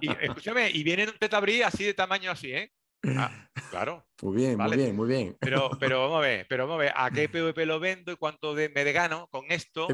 Y 0.02 0.10
escúchame, 0.12 0.70
y 0.70 0.84
viene 0.84 1.06
un 1.06 1.18
tetabrí 1.18 1.62
así 1.62 1.86
de 1.86 1.94
tamaño 1.94 2.32
así, 2.32 2.52
¿eh? 2.54 2.72
Ah, 3.18 3.48
claro. 3.70 4.09
Muy 4.22 4.36
bien, 4.36 4.58
muy 4.58 4.76
bien, 4.76 4.96
muy 4.96 5.08
bien. 5.08 5.38
Pero, 5.40 5.70
pero 5.80 6.00
vamos 6.02 6.18
a 6.18 6.22
ver, 6.22 6.46
pero 6.50 6.68
vamos 6.68 6.82
a 6.82 6.84
ver, 6.86 6.94
¿a 6.96 7.10
qué 7.10 7.30
PVP 7.30 7.66
lo 7.66 7.80
vendo 7.80 8.12
y 8.12 8.16
cuánto 8.16 8.54
de, 8.54 8.70
me 8.70 8.84
gano 8.92 9.28
con 9.32 9.46
esto? 9.50 9.88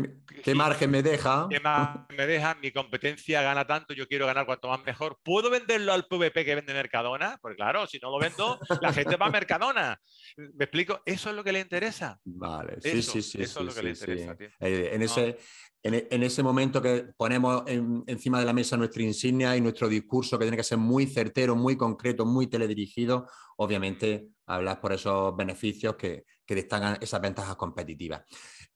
¿Qué, 0.44 0.56
margen 0.56 0.90
me 0.90 1.04
deja? 1.04 1.48
¿Qué 1.50 1.60
margen 1.60 2.16
me 2.18 2.26
deja? 2.26 2.56
Mi 2.56 2.72
competencia 2.72 3.42
gana 3.42 3.66
tanto, 3.66 3.94
yo 3.94 4.08
quiero 4.08 4.26
ganar 4.26 4.46
cuanto 4.46 4.70
más 4.70 4.84
mejor. 4.84 5.20
¿Puedo 5.24 5.50
venderlo 5.50 5.94
al 5.94 6.08
PVP 6.08 6.44
que 6.44 6.56
vende 6.56 6.74
Mercadona? 6.74 7.38
Pues 7.42 7.56
claro, 7.56 7.86
si 7.88 8.00
no 8.00 8.10
lo 8.10 8.20
vendo, 8.20 8.60
la 8.82 8.94
gente 8.94 9.16
va 9.16 9.28
a 9.28 9.32
Mercadona. 9.32 10.00
¿Me 10.38 10.66
explico? 10.66 11.02
Eso 11.06 11.30
es 11.30 11.36
lo 11.36 11.44
que 11.44 11.52
le 11.52 11.60
interesa. 11.60 12.20
Vale, 12.24 12.78
sí, 12.82 13.02
sí, 13.02 13.22
sí. 13.22 13.42
Eso 13.42 13.60
es 13.60 13.66
lo 13.66 13.74
que 13.74 13.84
le 13.84 13.90
interesa. 13.92 14.36
Eh, 14.60 14.90
en, 14.94 15.02
ese, 15.02 15.38
en, 15.84 16.24
ese 16.24 16.42
momento 16.42 16.82
que 16.82 17.06
ponemos 17.16 17.64
encima 17.68 18.40
de 18.40 18.46
la 18.46 18.54
mesa 18.54 18.76
nuestra 18.76 19.04
insignia 19.04 19.56
y 19.56 19.62
nuestro 19.62 19.88
discurso, 19.88 20.40
que 20.40 20.46
tiene 20.46 20.58
que 20.58 20.64
ser 20.64 20.80
muy 20.80 21.06
certero, 21.06 21.56
muy 21.56 21.78
concreto, 21.78 22.26
muy 22.26 22.48
teledirigido, 22.48 23.28
obviamente 23.58 24.30
hablas 24.46 24.78
por 24.78 24.94
esos 24.94 25.36
beneficios 25.36 25.96
que, 25.96 26.26
destacan 26.48 26.98
esas 27.02 27.22
ventajas 27.22 27.56
competitivas. 27.56 28.24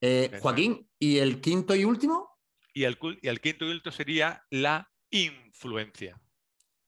Eh, 0.01 0.39
Joaquín, 0.41 0.89
¿y 0.97 1.17
el 1.17 1.39
quinto 1.39 1.75
y 1.75 1.83
último? 1.83 2.37
Y 2.73 2.83
el, 2.83 2.97
y 3.21 3.27
el 3.27 3.39
quinto 3.41 3.65
y 3.65 3.71
último 3.71 3.91
sería 3.91 4.43
la 4.49 4.89
influencia. 5.11 6.19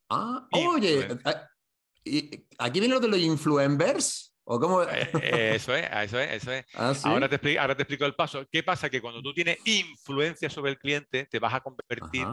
Ah, 0.09 0.47
oye, 0.51 1.07
eh, 2.03 2.45
aquí 2.57 2.79
viene 2.79 2.95
lo 2.95 2.99
de 2.99 3.07
los 3.07 3.19
influencers. 3.19 4.31
¿O 4.43 4.59
cómo? 4.59 4.83
Eh, 4.83 5.55
eso 5.55 5.73
es, 5.75 5.85
eso 5.89 6.19
es, 6.19 6.31
eso 6.31 6.51
es. 6.51 6.65
Ah, 6.73 6.93
ahora, 7.05 7.29
te 7.29 7.35
explico, 7.35 7.61
ahora 7.61 7.75
te 7.75 7.83
explico 7.83 8.05
el 8.05 8.15
paso. 8.15 8.45
¿Qué 8.51 8.63
pasa? 8.63 8.89
Que 8.89 9.01
cuando 9.01 9.21
tú 9.21 9.33
tienes 9.33 9.59
influencia 9.65 10.49
sobre 10.49 10.71
el 10.71 10.79
cliente, 10.79 11.27
te 11.29 11.39
vas 11.39 11.53
a 11.53 11.61
convertir 11.61 12.25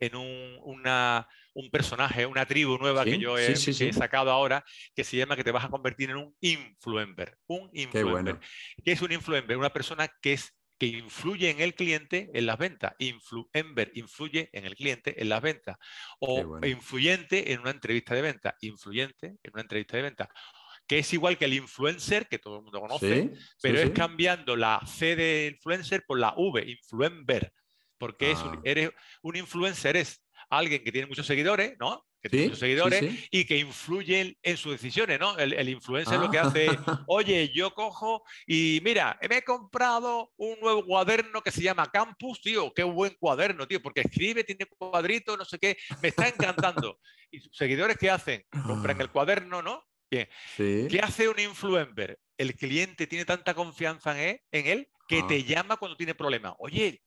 en 0.00 0.16
un, 0.16 0.58
una, 0.62 1.28
un, 1.54 1.70
personaje, 1.70 2.26
una 2.26 2.46
tribu 2.46 2.78
nueva 2.78 3.04
que 3.04 3.18
yo 3.18 3.38
he, 3.38 3.56
sacado 3.56 4.30
ahora, 4.30 4.64
que 4.94 5.04
se 5.04 5.16
llama 5.16 5.36
que 5.36 5.44
te 5.44 5.52
vas 5.52 5.64
a 5.64 5.68
convertir 5.68 6.10
en 6.10 6.16
un 6.16 6.36
influencer. 6.40 7.38
Un 7.46 7.70
influencer. 7.72 8.38
¿Qué 8.84 8.92
es 8.92 9.02
un 9.02 9.12
influencer? 9.12 9.56
Una 9.56 9.72
persona 9.72 10.08
que 10.20 10.34
es 10.34 10.52
que 10.78 10.86
influye 10.86 11.48
en 11.48 11.60
el 11.60 11.74
cliente 11.74 12.30
en 12.34 12.44
las 12.44 12.58
ventas. 12.58 12.92
Influencer 12.98 13.92
influye 13.94 14.50
en 14.52 14.66
el 14.66 14.76
cliente 14.76 15.20
en 15.20 15.30
las 15.30 15.40
ventas. 15.40 15.78
O 16.20 16.60
influyente 16.66 17.52
en 17.52 17.60
una 17.60 17.70
entrevista 17.70 18.14
de 18.14 18.22
venta. 18.22 18.56
Influyente 18.60 19.38
en 19.42 19.52
una 19.54 19.62
entrevista 19.62 19.96
de 19.96 20.02
venta 20.02 20.28
que 20.86 21.00
es 21.00 21.12
igual 21.12 21.36
que 21.36 21.46
el 21.46 21.54
influencer, 21.54 22.28
que 22.28 22.38
todo 22.38 22.58
el 22.58 22.62
mundo 22.62 22.80
conoce, 22.80 23.32
pero 23.60 23.80
es 23.80 23.90
cambiando 23.90 24.56
la 24.56 24.80
C 24.86 25.16
de 25.16 25.52
influencer 25.52 26.04
por 26.06 26.18
la 26.18 26.32
V, 26.36 26.64
influencer, 26.64 27.52
porque 27.98 28.32
es 28.32 28.38
un, 28.40 28.56
ah. 28.56 28.60
eres 28.64 28.90
un 29.22 29.36
influencer, 29.36 29.96
es 29.96 30.22
alguien 30.50 30.82
que 30.82 30.92
tiene 30.92 31.06
muchos 31.06 31.26
seguidores, 31.26 31.76
¿no? 31.78 32.04
Que 32.22 32.28
tiene 32.28 32.46
muchos 32.46 32.60
seguidores 32.60 33.28
y 33.30 33.44
que 33.44 33.58
influye 33.58 34.36
en, 34.42 34.56
sus 34.56 34.72
decisiones, 34.72 35.20
¿no? 35.20 35.36
El, 35.38 35.68
influencer 35.68 36.18
lo 36.18 36.30
que 36.30 36.38
hace, 36.38 36.68
ah. 36.68 37.04
oye, 37.08 37.50
yo 37.54 37.72
cojo 37.72 38.24
y 38.46 38.80
mira, 38.82 39.18
me 39.28 39.38
he 39.38 39.42
comprado 39.42 40.32
un 40.36 40.58
nuevo 40.60 40.84
cuaderno 40.84 41.42
que 41.42 41.50
se 41.50 41.62
llama 41.62 41.90
Campus, 41.90 42.40
tío, 42.40 42.72
qué 42.74 42.82
buen 42.82 43.14
cuaderno, 43.18 43.66
tío, 43.66 43.80
porque 43.80 44.00
escribe, 44.00 44.44
tiene 44.44 44.66
cuadritos, 44.66 45.38
no 45.38 45.44
sé 45.44 45.58
qué, 45.58 45.76
me 46.02 46.08
está 46.08 46.28
encantando. 46.28 46.98
y 47.30 47.40
sus 47.40 47.56
seguidores, 47.56 47.96
¿qué 47.98 48.10
hacen? 48.10 48.44
Compran 48.66 49.00
el 49.00 49.10
cuaderno, 49.10 49.62
¿no? 49.62 49.82
Bien. 50.10 50.28
¿Qué 50.56 51.00
hace 51.02 51.28
un 51.28 51.38
influencer? 51.38 52.18
El 52.38 52.54
cliente 52.54 53.06
tiene 53.06 53.24
tanta 53.24 53.54
confianza 53.54 54.20
en 54.20 54.40
él, 54.50 54.88
que 55.08 55.22
te 55.22 55.36
ah. 55.36 55.44
llama 55.46 55.76
cuando 55.76 55.96
tiene 55.96 56.14
problemas. 56.14 56.54
Oye, 56.58 57.02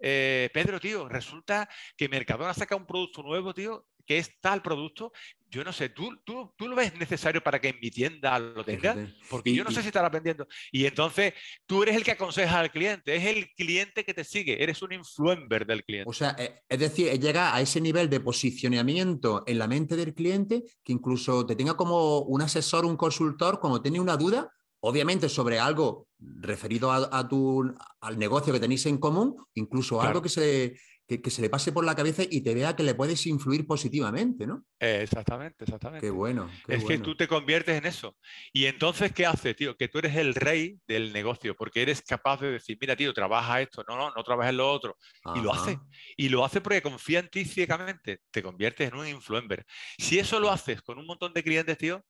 eh, 0.00 0.50
Pedro, 0.52 0.80
tío, 0.80 1.08
resulta 1.08 1.68
que 1.96 2.08
Mercadona 2.08 2.54
saca 2.54 2.76
un 2.76 2.86
producto 2.86 3.22
nuevo, 3.22 3.54
tío, 3.54 3.86
que 4.06 4.18
es 4.18 4.40
tal 4.40 4.60
producto. 4.60 5.12
Yo 5.48 5.62
no 5.62 5.72
sé, 5.72 5.88
¿tú, 5.88 6.16
tú, 6.24 6.52
tú 6.56 6.68
lo 6.68 6.76
ves 6.76 6.94
necesario 6.96 7.42
para 7.42 7.60
que 7.60 7.68
en 7.68 7.78
mi 7.80 7.90
tienda 7.90 8.38
lo 8.38 8.64
tenga? 8.64 8.96
Porque 9.28 9.52
yo 9.52 9.62
no 9.62 9.70
sé 9.70 9.82
si 9.82 9.88
estará 9.88 10.08
vendiendo. 10.08 10.46
Y 10.72 10.84
entonces 10.84 11.34
tú 11.66 11.82
eres 11.82 11.96
el 11.96 12.04
que 12.04 12.12
aconseja 12.12 12.58
al 12.58 12.70
cliente, 12.70 13.14
es 13.14 13.24
el 13.24 13.50
cliente 13.50 14.04
que 14.04 14.14
te 14.14 14.24
sigue, 14.24 14.62
eres 14.62 14.82
un 14.82 14.92
influencer 14.92 15.66
del 15.66 15.84
cliente. 15.84 16.08
O 16.08 16.12
sea, 16.12 16.34
eh, 16.38 16.62
es 16.68 16.78
decir, 16.78 17.12
llega 17.20 17.54
a 17.54 17.60
ese 17.60 17.80
nivel 17.80 18.10
de 18.10 18.20
posicionamiento 18.20 19.44
en 19.46 19.58
la 19.58 19.68
mente 19.68 19.96
del 19.96 20.14
cliente 20.14 20.62
que 20.82 20.92
incluso 20.92 21.46
te 21.46 21.56
tenga 21.56 21.74
como 21.76 22.20
un 22.20 22.42
asesor, 22.42 22.84
un 22.84 22.96
consultor, 22.96 23.60
cuando 23.60 23.82
tiene 23.82 24.00
una 24.00 24.16
duda, 24.16 24.52
obviamente 24.80 25.28
sobre 25.28 25.58
algo 25.58 26.08
referido 26.18 26.92
a, 26.92 27.28
tu, 27.28 27.74
al 28.00 28.18
negocio 28.18 28.52
que 28.52 28.60
tenéis 28.60 28.86
en 28.86 28.98
común, 28.98 29.36
incluso 29.54 30.00
algo 30.02 30.20
que 30.20 30.28
se, 30.28 30.74
que, 31.18 31.30
se 31.30 31.42
le 31.42 31.50
pase 31.50 31.72
por 31.72 31.84
la 31.84 31.96
cabeza 31.96 32.22
y 32.28 32.42
te 32.42 32.54
vea 32.54 32.76
que 32.76 32.82
le 32.82 32.94
puedes 32.94 33.26
influir 33.26 33.66
positivamente, 33.66 34.46
¿no? 34.46 34.64
exactamente, 34.78 35.64
exactamente. 35.64 36.06
Qué 36.06 36.10
bueno. 36.10 36.48
es 36.68 36.84
que 36.84 36.98
tú 36.98 37.16
te 37.16 37.26
conviertes 37.26 37.76
en 37.76 37.86
eso. 37.86 38.16
Y 38.52 38.66
entonces, 38.66 39.12
¿qué 39.12 39.26
hace, 39.26 39.54
tío? 39.54 39.76
Que 39.76 39.88
tú 39.88 39.98
eres 39.98 40.16
el 40.16 40.34
rey 40.34 40.78
del 40.86 41.12
negocio, 41.12 41.56
porque 41.56 41.82
eres 41.82 42.02
capaz 42.02 42.40
de 42.40 42.52
decir, 42.52 42.78
mira, 42.80 42.94
tío, 42.94 43.12
trabaja 43.12 43.60
esto, 43.60 43.84
no, 43.88 43.96
no, 43.96 44.10
no 44.14 44.22
trabajas 44.22 44.54
lo 44.54 44.70
otro. 44.70 44.96
Y 45.34 45.40
lo 45.40 45.52
hace. 45.52 45.78
Y 46.16 46.28
lo 46.28 46.44
hace 46.44 46.60
porque 46.60 46.82
confía 46.82 47.18
en 47.20 47.28
ti 47.28 47.44
ciegamente. 47.44 48.20
Te 48.30 48.42
conviertes 48.42 48.88
en 48.88 48.98
un 48.98 49.06
influencer. 49.06 49.64
Si 49.98 50.18
eso 50.18 50.38
lo 50.38 50.50
haces 50.50 50.82
con 50.82 50.98
un 50.98 51.06
montón 51.06 51.32
de 51.32 51.42
clientes, 51.42 51.76
tío, 51.78 52.04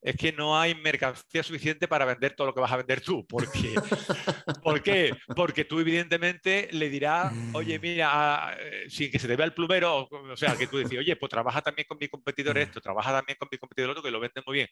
es 0.00 0.16
que 0.16 0.32
no 0.32 0.58
hay 0.58 0.74
mercancía 0.74 1.42
suficiente 1.42 1.88
para 1.88 2.04
vender 2.04 2.34
todo 2.34 2.48
lo 2.48 2.54
que 2.54 2.60
vas 2.60 2.72
a 2.72 2.76
vender 2.76 3.00
tú. 3.00 3.26
¿Por 3.26 3.50
qué? 3.50 3.74
¿Por 4.62 4.82
qué? 4.82 5.16
Porque 5.34 5.64
tú 5.64 5.80
evidentemente 5.80 6.68
le 6.72 6.88
dirás, 6.88 7.32
oye, 7.54 7.78
mira, 7.78 8.10
ah, 8.12 8.56
eh, 8.58 8.86
sin 8.88 9.10
que 9.10 9.18
se 9.18 9.26
te 9.26 9.36
vea 9.36 9.46
el 9.46 9.54
plumero, 9.54 10.08
o 10.10 10.36
sea, 10.36 10.56
que 10.56 10.66
tú 10.66 10.78
decís, 10.78 10.98
oye, 10.98 11.16
pues 11.16 11.30
trabaja 11.30 11.60
también 11.62 11.86
con 11.88 11.98
mi 11.98 12.08
competidor 12.08 12.58
esto, 12.58 12.80
trabaja 12.80 13.12
también 13.12 13.36
con 13.38 13.48
mi 13.50 13.58
competidor 13.58 13.90
otro, 13.90 14.02
que 14.02 14.10
lo 14.10 14.20
vende 14.20 14.42
muy 14.46 14.54
bien. 14.54 14.68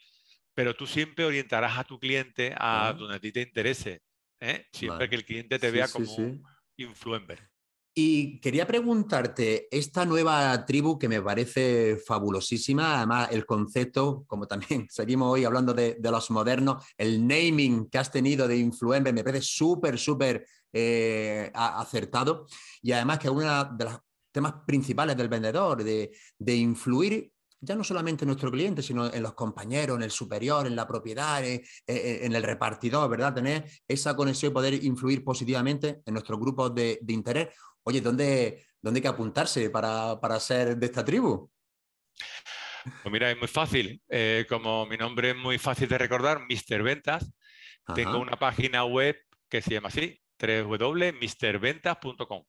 Pero 0.54 0.74
tú 0.74 0.86
siempre 0.86 1.24
orientarás 1.24 1.78
a 1.78 1.84
tu 1.84 1.98
cliente 1.98 2.54
a 2.56 2.94
donde 2.96 3.16
a 3.16 3.20
ti 3.20 3.32
te 3.32 3.42
interese. 3.42 4.02
¿eh? 4.40 4.66
Siempre 4.72 5.08
que 5.08 5.16
el 5.16 5.24
cliente 5.24 5.58
te 5.58 5.70
vea 5.70 5.88
como 5.88 6.14
un 6.14 6.42
influencer. 6.76 7.53
Y 7.97 8.40
quería 8.40 8.66
preguntarte, 8.66 9.68
esta 9.70 10.05
nueva 10.05 10.66
tribu 10.66 10.99
que 10.99 11.09
me 11.09 11.22
parece 11.22 11.97
fabulosísima, 11.97 12.97
además 12.97 13.28
el 13.30 13.47
concepto, 13.47 14.24
como 14.26 14.49
también 14.49 14.86
seguimos 14.90 15.32
hoy 15.32 15.45
hablando 15.45 15.72
de, 15.72 15.97
los 16.03 16.30
modernos, 16.32 16.84
el 16.99 17.24
naming 17.24 17.88
que 17.88 17.99
has 17.99 18.11
tenido 18.11 18.49
de 18.49 18.57
influencer 18.57 19.14
me 19.14 19.22
parece 19.22 19.47
súper, 19.47 19.97
súper 19.97 20.45
eh, 20.72 21.53
acertado. 21.55 22.47
Y 22.82 22.90
además 22.90 23.20
que 23.20 23.30
uno 23.30 23.64
de 23.64 23.84
los 23.84 23.99
temas 24.32 24.55
principales 24.66 25.16
del 25.16 25.28
vendedor, 25.28 25.84
de, 25.84 26.11
influir 26.57 27.30
ya 27.64 27.74
no 27.74 27.84
solamente 27.84 28.24
en 28.24 28.28
nuestro 28.28 28.50
cliente, 28.50 28.82
sino 28.82 29.12
en 29.12 29.22
los 29.22 29.34
compañeros, 29.34 29.96
en 29.96 30.02
el 30.02 30.10
superior, 30.10 30.66
en 30.66 30.76
la 30.76 30.86
propiedad, 30.86 31.42
en, 31.44 31.62
el 31.86 32.42
repartidor, 32.42 33.08
¿verdad? 33.08 33.34
Tener 33.34 33.64
esa 33.88 34.14
conexión 34.14 34.52
y 34.52 34.54
poder 34.54 34.84
influir 34.84 35.24
positivamente 35.24 36.02
en 36.04 36.14
nuestros 36.14 36.38
grupos 36.38 36.74
de, 36.74 36.98
de 37.02 37.12
interés 37.12 37.48
Oye, 37.86 38.00
¿dónde, 38.00 38.64
dónde 38.80 38.98
hay 38.98 39.02
que 39.02 39.08
apuntarse 39.08 39.68
para, 39.68 40.40
ser 40.40 40.74
de 40.76 40.86
esta 40.86 41.04
tribu? 41.04 41.50
Pues 43.02 43.12
mira, 43.12 43.30
es 43.30 43.38
muy 43.38 43.48
fácil. 43.48 44.00
Eh, 44.08 44.46
como 44.48 44.86
mi 44.86 44.96
nombre 44.96 45.30
es 45.30 45.36
muy 45.36 45.58
fácil 45.58 45.88
de 45.88 45.98
recordar, 45.98 46.40
Mr. 46.40 46.82
Ventas, 46.82 47.30
tengo 47.94 48.18
una 48.18 48.38
página 48.38 48.86
web 48.86 49.18
que 49.50 49.60
se 49.60 49.72
llama 49.72 49.88
así, 49.88 50.18
www.mrventas.com. 50.40 52.44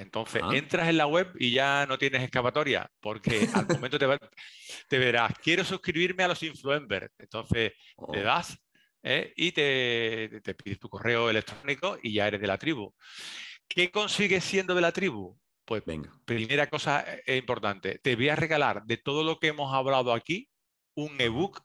Entonces, 0.00 0.40
ah. 0.42 0.50
entras 0.54 0.88
en 0.88 0.96
la 0.96 1.06
web 1.06 1.30
y 1.38 1.50
ya 1.50 1.84
no 1.86 1.98
tienes 1.98 2.22
escapatoria, 2.22 2.90
porque 3.00 3.46
al 3.52 3.66
momento 3.84 3.98
te, 3.98 4.98
verás, 4.98 5.32
quiero 5.42 5.62
suscribirme 5.62 6.24
a 6.24 6.28
los 6.28 6.42
influencers. 6.42 7.10
Entonces, 7.18 7.72
te 8.12 8.20
oh. 8.20 8.22
das 8.22 8.58
¿eh? 9.02 9.34
y 9.36 9.52
te, 9.52 10.40
te 10.42 10.54
pides 10.54 10.78
tu 10.78 10.88
correo 10.88 11.28
electrónico 11.28 11.98
y 12.02 12.14
ya 12.14 12.26
eres 12.26 12.40
de 12.40 12.46
la 12.46 12.56
tribu. 12.56 12.94
¿Qué 13.68 13.90
consigues 13.90 14.42
siendo 14.42 14.74
de 14.74 14.80
la 14.80 14.90
tribu? 14.90 15.38
Pues 15.66 15.84
Venga. 15.84 16.10
primera 16.24 16.66
cosa 16.68 17.04
eh, 17.26 17.36
importante, 17.36 17.98
te 17.98 18.16
voy 18.16 18.30
a 18.30 18.36
regalar 18.36 18.84
de 18.86 18.96
todo 18.96 19.22
lo 19.22 19.38
que 19.38 19.48
hemos 19.48 19.72
hablado 19.72 20.14
aquí 20.14 20.48
un 20.94 21.20
ebook 21.20 21.62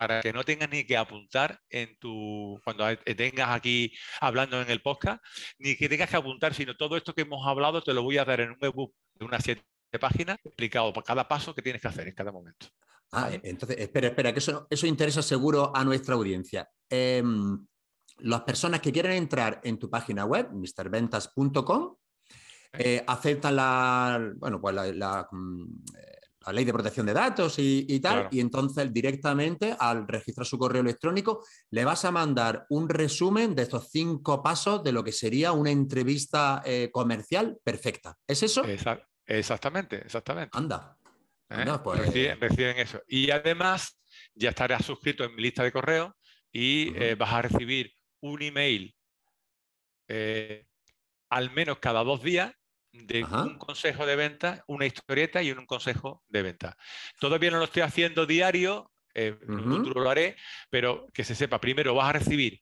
para 0.00 0.22
que 0.22 0.32
no 0.32 0.44
tengas 0.44 0.70
ni 0.70 0.84
que 0.84 0.96
apuntar 0.96 1.60
en 1.68 1.94
tu 1.98 2.58
cuando 2.64 2.86
tengas 3.04 3.50
aquí 3.50 3.92
hablando 4.22 4.62
en 4.62 4.70
el 4.70 4.80
podcast, 4.80 5.22
ni 5.58 5.76
que 5.76 5.90
tengas 5.90 6.08
que 6.08 6.16
apuntar, 6.16 6.54
sino 6.54 6.74
todo 6.74 6.96
esto 6.96 7.12
que 7.12 7.20
hemos 7.20 7.46
hablado 7.46 7.82
te 7.82 7.92
lo 7.92 8.02
voy 8.02 8.16
a 8.16 8.24
dar 8.24 8.40
en 8.40 8.52
un 8.52 8.58
ebook 8.62 8.94
de 9.12 9.26
unas 9.26 9.44
siete 9.44 9.62
páginas 10.00 10.38
explicado 10.42 10.90
por 10.90 11.04
cada 11.04 11.28
paso 11.28 11.54
que 11.54 11.60
tienes 11.60 11.82
que 11.82 11.88
hacer 11.88 12.08
en 12.08 12.14
cada 12.14 12.32
momento. 12.32 12.68
Ah, 13.12 13.28
entonces, 13.42 13.76
espera, 13.78 14.06
espera, 14.06 14.32
que 14.32 14.38
eso, 14.38 14.66
eso 14.70 14.86
interesa 14.86 15.20
seguro 15.20 15.70
a 15.76 15.84
nuestra 15.84 16.14
audiencia. 16.14 16.66
Em, 16.88 17.66
las 18.20 18.40
personas 18.40 18.80
que 18.80 18.92
quieren 18.92 19.12
entrar 19.12 19.60
en 19.64 19.78
tu 19.78 19.90
página 19.90 20.24
web, 20.24 20.48
mrventas.com, 20.50 21.96
eh, 22.72 23.04
aceptan 23.06 23.56
la, 23.56 24.32
bueno, 24.36 24.62
pues 24.62 24.74
la, 24.94 25.28
mm, 25.30 25.64
la, 26.46 26.52
ley 26.52 26.64
de 26.64 26.72
protección 26.72 27.06
de 27.06 27.12
datos 27.12 27.54
y, 27.58 28.00
tal, 28.00 28.28
y 28.30 28.40
entonces 28.40 28.92
directamente 28.92 29.76
al 29.78 30.06
registrar 30.06 30.46
su 30.46 30.58
correo 30.58 30.82
electrónico 30.82 31.44
le 31.70 31.84
vas 31.84 32.04
a 32.04 32.10
mandar 32.10 32.66
un 32.70 32.88
resumen 32.88 33.54
de 33.54 33.62
estos 33.62 33.88
cinco 33.90 34.42
pasos 34.42 34.82
de 34.82 34.92
lo 34.92 35.04
que 35.04 35.12
sería 35.12 35.52
una 35.52 35.70
entrevista 35.70 36.62
eh, 36.64 36.90
comercial 36.92 37.58
perfecta. 37.62 38.16
¿Es 38.26 38.42
eso? 38.42 38.64
exactamente, 39.26 39.96
exactamente. 39.96 40.56
Anda. 40.56 40.96
¿Eh? 41.50 41.64
pues... 41.82 42.00
reciben, 42.38 42.78
eso. 42.78 43.00
Y 43.08 43.30
además 43.30 44.00
ya 44.34 44.50
estarás 44.50 44.84
suscrito 44.84 45.24
en 45.24 45.34
mi 45.34 45.42
lista 45.42 45.62
de 45.64 45.72
correo 45.72 46.16
y 46.52 46.92
eh, 46.96 47.14
vas 47.16 47.32
a 47.32 47.42
recibir 47.42 47.92
un 48.20 48.42
email 48.42 48.94
eh, 50.08 50.66
al 51.28 51.52
menos 51.52 51.78
cada 51.78 52.02
dos 52.02 52.22
días 52.22 52.52
de 52.92 53.22
Ajá. 53.22 53.44
un 53.44 53.58
consejo 53.58 54.06
de 54.06 54.16
venta, 54.16 54.64
una 54.66 54.86
historieta 54.86 55.42
y 55.42 55.52
un 55.52 55.66
consejo 55.66 56.22
de 56.28 56.42
venta. 56.42 56.76
Todavía 57.18 57.50
no 57.50 57.58
lo 57.58 57.64
estoy 57.64 57.82
haciendo 57.82 58.26
diario, 58.26 58.92
eh, 59.14 59.36
en 59.40 59.64
futuro 59.64 60.00
lo 60.00 60.10
haré, 60.10 60.36
pero 60.70 61.06
que 61.12 61.24
se 61.24 61.34
sepa, 61.34 61.60
primero 61.60 61.94
vas 61.94 62.10
a 62.10 62.12
recibir 62.18 62.60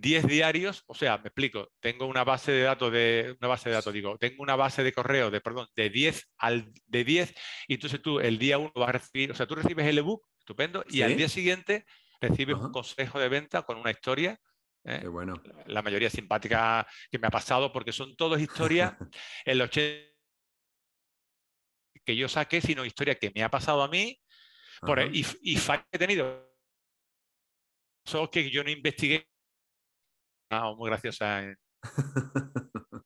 10 0.00 0.26
diarios, 0.26 0.84
o 0.86 0.94
sea, 0.94 1.18
me 1.18 1.28
explico, 1.28 1.70
tengo 1.80 2.06
una 2.06 2.24
base 2.24 2.52
de 2.52 2.62
datos 2.62 2.90
de 2.92 3.36
una 3.40 3.48
base 3.48 3.68
de 3.68 3.74
datos, 3.74 3.92
digo, 3.92 4.16
tengo 4.18 4.42
una 4.42 4.56
base 4.56 4.82
de 4.82 4.92
correo 4.92 5.30
de 5.30 5.40
perdón, 5.40 5.68
de 5.76 5.90
10 5.90 6.30
al 6.38 6.72
de 6.86 7.04
10 7.04 7.34
y 7.68 7.74
entonces 7.74 8.00
tú 8.00 8.20
el 8.20 8.38
día 8.38 8.58
1 8.58 8.72
vas 8.74 8.88
a 8.88 8.92
recibir, 8.92 9.30
o 9.32 9.34
sea, 9.34 9.46
tú 9.46 9.54
recibes 9.54 9.86
el 9.86 9.98
ebook, 9.98 10.26
estupendo, 10.38 10.84
y 10.88 11.02
al 11.02 11.16
día 11.16 11.28
siguiente 11.28 11.84
recibes 12.20 12.56
Ajá. 12.56 12.66
un 12.66 12.72
consejo 12.72 13.18
de 13.20 13.28
venta 13.28 13.62
con 13.62 13.76
una 13.76 13.90
historia 13.90 14.40
¿eh? 14.84 14.98
Qué 15.02 15.08
bueno. 15.08 15.40
la 15.66 15.82
mayoría 15.82 16.10
simpática 16.10 16.86
que 17.10 17.18
me 17.18 17.26
ha 17.26 17.30
pasado, 17.30 17.72
porque 17.72 17.92
son 17.92 18.16
todas 18.16 18.40
historias, 18.40 18.94
el 19.44 19.60
80 19.60 20.10
que 22.04 22.16
yo 22.16 22.28
saqué, 22.28 22.60
sino 22.60 22.84
historias 22.84 23.18
que 23.20 23.30
me 23.34 23.42
ha 23.44 23.48
pasado 23.50 23.82
a 23.82 23.88
mí 23.88 24.18
por, 24.80 24.98
Ajá. 24.98 25.08
y, 25.12 25.24
y 25.42 25.56
fallos 25.56 25.84
que 25.90 25.96
he 25.96 25.98
tenido. 25.98 26.50
Son 28.04 28.26
que 28.28 28.50
yo 28.50 28.64
no 28.64 28.70
investigué. 28.70 29.28
Ah, 30.50 30.74
muy 30.76 30.90
graciosa. 30.90 31.44
eh, 31.44 31.56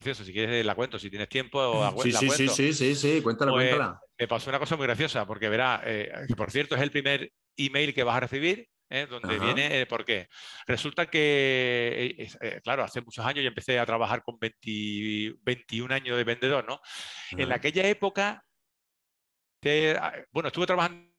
graciosa, 0.00 0.24
Si 0.24 0.32
quieres 0.32 0.66
la 0.66 0.74
cuento, 0.74 0.98
si 0.98 1.08
tienes 1.10 1.28
tiempo, 1.28 1.80
la, 1.80 1.94
Sí, 2.02 2.10
la 2.10 2.18
sí, 2.18 2.30
sí, 2.30 2.48
sí, 2.48 2.72
sí, 2.72 2.94
sí, 2.96 3.22
cuéntala, 3.22 3.52
Pues, 3.52 3.68
cuéntala. 3.68 4.00
Me 4.18 4.26
pasó 4.28 4.50
una 4.50 4.58
cosa 4.58 4.76
muy 4.76 4.86
graciosa, 4.86 5.24
porque 5.24 5.48
verá, 5.48 5.80
eh, 5.84 6.10
que 6.26 6.34
por 6.34 6.50
cierto 6.50 6.74
es 6.74 6.82
el 6.82 6.90
primer 6.90 7.32
email 7.56 7.94
que 7.94 8.02
vas 8.02 8.16
a 8.16 8.20
recibir, 8.20 8.68
¿eh? 8.92 9.06
donde 9.06 9.36
Ajá. 9.36 9.44
viene, 9.44 9.80
eh, 9.80 9.86
¿por 9.86 10.04
qué? 10.04 10.28
Resulta 10.66 11.06
que, 11.06 12.28
eh, 12.40 12.60
claro, 12.62 12.84
hace 12.84 13.00
muchos 13.00 13.24
años 13.24 13.42
yo 13.42 13.48
empecé 13.48 13.78
a 13.78 13.86
trabajar 13.86 14.22
con 14.22 14.38
20 14.38 15.38
21 15.42 15.92
años 15.92 16.16
de 16.16 16.24
vendedor, 16.24 16.66
¿no? 16.66 16.80
En 17.30 17.50
aquella 17.52 17.88
época, 17.88 18.44
ah, 19.98 20.12
bueno, 20.30 20.48
estuve 20.48 20.66
trabajando 20.66 21.10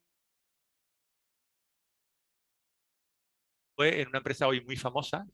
en 3.80 4.08
una 4.08 4.20
empresa 4.20 4.48
hoy 4.48 4.62
muy 4.62 4.78
famosa, 4.78 5.26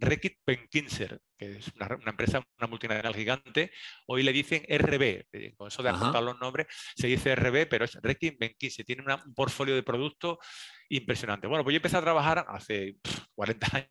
Reckitt 0.00 0.38
Benckiser, 0.46 1.20
que 1.36 1.56
es 1.56 1.68
una, 1.74 1.86
una 1.96 2.10
empresa, 2.10 2.42
una 2.58 2.68
multinacional 2.68 3.14
gigante. 3.14 3.72
Hoy 4.06 4.22
le 4.22 4.32
dicen 4.32 4.62
RB, 4.68 5.26
eh, 5.32 5.54
con 5.56 5.68
eso 5.68 5.82
de 5.82 5.88
apuntar 5.90 6.22
los 6.22 6.38
nombres, 6.38 6.66
se 6.96 7.06
dice 7.08 7.34
RB, 7.34 7.66
pero 7.68 7.84
es 7.84 7.94
Reckitt 8.00 8.38
Benckiser. 8.38 8.84
Tiene 8.84 9.02
una- 9.02 9.22
un 9.24 9.34
portfolio 9.34 9.74
de 9.74 9.82
productos 9.82 10.38
impresionante. 10.88 11.46
Bueno, 11.46 11.64
pues 11.64 11.74
yo 11.74 11.78
empecé 11.78 11.96
a 11.96 12.02
trabajar 12.02 12.44
hace 12.48 12.96
pff, 13.02 13.24
40 13.34 13.66
años, 13.76 13.88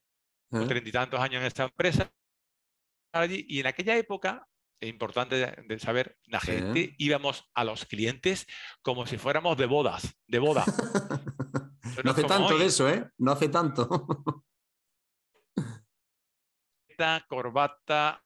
¿Eh? 0.53 0.67
treinta 0.67 0.89
y 0.89 0.91
tantos 0.91 1.19
años 1.19 1.41
en 1.41 1.47
esta 1.47 1.63
empresa 1.65 2.09
allí, 3.13 3.45
y 3.47 3.59
en 3.59 3.67
aquella 3.67 3.97
época, 3.97 4.47
es 4.81 4.89
importante 4.89 5.35
de, 5.67 5.79
saber, 5.79 6.17
la 6.25 6.39
gente 6.39 6.93
íbamos 6.97 7.49
a 7.53 7.63
los 7.63 7.85
clientes 7.85 8.45
como 8.81 9.05
si 9.05 9.17
fuéramos 9.17 9.57
de 9.57 9.65
bodas, 9.65 10.15
de 10.27 10.39
boda. 10.39 10.63
No 12.03 12.11
hace 12.11 12.23
tanto 12.23 12.55
hoy. 12.55 12.59
de 12.59 12.65
eso, 12.65 12.89
¿eh? 12.89 13.07
No 13.19 13.33
hace 13.33 13.49
tanto. 13.49 13.87
corbata, 17.27 18.23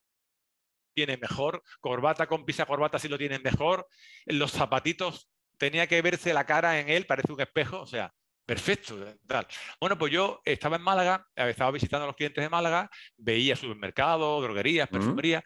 tiene 0.93 1.17
mejor, 1.17 1.63
corbata 1.79 2.27
con 2.27 2.45
pisa 2.45 2.65
corbata 2.65 2.99
sí 2.99 3.07
lo 3.07 3.17
tienen 3.17 3.43
mejor, 3.43 3.87
los 4.25 4.51
zapatitos 4.51 5.29
tenía 5.57 5.87
que 5.87 6.01
verse 6.01 6.33
la 6.33 6.45
cara 6.45 6.79
en 6.79 6.89
él, 6.89 7.05
parece 7.05 7.31
un 7.31 7.41
espejo, 7.41 7.81
o 7.81 7.87
sea, 7.87 8.13
perfecto. 8.47 8.95
Tal. 9.27 9.45
Bueno, 9.79 9.97
pues 9.97 10.11
yo 10.11 10.41
estaba 10.45 10.77
en 10.77 10.81
Málaga, 10.81 11.27
estaba 11.35 11.69
visitando 11.69 12.05
a 12.05 12.07
los 12.07 12.15
clientes 12.15 12.41
de 12.41 12.49
Málaga, 12.49 12.89
veía 13.17 13.55
supermercados, 13.57 14.41
droguerías, 14.41 14.89
Mm. 14.89 14.93
perfumerías, 14.93 15.43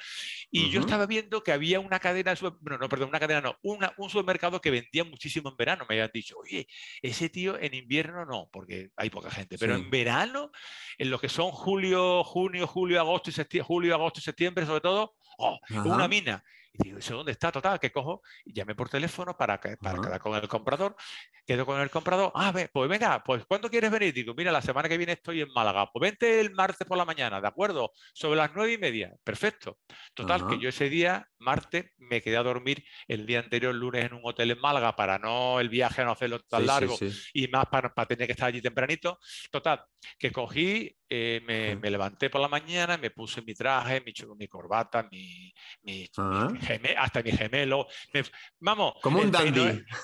y 0.52 0.70
yo 0.70 0.80
estaba 0.82 1.08
viendo 1.08 1.42
que 1.44 1.52
había 1.52 1.80
una 1.80 2.00
cadena, 2.00 2.36
bueno, 2.62 2.78
no, 2.78 2.88
perdón, 2.88 3.10
una 3.10 3.20
cadena 3.20 3.42
no, 3.42 3.58
una- 3.64 3.92
un 3.98 4.10
supermercado 4.10 4.62
que 4.62 4.70
vendía 4.70 5.04
muchísimo 5.04 5.50
en 5.50 5.58
verano. 5.58 5.86
Me 5.90 5.96
habían 5.96 6.12
dicho, 6.14 6.36
oye, 6.38 6.68
ese 7.02 7.28
tío 7.30 7.58
en 7.60 7.74
invierno 7.74 8.24
no, 8.26 8.48
porque 8.52 8.92
hay 8.96 9.10
poca 9.10 9.32
gente, 9.32 9.58
pero 9.58 9.76
Sí. 9.76 9.82
en 9.82 9.90
verano, 9.90 10.52
en 11.00 11.10
lo 11.10 11.20
que 11.20 11.28
son 11.28 11.50
julio, 11.52 12.24
junio, 12.24 12.68
julio, 12.68 13.00
agosto 13.00 13.32
y 13.32 13.34
septiembre, 13.34 13.66
julio, 13.68 13.96
agosto 13.96 14.20
y 14.20 14.24
septiembre, 14.24 14.66
sobre 14.68 14.82
todo, 14.82 15.16
oh, 15.40 15.60
una 15.86 16.08
mina. 16.08 16.44
Y 16.74 16.84
digo, 16.86 17.00
¿eso 17.00 17.18
dónde 17.18 17.34
está? 17.34 17.52
Total, 17.52 17.80
que 17.80 17.92
cojo 17.92 18.22
y 18.46 18.54
llamé 18.54 18.76
por 18.76 18.88
teléfono 18.88 19.36
para, 19.36 19.60
que- 19.60 19.76
para 19.76 20.00
Ajá. 20.00 20.02
quedar 20.08 20.20
con 20.22 20.36
el 20.36 20.48
comprador. 20.48 20.96
Quedo 21.46 21.66
con 21.66 21.82
el 21.82 21.90
comprador. 21.90 22.32
Ah, 22.34 22.52
ve, 22.54 22.70
pues 22.72 22.90
venga, 22.90 23.22
pues 23.24 23.46
¿cuándo 23.46 23.70
quieres 23.70 23.92
venir? 23.92 24.14
Digo, 24.14 24.34
mira, 24.36 24.52
la 24.54 24.62
semana 24.62 24.88
que 24.88 24.98
viene 24.98 25.14
estoy 25.14 25.42
en 25.42 25.50
Málaga. 25.54 25.90
Pues 25.92 26.02
vente 26.10 26.40
el 26.40 26.52
martes 26.54 26.88
por 26.88 26.98
la 26.98 27.04
mañana, 27.04 27.42
¿de 27.42 27.48
acuerdo? 27.48 27.92
Sobre 28.14 28.38
las 28.38 28.52
nueve 28.56 28.74
y 28.74 28.78
media. 28.78 29.12
Perfecto. 29.24 29.80
Total, 30.14 30.48
que 30.48 30.60
yo 30.60 30.70
ese 30.70 30.90
día, 30.90 31.28
martes, 31.40 31.92
me 31.98 32.22
quedé 32.22 32.38
a 32.38 32.44
dormir 32.44 32.86
el 33.08 33.26
día 33.26 33.40
anterior, 33.40 33.76
lunes, 33.76 34.06
en 34.06 34.14
un 34.14 34.22
hotel 34.24 34.52
en 34.52 34.60
Málaga 34.60 34.96
para 34.96 35.20
no 35.20 35.60
el 35.60 35.68
viaje 35.70 36.06
no 36.06 36.12
hacerlo 36.12 36.40
tan 36.40 36.62
Sí, 36.62 36.68
sí, 36.68 36.68
largo 36.68 36.96
sí. 36.98 37.12
y 37.34 37.48
más 37.50 37.66
para, 37.68 37.94
para 37.94 38.08
tener 38.08 38.28
que 38.28 38.34
estar 38.34 38.48
allí 38.48 38.62
tempranito. 38.62 39.20
Total, 39.52 39.84
que 40.18 40.32
cogí, 40.32 40.96
eh, 41.14 41.42
me, 41.46 41.76
me 41.76 41.92
levanté 41.92 42.30
por 42.30 42.40
la 42.40 42.48
mañana, 42.48 42.98
me 42.98 43.12
puse 43.12 43.42
mi 43.42 43.54
traje, 43.54 44.00
mi, 44.00 44.14
mi 44.38 44.48
corbata, 44.48 45.06
mi, 45.12 45.54
mi- 45.82 46.08
Ajá. 46.16 46.48
mi 46.50 46.60
geme- 46.60 46.96
hasta 46.98 47.22
mi 47.22 47.34
gemelo. 47.34 47.86
me- 48.14 48.24
vamos, 48.62 48.94
Como 49.02 49.20
un 49.20 49.30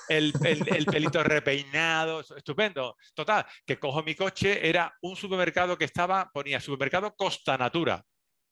el, 0.08 0.34
el- 0.44 0.68
el 0.68 0.84
pelito 0.86 1.22
repeinado, 1.22 2.20
estupendo. 2.20 2.94
Total, 3.14 3.46
que 3.64 3.78
cojo 3.78 4.02
mi 4.02 4.14
coche, 4.14 4.68
era 4.68 4.94
un 5.00 5.16
supermercado 5.16 5.78
que 5.78 5.86
estaba, 5.86 6.30
ponía 6.30 6.60
supermercado 6.60 7.14
Costa 7.16 7.56
Natura. 7.56 8.04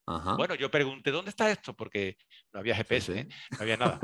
Ajá. 0.09 0.35
Bueno, 0.35 0.55
yo 0.55 0.71
pregunté, 0.71 1.11
¿dónde 1.11 1.29
está 1.31 1.51
esto? 1.51 1.75
Porque 1.75 2.15
no 2.53 2.61
había 2.61 2.75
GPS, 2.75 3.13
sí. 3.13 3.19
¿eh? 3.19 3.27
no 3.51 3.57
había 3.59 3.75
nada. 3.77 3.99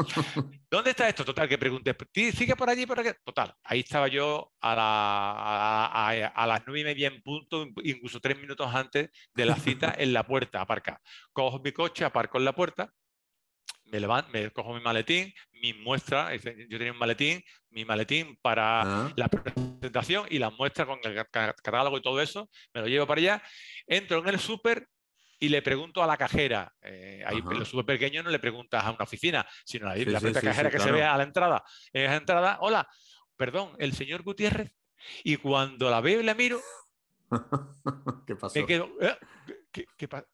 ¿Dónde 0.69 0.89
está 0.89 1.07
esto? 1.07 1.23
Total, 1.23 1.47
que 1.47 1.57
pregunté, 1.57 1.93
"Ti- 2.11 2.33
¿sigue 2.33 2.55
por 2.57 2.69
allí? 2.69 2.85
Por 2.85 2.99
aquí? 2.99 3.09
Total, 3.23 3.53
ahí 3.63 3.79
estaba 3.79 4.09
yo 4.09 4.51
a, 4.59 4.75
la- 4.75 5.31
a- 5.31 6.09
a- 6.09 6.27
a 6.27 6.47
las 6.47 6.61
nueve 6.67 6.81
y 6.81 6.83
media 6.83 7.07
en 7.07 7.21
punto, 7.21 7.65
incluso 7.83 8.19
tres 8.19 8.37
minutos 8.37 8.67
antes 8.75 9.09
de 9.33 9.45
la 9.45 9.55
cita, 9.55 9.93
en 9.97 10.11
la 10.11 10.27
puerta, 10.27 10.59
aparca. 10.61 10.99
Cojo 11.31 11.59
mi 11.63 11.71
coche, 11.71 12.03
aparco 12.03 12.37
en 12.37 12.45
la 12.45 12.53
puerta, 12.53 12.91
me 13.85 13.99
levanto, 13.99 14.29
me 14.33 14.49
cojo 14.51 14.73
mi 14.73 14.81
maletín, 14.81 15.33
mi 15.61 15.71
muestra, 15.73 16.35
yo 16.35 16.77
tenía 16.77 16.91
un 16.91 16.97
maletín, 16.97 17.41
mi 17.69 17.85
maletín 17.85 18.37
para 18.41 18.81
Ah, 19.05 19.13
la 19.15 19.27
presentación 19.29 20.25
y 20.29 20.39
la 20.39 20.49
muestra 20.49 20.85
con 20.85 20.99
el 21.03 21.15
ca- 21.29 21.53
catálogo 21.53 21.97
y 21.97 22.01
todo 22.01 22.19
eso, 22.21 22.49
me 22.73 22.81
lo 22.81 22.87
llevo 22.87 23.07
para 23.07 23.19
allá, 23.21 23.43
entro 23.87 24.19
en 24.19 24.27
el 24.29 24.39
súper 24.39 24.87
y 25.39 25.49
le 25.49 25.61
pregunto 25.61 26.01
a 26.03 26.07
la 26.07 26.17
cajera, 26.17 26.73
eh, 26.81 27.23
ahí 27.25 27.39
Ajá. 27.39 27.53
los 27.53 27.67
súper 27.69 27.85
pequeños 27.85 28.23
no 28.23 28.29
le 28.31 28.39
preguntas 28.39 28.83
a 28.83 28.91
una 28.91 29.03
oficina, 29.03 29.45
sino 29.65 29.87
a 29.87 29.95
la, 29.95 29.95
Sí, 29.95 30.05
la 30.05 30.19
cajera 30.41 30.69
sí, 30.69 30.77
que 30.77 30.83
se 30.83 30.91
ve 30.91 31.03
a 31.03 31.17
la 31.17 31.23
entrada, 31.23 31.63
en 31.91 32.03
esa 32.05 32.15
entrada, 32.15 32.57
hola, 32.61 32.87
perdón, 33.35 33.71
el 33.79 33.93
señor 33.93 34.23
Gutiérrez, 34.23 34.73
y 35.23 35.35
cuando 35.37 35.89
la 35.89 35.99
veo 36.01 36.19
y 36.21 36.23
la 36.23 36.33
miro, 36.35 36.59
¿Qué 38.27 38.35
pasó? 38.35 38.59
me 38.59 38.65
quedo, 38.65 38.89
"Eh, 39.01 39.17
¿qué- 39.71 39.85
qué- 39.97 40.07
pa-?". 40.07 40.25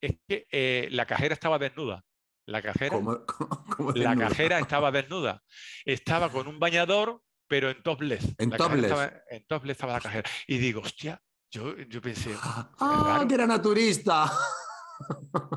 es 0.00 0.12
que 0.26 0.46
eh, 0.50 0.88
la 0.90 1.06
cajera 1.06 1.34
estaba 1.34 1.58
desnuda, 1.58 2.04
la 2.46 2.62
cajera 2.62 2.90
¿Cómo- 2.96 3.24
cómo- 3.26 3.64
cómo 3.76 3.92
la 3.92 4.16
cajera 4.16 4.58
estaba 4.60 4.90
desnuda. 4.92 5.42
Estaba 5.84 6.30
con 6.30 6.46
un 6.46 6.58
bañador, 6.58 7.22
pero 7.48 7.70
en 7.70 7.82
topless. 7.82 8.34
En 8.38 8.50
La 8.50 8.56
topless. 8.56 8.84
estaba- 8.84 9.12
en 9.30 9.44
topless 9.46 9.72
estaba 9.76 9.92
la 9.94 10.00
cajera. 10.00 10.30
Y 10.46 10.58
digo, 10.58 10.80
hostia, 10.80 11.20
yo, 11.54 11.76
yo 11.88 12.00
pensé, 12.00 12.34
Ah, 12.42 13.24
que 13.28 13.34
era 13.34 13.46
naturista. 13.46 14.30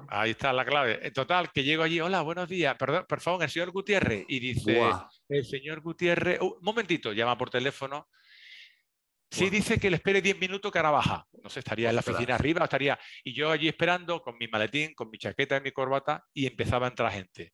ahí 0.10 0.32
está 0.32 0.54
la 0.54 0.64
clave. 0.66 1.00
En 1.06 1.12
total, 1.14 1.52
que 1.52 1.64
llego 1.64 1.82
allí, 1.84 2.00
hola, 2.00 2.22
buenos 2.22 2.48
días, 2.48 2.76
perdón, 2.78 3.06
por 3.08 3.20
favor, 3.20 3.43
el 3.43 3.50
señor 3.50 3.72
Gutiérrez. 3.72 4.26
Y 4.28 4.39
dice, 4.39 4.78
Buah. 4.78 5.08
el 5.30 5.45
señor 5.45 5.82
Gutiérrez, 5.82 6.39
un 6.41 6.56
momentito, 6.62 7.14
llama 7.14 7.38
por 7.38 7.50
teléfono. 7.50 8.08
Sí, 9.32 9.45
Buah. 9.45 9.52
dice 9.52 9.80
que 9.80 9.89
le 9.89 9.95
espere 9.98 10.22
10 10.22 10.39
minutos 10.39 10.72
que 10.72 10.78
ahora 10.78 10.91
baja. 10.91 11.26
No 11.43 11.50
sé, 11.50 11.60
estaría 11.60 11.89
en 11.89 11.95
la 11.95 12.02
oficina 12.02 12.36
arriba, 12.36 12.64
estaría. 12.64 12.98
Y 13.24 13.34
yo 13.34 13.50
allí 13.52 13.68
esperando 13.68 14.22
con 14.22 14.38
mi 14.38 14.48
maletín, 14.48 14.93
con 14.93 15.10
mi 15.10 15.18
chaqueta 15.18 15.58
y 15.58 15.62
mi 15.62 15.72
corbata, 15.72 16.24
y 16.34 16.45
empezaba 16.45 16.86
a 16.86 16.89
entrar 16.89 17.12
gente. 17.12 17.54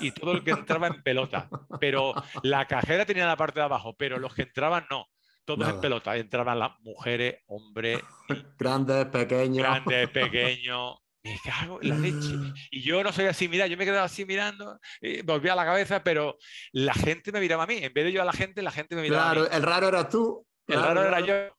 Y 0.00 0.10
todo 0.10 0.32
el 0.32 0.42
que 0.42 0.50
entraba 0.50 0.88
en 0.88 1.02
pelota. 1.02 1.48
Pero 1.80 2.14
la 2.42 2.66
cajera 2.66 3.04
tenía 3.06 3.26
la 3.26 3.36
parte 3.36 3.60
de 3.60 3.64
abajo, 3.66 3.94
pero 3.96 4.18
los 4.18 4.34
que 4.34 4.42
entraban 4.42 4.86
no. 4.90 5.06
Todos 5.46 5.68
en 5.68 5.80
pelota. 5.80 6.16
Entraban 6.16 6.58
las 6.58 6.72
mujeres, 6.80 7.36
hombres, 7.46 8.00
Grandes, 8.58 9.06
pequeños. 9.06 9.58
grandes, 9.58 10.08
pequeños. 10.10 10.96
Me 11.22 11.38
cago 11.44 11.80
en 11.82 11.88
la 11.88 11.96
leche. 11.98 12.34
Y 12.70 12.82
yo 12.82 13.02
no 13.02 13.10
soy 13.12 13.24
así, 13.24 13.48
mira, 13.48 13.66
yo 13.66 13.76
me 13.76 13.84
quedaba 13.84 14.04
así 14.04 14.24
mirando, 14.24 14.78
eh, 15.00 15.22
volvía 15.24 15.56
la 15.56 15.64
cabeza, 15.64 16.04
pero 16.04 16.36
la 16.72 16.94
gente 16.94 17.32
me 17.32 17.40
miraba 17.40 17.64
a 17.64 17.66
mí. 17.66 17.78
En 17.80 17.92
vez 17.92 18.04
de 18.04 18.12
yo 18.12 18.22
a 18.22 18.24
la 18.24 18.32
gente, 18.32 18.62
la 18.62 18.70
gente 18.70 18.94
me 18.94 19.02
miraba 19.02 19.30
a 19.30 19.34
mí. 19.34 19.40
Claro, 19.40 19.56
el 19.56 19.62
raro 19.62 19.88
eras 19.88 20.08
tú. 20.08 20.46
El 20.68 20.74
Claro, 20.76 20.94
raro 20.94 21.00
era 21.08 21.18
claro. 21.24 21.48
yo. 21.48 21.56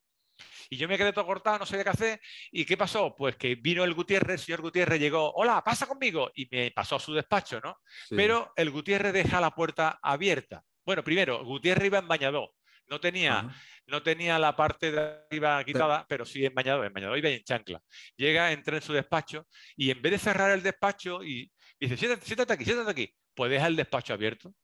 Y 0.70 0.76
yo 0.76 0.86
me 0.88 0.96
quedé 0.98 1.12
todo 1.14 1.26
cortado, 1.26 1.58
no 1.58 1.66
sabía 1.66 1.84
qué 1.84 1.90
hacer. 1.90 2.20
¿Y 2.50 2.64
qué 2.66 2.76
pasó? 2.76 3.14
Pues 3.16 3.36
que 3.36 3.54
vino 3.54 3.84
el 3.84 3.94
Gutiérrez, 3.94 4.32
el 4.34 4.38
señor 4.46 4.60
Gutiérrez 4.62 5.00
llegó, 5.00 5.32
hola, 5.32 5.62
pasa 5.64 5.86
conmigo. 5.86 6.30
Y 6.34 6.46
me 6.50 6.70
pasó 6.70 6.96
a 6.96 7.00
su 7.00 7.12
despacho, 7.14 7.58
¿no? 7.62 7.78
Sí. 8.08 8.14
Pero 8.16 8.52
el 8.56 8.70
Gutiérrez 8.70 9.12
deja 9.14 9.40
la 9.40 9.50
puerta 9.50 9.98
abierta. 10.02 10.62
Bueno, 10.84 11.02
primero, 11.04 11.42
Gutiérrez 11.44 11.86
iba 11.86 11.98
en 11.98 12.08
bañador. 12.08 12.50
No 12.88 13.00
tenía, 13.00 13.48
no 13.86 14.02
tenía 14.02 14.38
la 14.38 14.56
parte 14.56 14.90
de 14.92 15.00
arriba 15.00 15.62
quitada, 15.64 16.06
pero 16.08 16.24
sí 16.24 16.44
en 16.44 16.54
bañador, 16.54 16.86
en 16.86 16.92
bañador 16.92 17.18
iba 17.18 17.28
en 17.28 17.42
chancla. 17.42 17.80
Llega, 18.16 18.52
entra 18.52 18.76
en 18.76 18.82
su 18.82 18.92
despacho 18.92 19.46
y 19.76 19.90
en 19.90 20.00
vez 20.00 20.12
de 20.12 20.18
cerrar 20.18 20.50
el 20.50 20.62
despacho 20.62 21.22
y, 21.22 21.50
dice, 21.78 21.96
siéntate, 21.96 22.52
aquí, 22.52 22.64
siéntate 22.64 22.90
aquí, 22.90 23.14
pues 23.34 23.50
deja 23.50 23.66
el 23.66 23.76
despacho 23.76 24.14
abierto. 24.14 24.54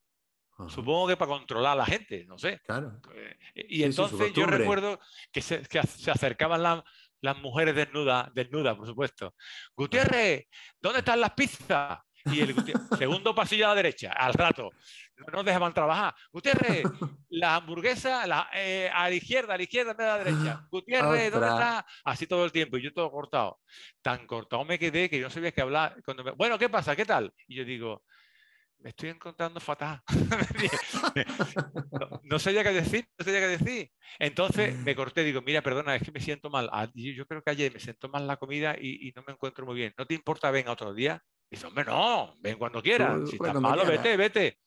Supongo 0.69 1.09
que 1.09 1.17
para 1.17 1.31
controlar 1.31 1.73
a 1.73 1.77
la 1.77 1.87
gente, 1.87 2.25
no 2.27 2.39
sé. 2.39 2.61
Claro. 2.65 3.01
Eh, 3.13 3.37
y 3.69 3.83
entonces 3.83 4.33
yo 4.33 4.47
recuerdo 4.47 5.01
que 5.33 5.43
se, 5.43 5.63
que 5.63 5.83
se 5.83 6.11
acercaban 6.13 6.63
las 6.63 7.39
mujeres 7.39 7.75
desnudas, 7.75 8.33
desnudas, 8.35 8.77
por 8.77 8.87
supuesto. 8.87 9.35
Gutiérrez, 9.77 10.47
¿dónde 10.81 11.01
están 11.01 11.21
las 11.21 11.33
pizzas? 11.33 11.99
Y 12.27 12.41
el 12.41 12.55
segundo 12.99 13.35
pasillo 13.35 13.67
a 13.67 13.71
la 13.71 13.75
derecha, 13.75 14.13
al 14.13 14.33
rato. 14.33 14.71
No 15.17 15.27
nos 15.33 15.45
dejaban 15.45 15.75
trabajar. 15.75 16.15
Gutiérrez, 16.33 16.85
la 17.29 17.57
hamburguesa 17.57 18.27
la, 18.27 18.49
eh, 18.55 18.91
a 18.93 19.09
la 19.09 19.15
izquierda, 19.15 19.55
a 19.55 19.57
la 19.57 19.63
izquierda, 19.63 19.93
a 19.93 20.19
la 20.19 20.25
derecha. 20.25 20.67
Gutiérrez, 20.71 21.33
¿dónde 21.33 21.49
está? 21.49 21.87
Así 22.05 22.27
todo 22.27 22.45
el 22.45 22.53
tiempo. 22.53 22.79
Y 22.79 22.83
yo 22.83 22.93
todo 22.93 23.11
cortado. 23.11 23.61
Tan 24.03 24.27
cortado 24.27 24.65
me 24.65 24.79
quedé 24.79 25.11
que 25.11 25.19
yo 25.19 25.25
no 25.25 25.31
sabía 25.31 25.53
qué 25.53 25.61
hablar. 25.61 25.97
Cuando 26.05 26.35
bueno, 26.35 26.59
¿qué 26.59 26.69
pasa? 26.69 26.97
¿Qué 26.97 27.05
tal? 27.05 27.33
Y 27.47 27.57
yo 27.57 27.65
digo, 27.65 28.03
me 28.85 28.91
estoy 28.91 29.09
encontrando 29.09 29.61
fatal. 29.61 30.03
no, 32.23 32.39
sabía 32.39 32.63
qué 32.63 32.73
decir, 32.73 33.09
no 33.19 33.25
sabía 33.25 33.41
qué 33.41 33.49
decir. 33.49 33.91
Entonces 34.19 34.77
me 34.77 34.95
corté, 34.95 35.25
digo, 35.25 35.41
mira, 35.41 35.63
perdona, 35.63 35.97
es 35.97 36.03
que 36.03 36.13
me 36.13 36.21
siento 36.21 36.51
mal. 36.51 36.69
Ah, 36.71 36.87
yo 36.95 37.27
creo 37.27 37.43
que 37.43 37.51
ayer 37.51 37.73
me 37.73 37.81
siento 37.81 38.11
mal 38.11 38.27
la 38.27 38.37
comida 38.37 38.77
y, 38.79 39.11
no 39.17 39.25
me 39.27 39.33
encuentro 39.33 39.65
muy 39.65 39.77
bien. 39.77 39.95
¿No 39.97 40.05
te 40.05 40.13
importa, 40.13 40.51
ven 40.51 40.69
otro 40.69 40.93
día? 40.93 41.23
Y 41.55 41.57
dice, 41.57 41.69
hombre, 41.69 41.85
no, 41.85 42.37
ven 42.41 42.59
cuando 42.59 42.83
quieras. 42.83 43.31
Si 43.31 43.37
estás 43.37 43.55
malo, 43.61 43.87
vete, 43.87 44.17
vete. 44.17 44.59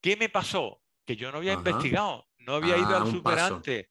¿Qué 0.00 0.16
me 0.16 0.28
pasó? 0.28 0.80
Que 1.04 1.16
yo 1.16 1.32
no 1.32 1.38
había 1.38 1.54
investigado, 1.54 2.28
no 2.38 2.54
había 2.54 2.76
ido 2.76 2.90
ah, 2.90 3.02
al 3.02 3.10
superante. 3.10 3.90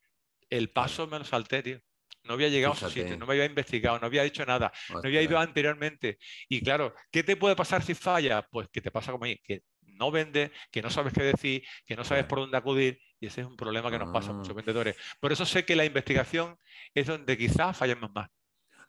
El 0.50 0.70
paso 0.70 1.08
me 1.08 1.20
lo 1.20 1.26
salté, 1.26 1.62
tío. 1.62 1.82
No 2.24 2.36
había 2.36 2.48
llegado 2.48 2.74
a 2.74 2.78
su 2.78 2.90
sitio, 2.90 3.18
no 3.18 3.26
me 3.26 3.34
había 3.34 3.46
investigado, 3.46 4.00
no 4.00 4.06
había 4.06 4.24
hecho 4.24 4.46
nada, 4.46 4.72
no 4.90 5.02
había 5.04 5.22
ido 5.22 5.38
anteriormente. 5.38 6.20
Y 6.48 6.62
claro, 6.62 6.94
¿qué 7.12 7.24
te 7.24 7.36
puede 7.36 7.56
pasar 7.56 7.84
si 7.84 7.96
falla? 7.96 8.48
Pues 8.50 8.70
que 8.70 8.80
te 8.80 8.92
pasa 8.92 9.12
como 9.12 9.26
ahí, 9.26 9.38
que 9.40 9.64
no 9.82 10.10
vende, 10.10 10.52
que 10.72 10.82
no 10.82 10.90
sabes 10.90 11.12
qué 11.12 11.24
decir, 11.24 11.64
que 11.86 11.98
no 11.98 12.06
sabes 12.06 12.26
por 12.26 12.40
dónde 12.40 12.56
acudir. 12.56 13.02
Y 13.20 13.26
ese 13.26 13.42
es 13.42 13.48
un 13.48 13.58
problema 13.58 13.92
que 13.92 14.00
nos 14.00 14.14
pasa 14.14 14.30
a 14.30 14.34
muchos 14.34 14.52
ah. 14.52 14.54
vendedores. 14.54 14.96
Por 15.20 15.34
eso 15.34 15.46
sé 15.46 15.66
que 15.66 15.76
la 15.76 15.84
investigación 15.84 16.58
es 16.94 17.08
donde 17.08 17.38
quizás 17.38 17.76
fallemos 17.76 18.12
más. 18.14 18.30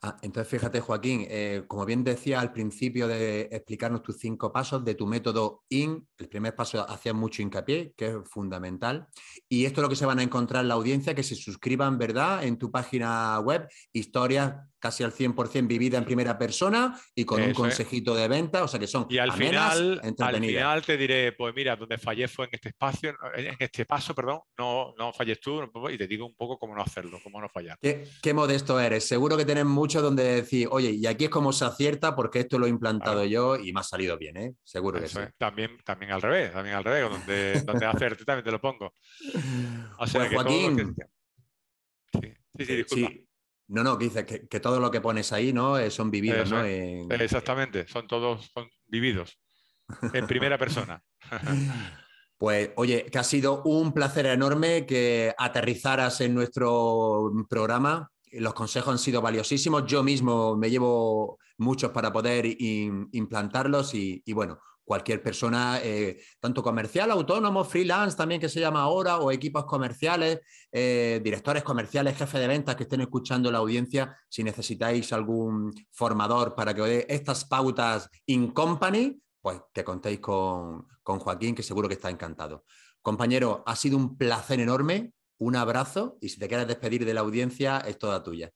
Ah, 0.05 0.17
entonces, 0.23 0.51
fíjate, 0.51 0.81
Joaquín, 0.81 1.27
eh, 1.29 1.63
como 1.69 1.85
bien 1.87 2.03
decía 2.03 2.41
al 2.41 2.53
principio 2.53 3.07
de 3.07 3.43
explicarnos 3.53 4.03
tus 4.03 4.19
cinco 4.19 4.53
pasos 4.53 4.85
de 4.85 4.97
tu 4.97 5.07
método 5.07 5.63
IN, 5.69 6.09
el 6.19 6.29
primer 6.29 6.57
paso 6.57 6.85
hacía 6.91 7.15
mucho 7.15 7.41
hincapié, 7.41 7.95
que 7.97 8.09
es 8.09 8.17
fundamental. 8.29 9.07
Y 9.49 9.65
esto 9.65 9.81
es 9.81 9.83
lo 9.85 9.89
que 9.89 9.95
se 9.95 10.05
van 10.05 10.19
a 10.19 10.25
encontrar 10.25 10.63
en 10.63 10.69
la 10.69 10.75
audiencia, 10.75 11.15
que 11.15 11.23
se 11.23 11.37
suscriban, 11.37 11.99
¿verdad?, 11.99 12.43
en 12.43 12.59
tu 12.59 12.73
página 12.73 13.39
web, 13.39 13.69
historias 13.93 14.57
casi 14.83 15.05
al 15.05 15.13
100% 15.13 15.69
vivida 15.69 15.97
en 15.97 16.05
primera 16.05 16.37
persona 16.37 16.99
y 17.15 17.25
con 17.25 17.41
un 17.41 17.55
consejito 17.55 18.17
de 18.17 18.27
venta, 18.27 18.65
o 18.65 18.69
sea 18.69 18.81
que 18.81 18.89
son 18.89 19.07
y 19.09 19.19
al 19.19 19.31
final, 19.31 20.01
al 20.03 20.41
final 20.41 20.83
te 20.83 20.97
diré, 20.97 21.31
pues 21.33 21.55
mira, 21.55 21.77
donde 21.77 21.99
fallé 21.99 22.27
fue 22.27 22.47
en 22.47 22.51
este 22.55 22.71
espacio, 22.71 23.15
en 23.37 23.55
este 23.61 23.85
paso, 23.87 24.13
perdón, 24.13 24.41
no, 24.59 24.93
no 24.99 25.13
falles 25.13 25.41
tú 25.41 25.63
y 25.89 25.97
te 25.97 26.09
digo 26.09 26.27
un 26.27 26.35
poco 26.35 26.59
cómo 26.59 26.75
no 26.75 26.83
hacerlo, 26.83 27.21
cómo 27.23 27.41
no 27.41 27.49
fallar. 27.49 27.79
Qué, 27.81 28.35
modesto 28.35 28.81
eres, 28.81 29.07
seguro 29.07 29.37
que 29.37 29.45
tienes 29.45 29.67
mucho 29.67 30.03
donde 30.03 30.25
decir, 30.25 30.67
oye, 30.73 30.91
y 30.91 31.07
aquí 31.07 31.25
es 31.25 31.31
como 31.31 31.53
se 31.53 31.65
acierta 31.65 32.17
porque 32.17 32.41
esto 32.41 32.59
lo 32.59 32.67
he 32.67 32.71
implantado 32.71 33.25
yo 33.25 33.55
y 33.57 33.73
me 33.73 33.81
ha 33.81 33.85
salido 33.85 34.19
bien, 34.19 34.37
¿eh? 34.37 34.55
Seguro 34.65 35.01
que 35.01 35.07
sí. 35.07 35.21
También, 35.39 35.79
también 35.85 36.11
al 36.11 36.23
revés, 36.23 36.53
también 36.53 36.75
al 36.75 36.83
revés, 36.83 37.09
donde, 37.09 37.63
donde 37.63 37.87
acerte 37.87 38.25
también 38.25 38.45
te 38.45 38.51
lo 38.51 38.61
pongo. 38.61 38.95
O 39.99 40.07
sea, 40.09 40.23
pues, 40.23 40.33
Joaquín, 40.33 40.97
Sí, 42.13 42.35
sí, 42.59 42.65
sí, 42.65 42.77
disculpa. 42.77 43.32
No, 43.73 43.83
no, 43.83 43.97
que 43.97 44.05
dices 44.05 44.25
que, 44.25 44.61
todo 44.61 44.79
lo 44.79 44.91
que 44.91 45.01
pones 45.01 45.33
ahí 45.33 45.53
¿no? 45.53 45.79
Eh, 45.79 45.91
son 45.91 46.11
vividos, 46.11 46.51
¿no? 46.51 46.63
Exactamente, 46.65 47.89
son 47.89 48.07
todos 48.07 48.51
son 48.53 48.69
vividos 48.87 49.39
en 50.13 50.27
primera 50.27 50.59
persona. 50.59 51.03
Pues 52.43 52.71
oye, 52.75 53.05
que 53.05 53.21
ha 53.21 53.23
sido 53.23 53.63
un 53.63 53.93
placer 53.93 54.27
enorme 54.27 54.85
que 54.85 55.33
aterrizaras 55.39 56.21
en 56.23 56.35
nuestro 56.35 57.31
programa. 57.49 58.11
Los 58.33 58.53
consejos 58.53 58.91
han 58.91 58.99
sido 58.99 59.23
valiosísimos. 59.23 59.87
Yo 59.87 60.03
mismo 60.03 60.57
me 60.57 60.69
llevo 60.69 61.39
muchos 61.59 61.93
para 61.93 62.13
poder 62.13 62.45
implantarlos 62.59 63.95
y, 63.95 64.21
y 64.27 64.33
bueno, 64.33 64.59
cualquier 64.85 65.23
persona, 65.23 65.81
eh, 65.83 66.21
tanto 66.41 66.63
comercial, 66.63 67.11
autónomo, 67.11 67.65
freelance 67.65 68.17
también 68.17 68.41
que 68.41 68.49
se 68.49 68.61
llama 68.61 68.83
ahora, 68.83 69.19
o 69.19 69.31
equipos 69.31 69.65
comerciales, 69.65 70.41
eh, 70.71 71.21
directores 71.23 71.63
comerciales, 71.63 72.17
jefes 72.17 72.41
de 72.41 72.49
ventas 72.49 72.77
que 72.77 72.83
estén 72.85 73.01
escuchando 73.01 73.51
la 73.51 73.59
audiencia, 73.59 74.17
si 74.29 74.43
necesitáis 74.43 75.13
algún 75.13 75.73
formador 75.91 76.55
para 76.55 76.75
que 76.75 76.83
os 76.83 76.89
estas 77.09 77.45
pautas 77.45 78.09
in 78.27 78.53
company, 78.53 79.21
pues 79.41 79.61
que 79.73 79.85
contéis 79.85 80.21
con, 80.21 80.87
con 81.03 81.19
Joaquín, 81.19 81.55
que 81.55 81.63
seguro 81.63 81.89
que 81.89 81.95
está 81.95 82.11
encantado. 82.11 82.65
Compañero, 83.01 83.63
ha 83.67 83.75
sido 83.77 83.97
un 83.97 84.17
placer 84.17 84.61
enorme, 84.61 85.13
un 85.39 85.57
abrazo 85.57 86.19
y 86.21 86.29
si 86.29 86.39
te 86.39 86.47
quieres 86.47 86.69
despedir 86.69 87.05
de 87.05 87.15
la 87.15 87.21
audiencia, 87.21 87.79
es 87.79 87.99
toda 87.99 88.23
tuya. 88.23 88.53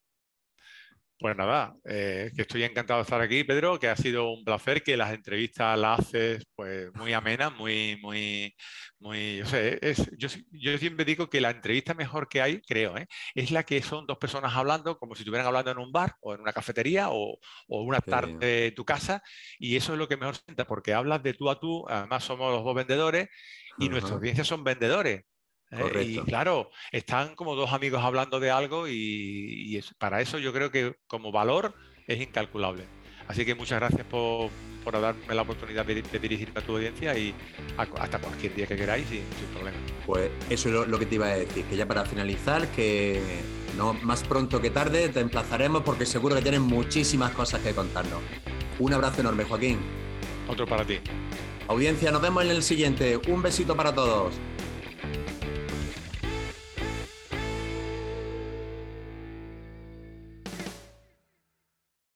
Pues 1.19 1.35
nada, 1.35 1.75
eh, 1.83 2.31
que 2.35 2.43
estoy 2.43 2.63
encantado 2.63 2.99
de 2.99 3.03
estar 3.03 3.19
aquí, 3.19 3.43
Pedro, 3.43 3.79
que 3.79 3.87
ha 3.87 3.95
sido 3.95 4.29
un 4.31 4.43
placer, 4.43 4.83
que 4.83 4.95
las 4.95 5.11
entrevistas 5.11 5.77
las 5.79 5.99
haces 5.99 6.45
pues 6.55 6.93
muy 6.93 7.11
amenas, 7.11 7.51
muy, 7.55 7.97
muy, 8.03 8.55
muy, 8.99 9.37
yo 9.37 9.57
es, 9.57 10.11
yo, 10.15 10.27
yo, 10.51 10.77
siempre 10.77 11.05
digo 11.05 11.27
que 11.27 11.41
la 11.41 11.49
entrevista 11.49 11.95
mejor 11.95 12.29
que 12.29 12.39
hay, 12.39 12.61
creo, 12.61 12.95
¿eh? 12.97 13.07
es 13.33 13.49
la 13.49 13.63
que 13.63 13.81
son 13.81 14.05
dos 14.05 14.19
personas 14.19 14.55
hablando 14.55 14.99
como 14.99 15.15
si 15.15 15.23
estuvieran 15.23 15.47
hablando 15.47 15.71
en 15.71 15.79
un 15.79 15.91
bar 15.91 16.15
o 16.21 16.35
en 16.35 16.41
una 16.41 16.53
cafetería 16.53 17.09
o, 17.09 17.39
o 17.67 17.81
una 17.81 17.99
tarde 17.99 18.67
en 18.67 18.75
tu 18.75 18.85
casa 18.85 19.23
y 19.57 19.75
eso 19.75 19.93
es 19.93 19.99
lo 19.99 20.07
que 20.07 20.17
mejor 20.17 20.35
sienta 20.35 20.65
porque 20.65 20.93
hablas 20.93 21.23
de 21.23 21.33
tú 21.33 21.49
a 21.49 21.59
tú, 21.59 21.83
además 21.89 22.25
somos 22.25 22.53
los 22.53 22.63
dos 22.63 22.75
vendedores 22.75 23.27
y 23.79 23.89
nuestra 23.89 24.13
audiencia 24.15 24.43
son 24.43 24.63
vendedores. 24.63 25.23
¿Eh? 25.71 26.03
y 26.03 26.19
claro, 26.19 26.69
están 26.91 27.35
como 27.35 27.55
dos 27.55 27.73
amigos 27.73 28.03
hablando 28.03 28.39
de 28.39 28.51
algo 28.51 28.87
y, 28.87 29.79
para 29.97 30.21
eso 30.21 30.37
yo 30.37 30.53
creo 30.53 30.71
que 30.71 30.95
como 31.07 31.31
valor 31.31 31.73
es 32.07 32.21
incalculable. 32.21 32.85
Así 33.27 33.45
que 33.45 33.55
muchas 33.55 33.79
gracias 33.79 34.05
por, 34.07 34.49
darme 35.01 35.35
la 35.35 35.41
oportunidad 35.41 35.85
de, 35.85 36.01
dirigirme 36.01 36.61
a 36.61 36.63
tu 36.63 36.77
audiencia 36.77 37.17
y 37.17 37.35
hasta 37.77 38.19
cualquier 38.19 38.55
día 38.55 38.67
que 38.67 38.77
queráis 38.77 39.05
sin, 39.07 39.23
problema. 39.53 39.77
Pues 40.05 40.31
eso 40.49 40.83
es 40.83 40.87
lo, 40.87 40.97
que 40.97 41.05
te 41.05 41.15
iba 41.15 41.27
a 41.27 41.35
decir, 41.35 41.65
que 41.65 41.75
ya 41.75 41.85
para 41.85 42.05
finalizar, 42.05 42.67
que 42.69 43.21
no 43.75 43.93
más 43.93 44.23
pronto 44.23 44.61
que 44.61 44.69
tarde 44.69 45.09
te 45.09 45.19
emplazaremos 45.19 45.83
porque 45.83 46.05
seguro 46.05 46.35
que 46.35 46.41
tienes 46.41 46.61
muchísimas 46.61 47.31
cosas 47.31 47.61
que 47.61 47.73
contarnos. 47.73 48.21
Un 48.79 48.93
abrazo 48.93 49.19
enorme, 49.19 49.43
Joaquín. 49.43 49.79
Otro 50.47 50.65
para 50.65 50.85
ti. 50.85 50.99
Audiencia, 51.67 52.11
nos 52.11 52.21
vemos 52.21 52.45
en 52.45 52.51
el 52.51 52.63
siguiente. 52.63 53.17
Un 53.27 53.41
besito 53.41 53.75
para 53.75 53.93
todos. 53.93 54.33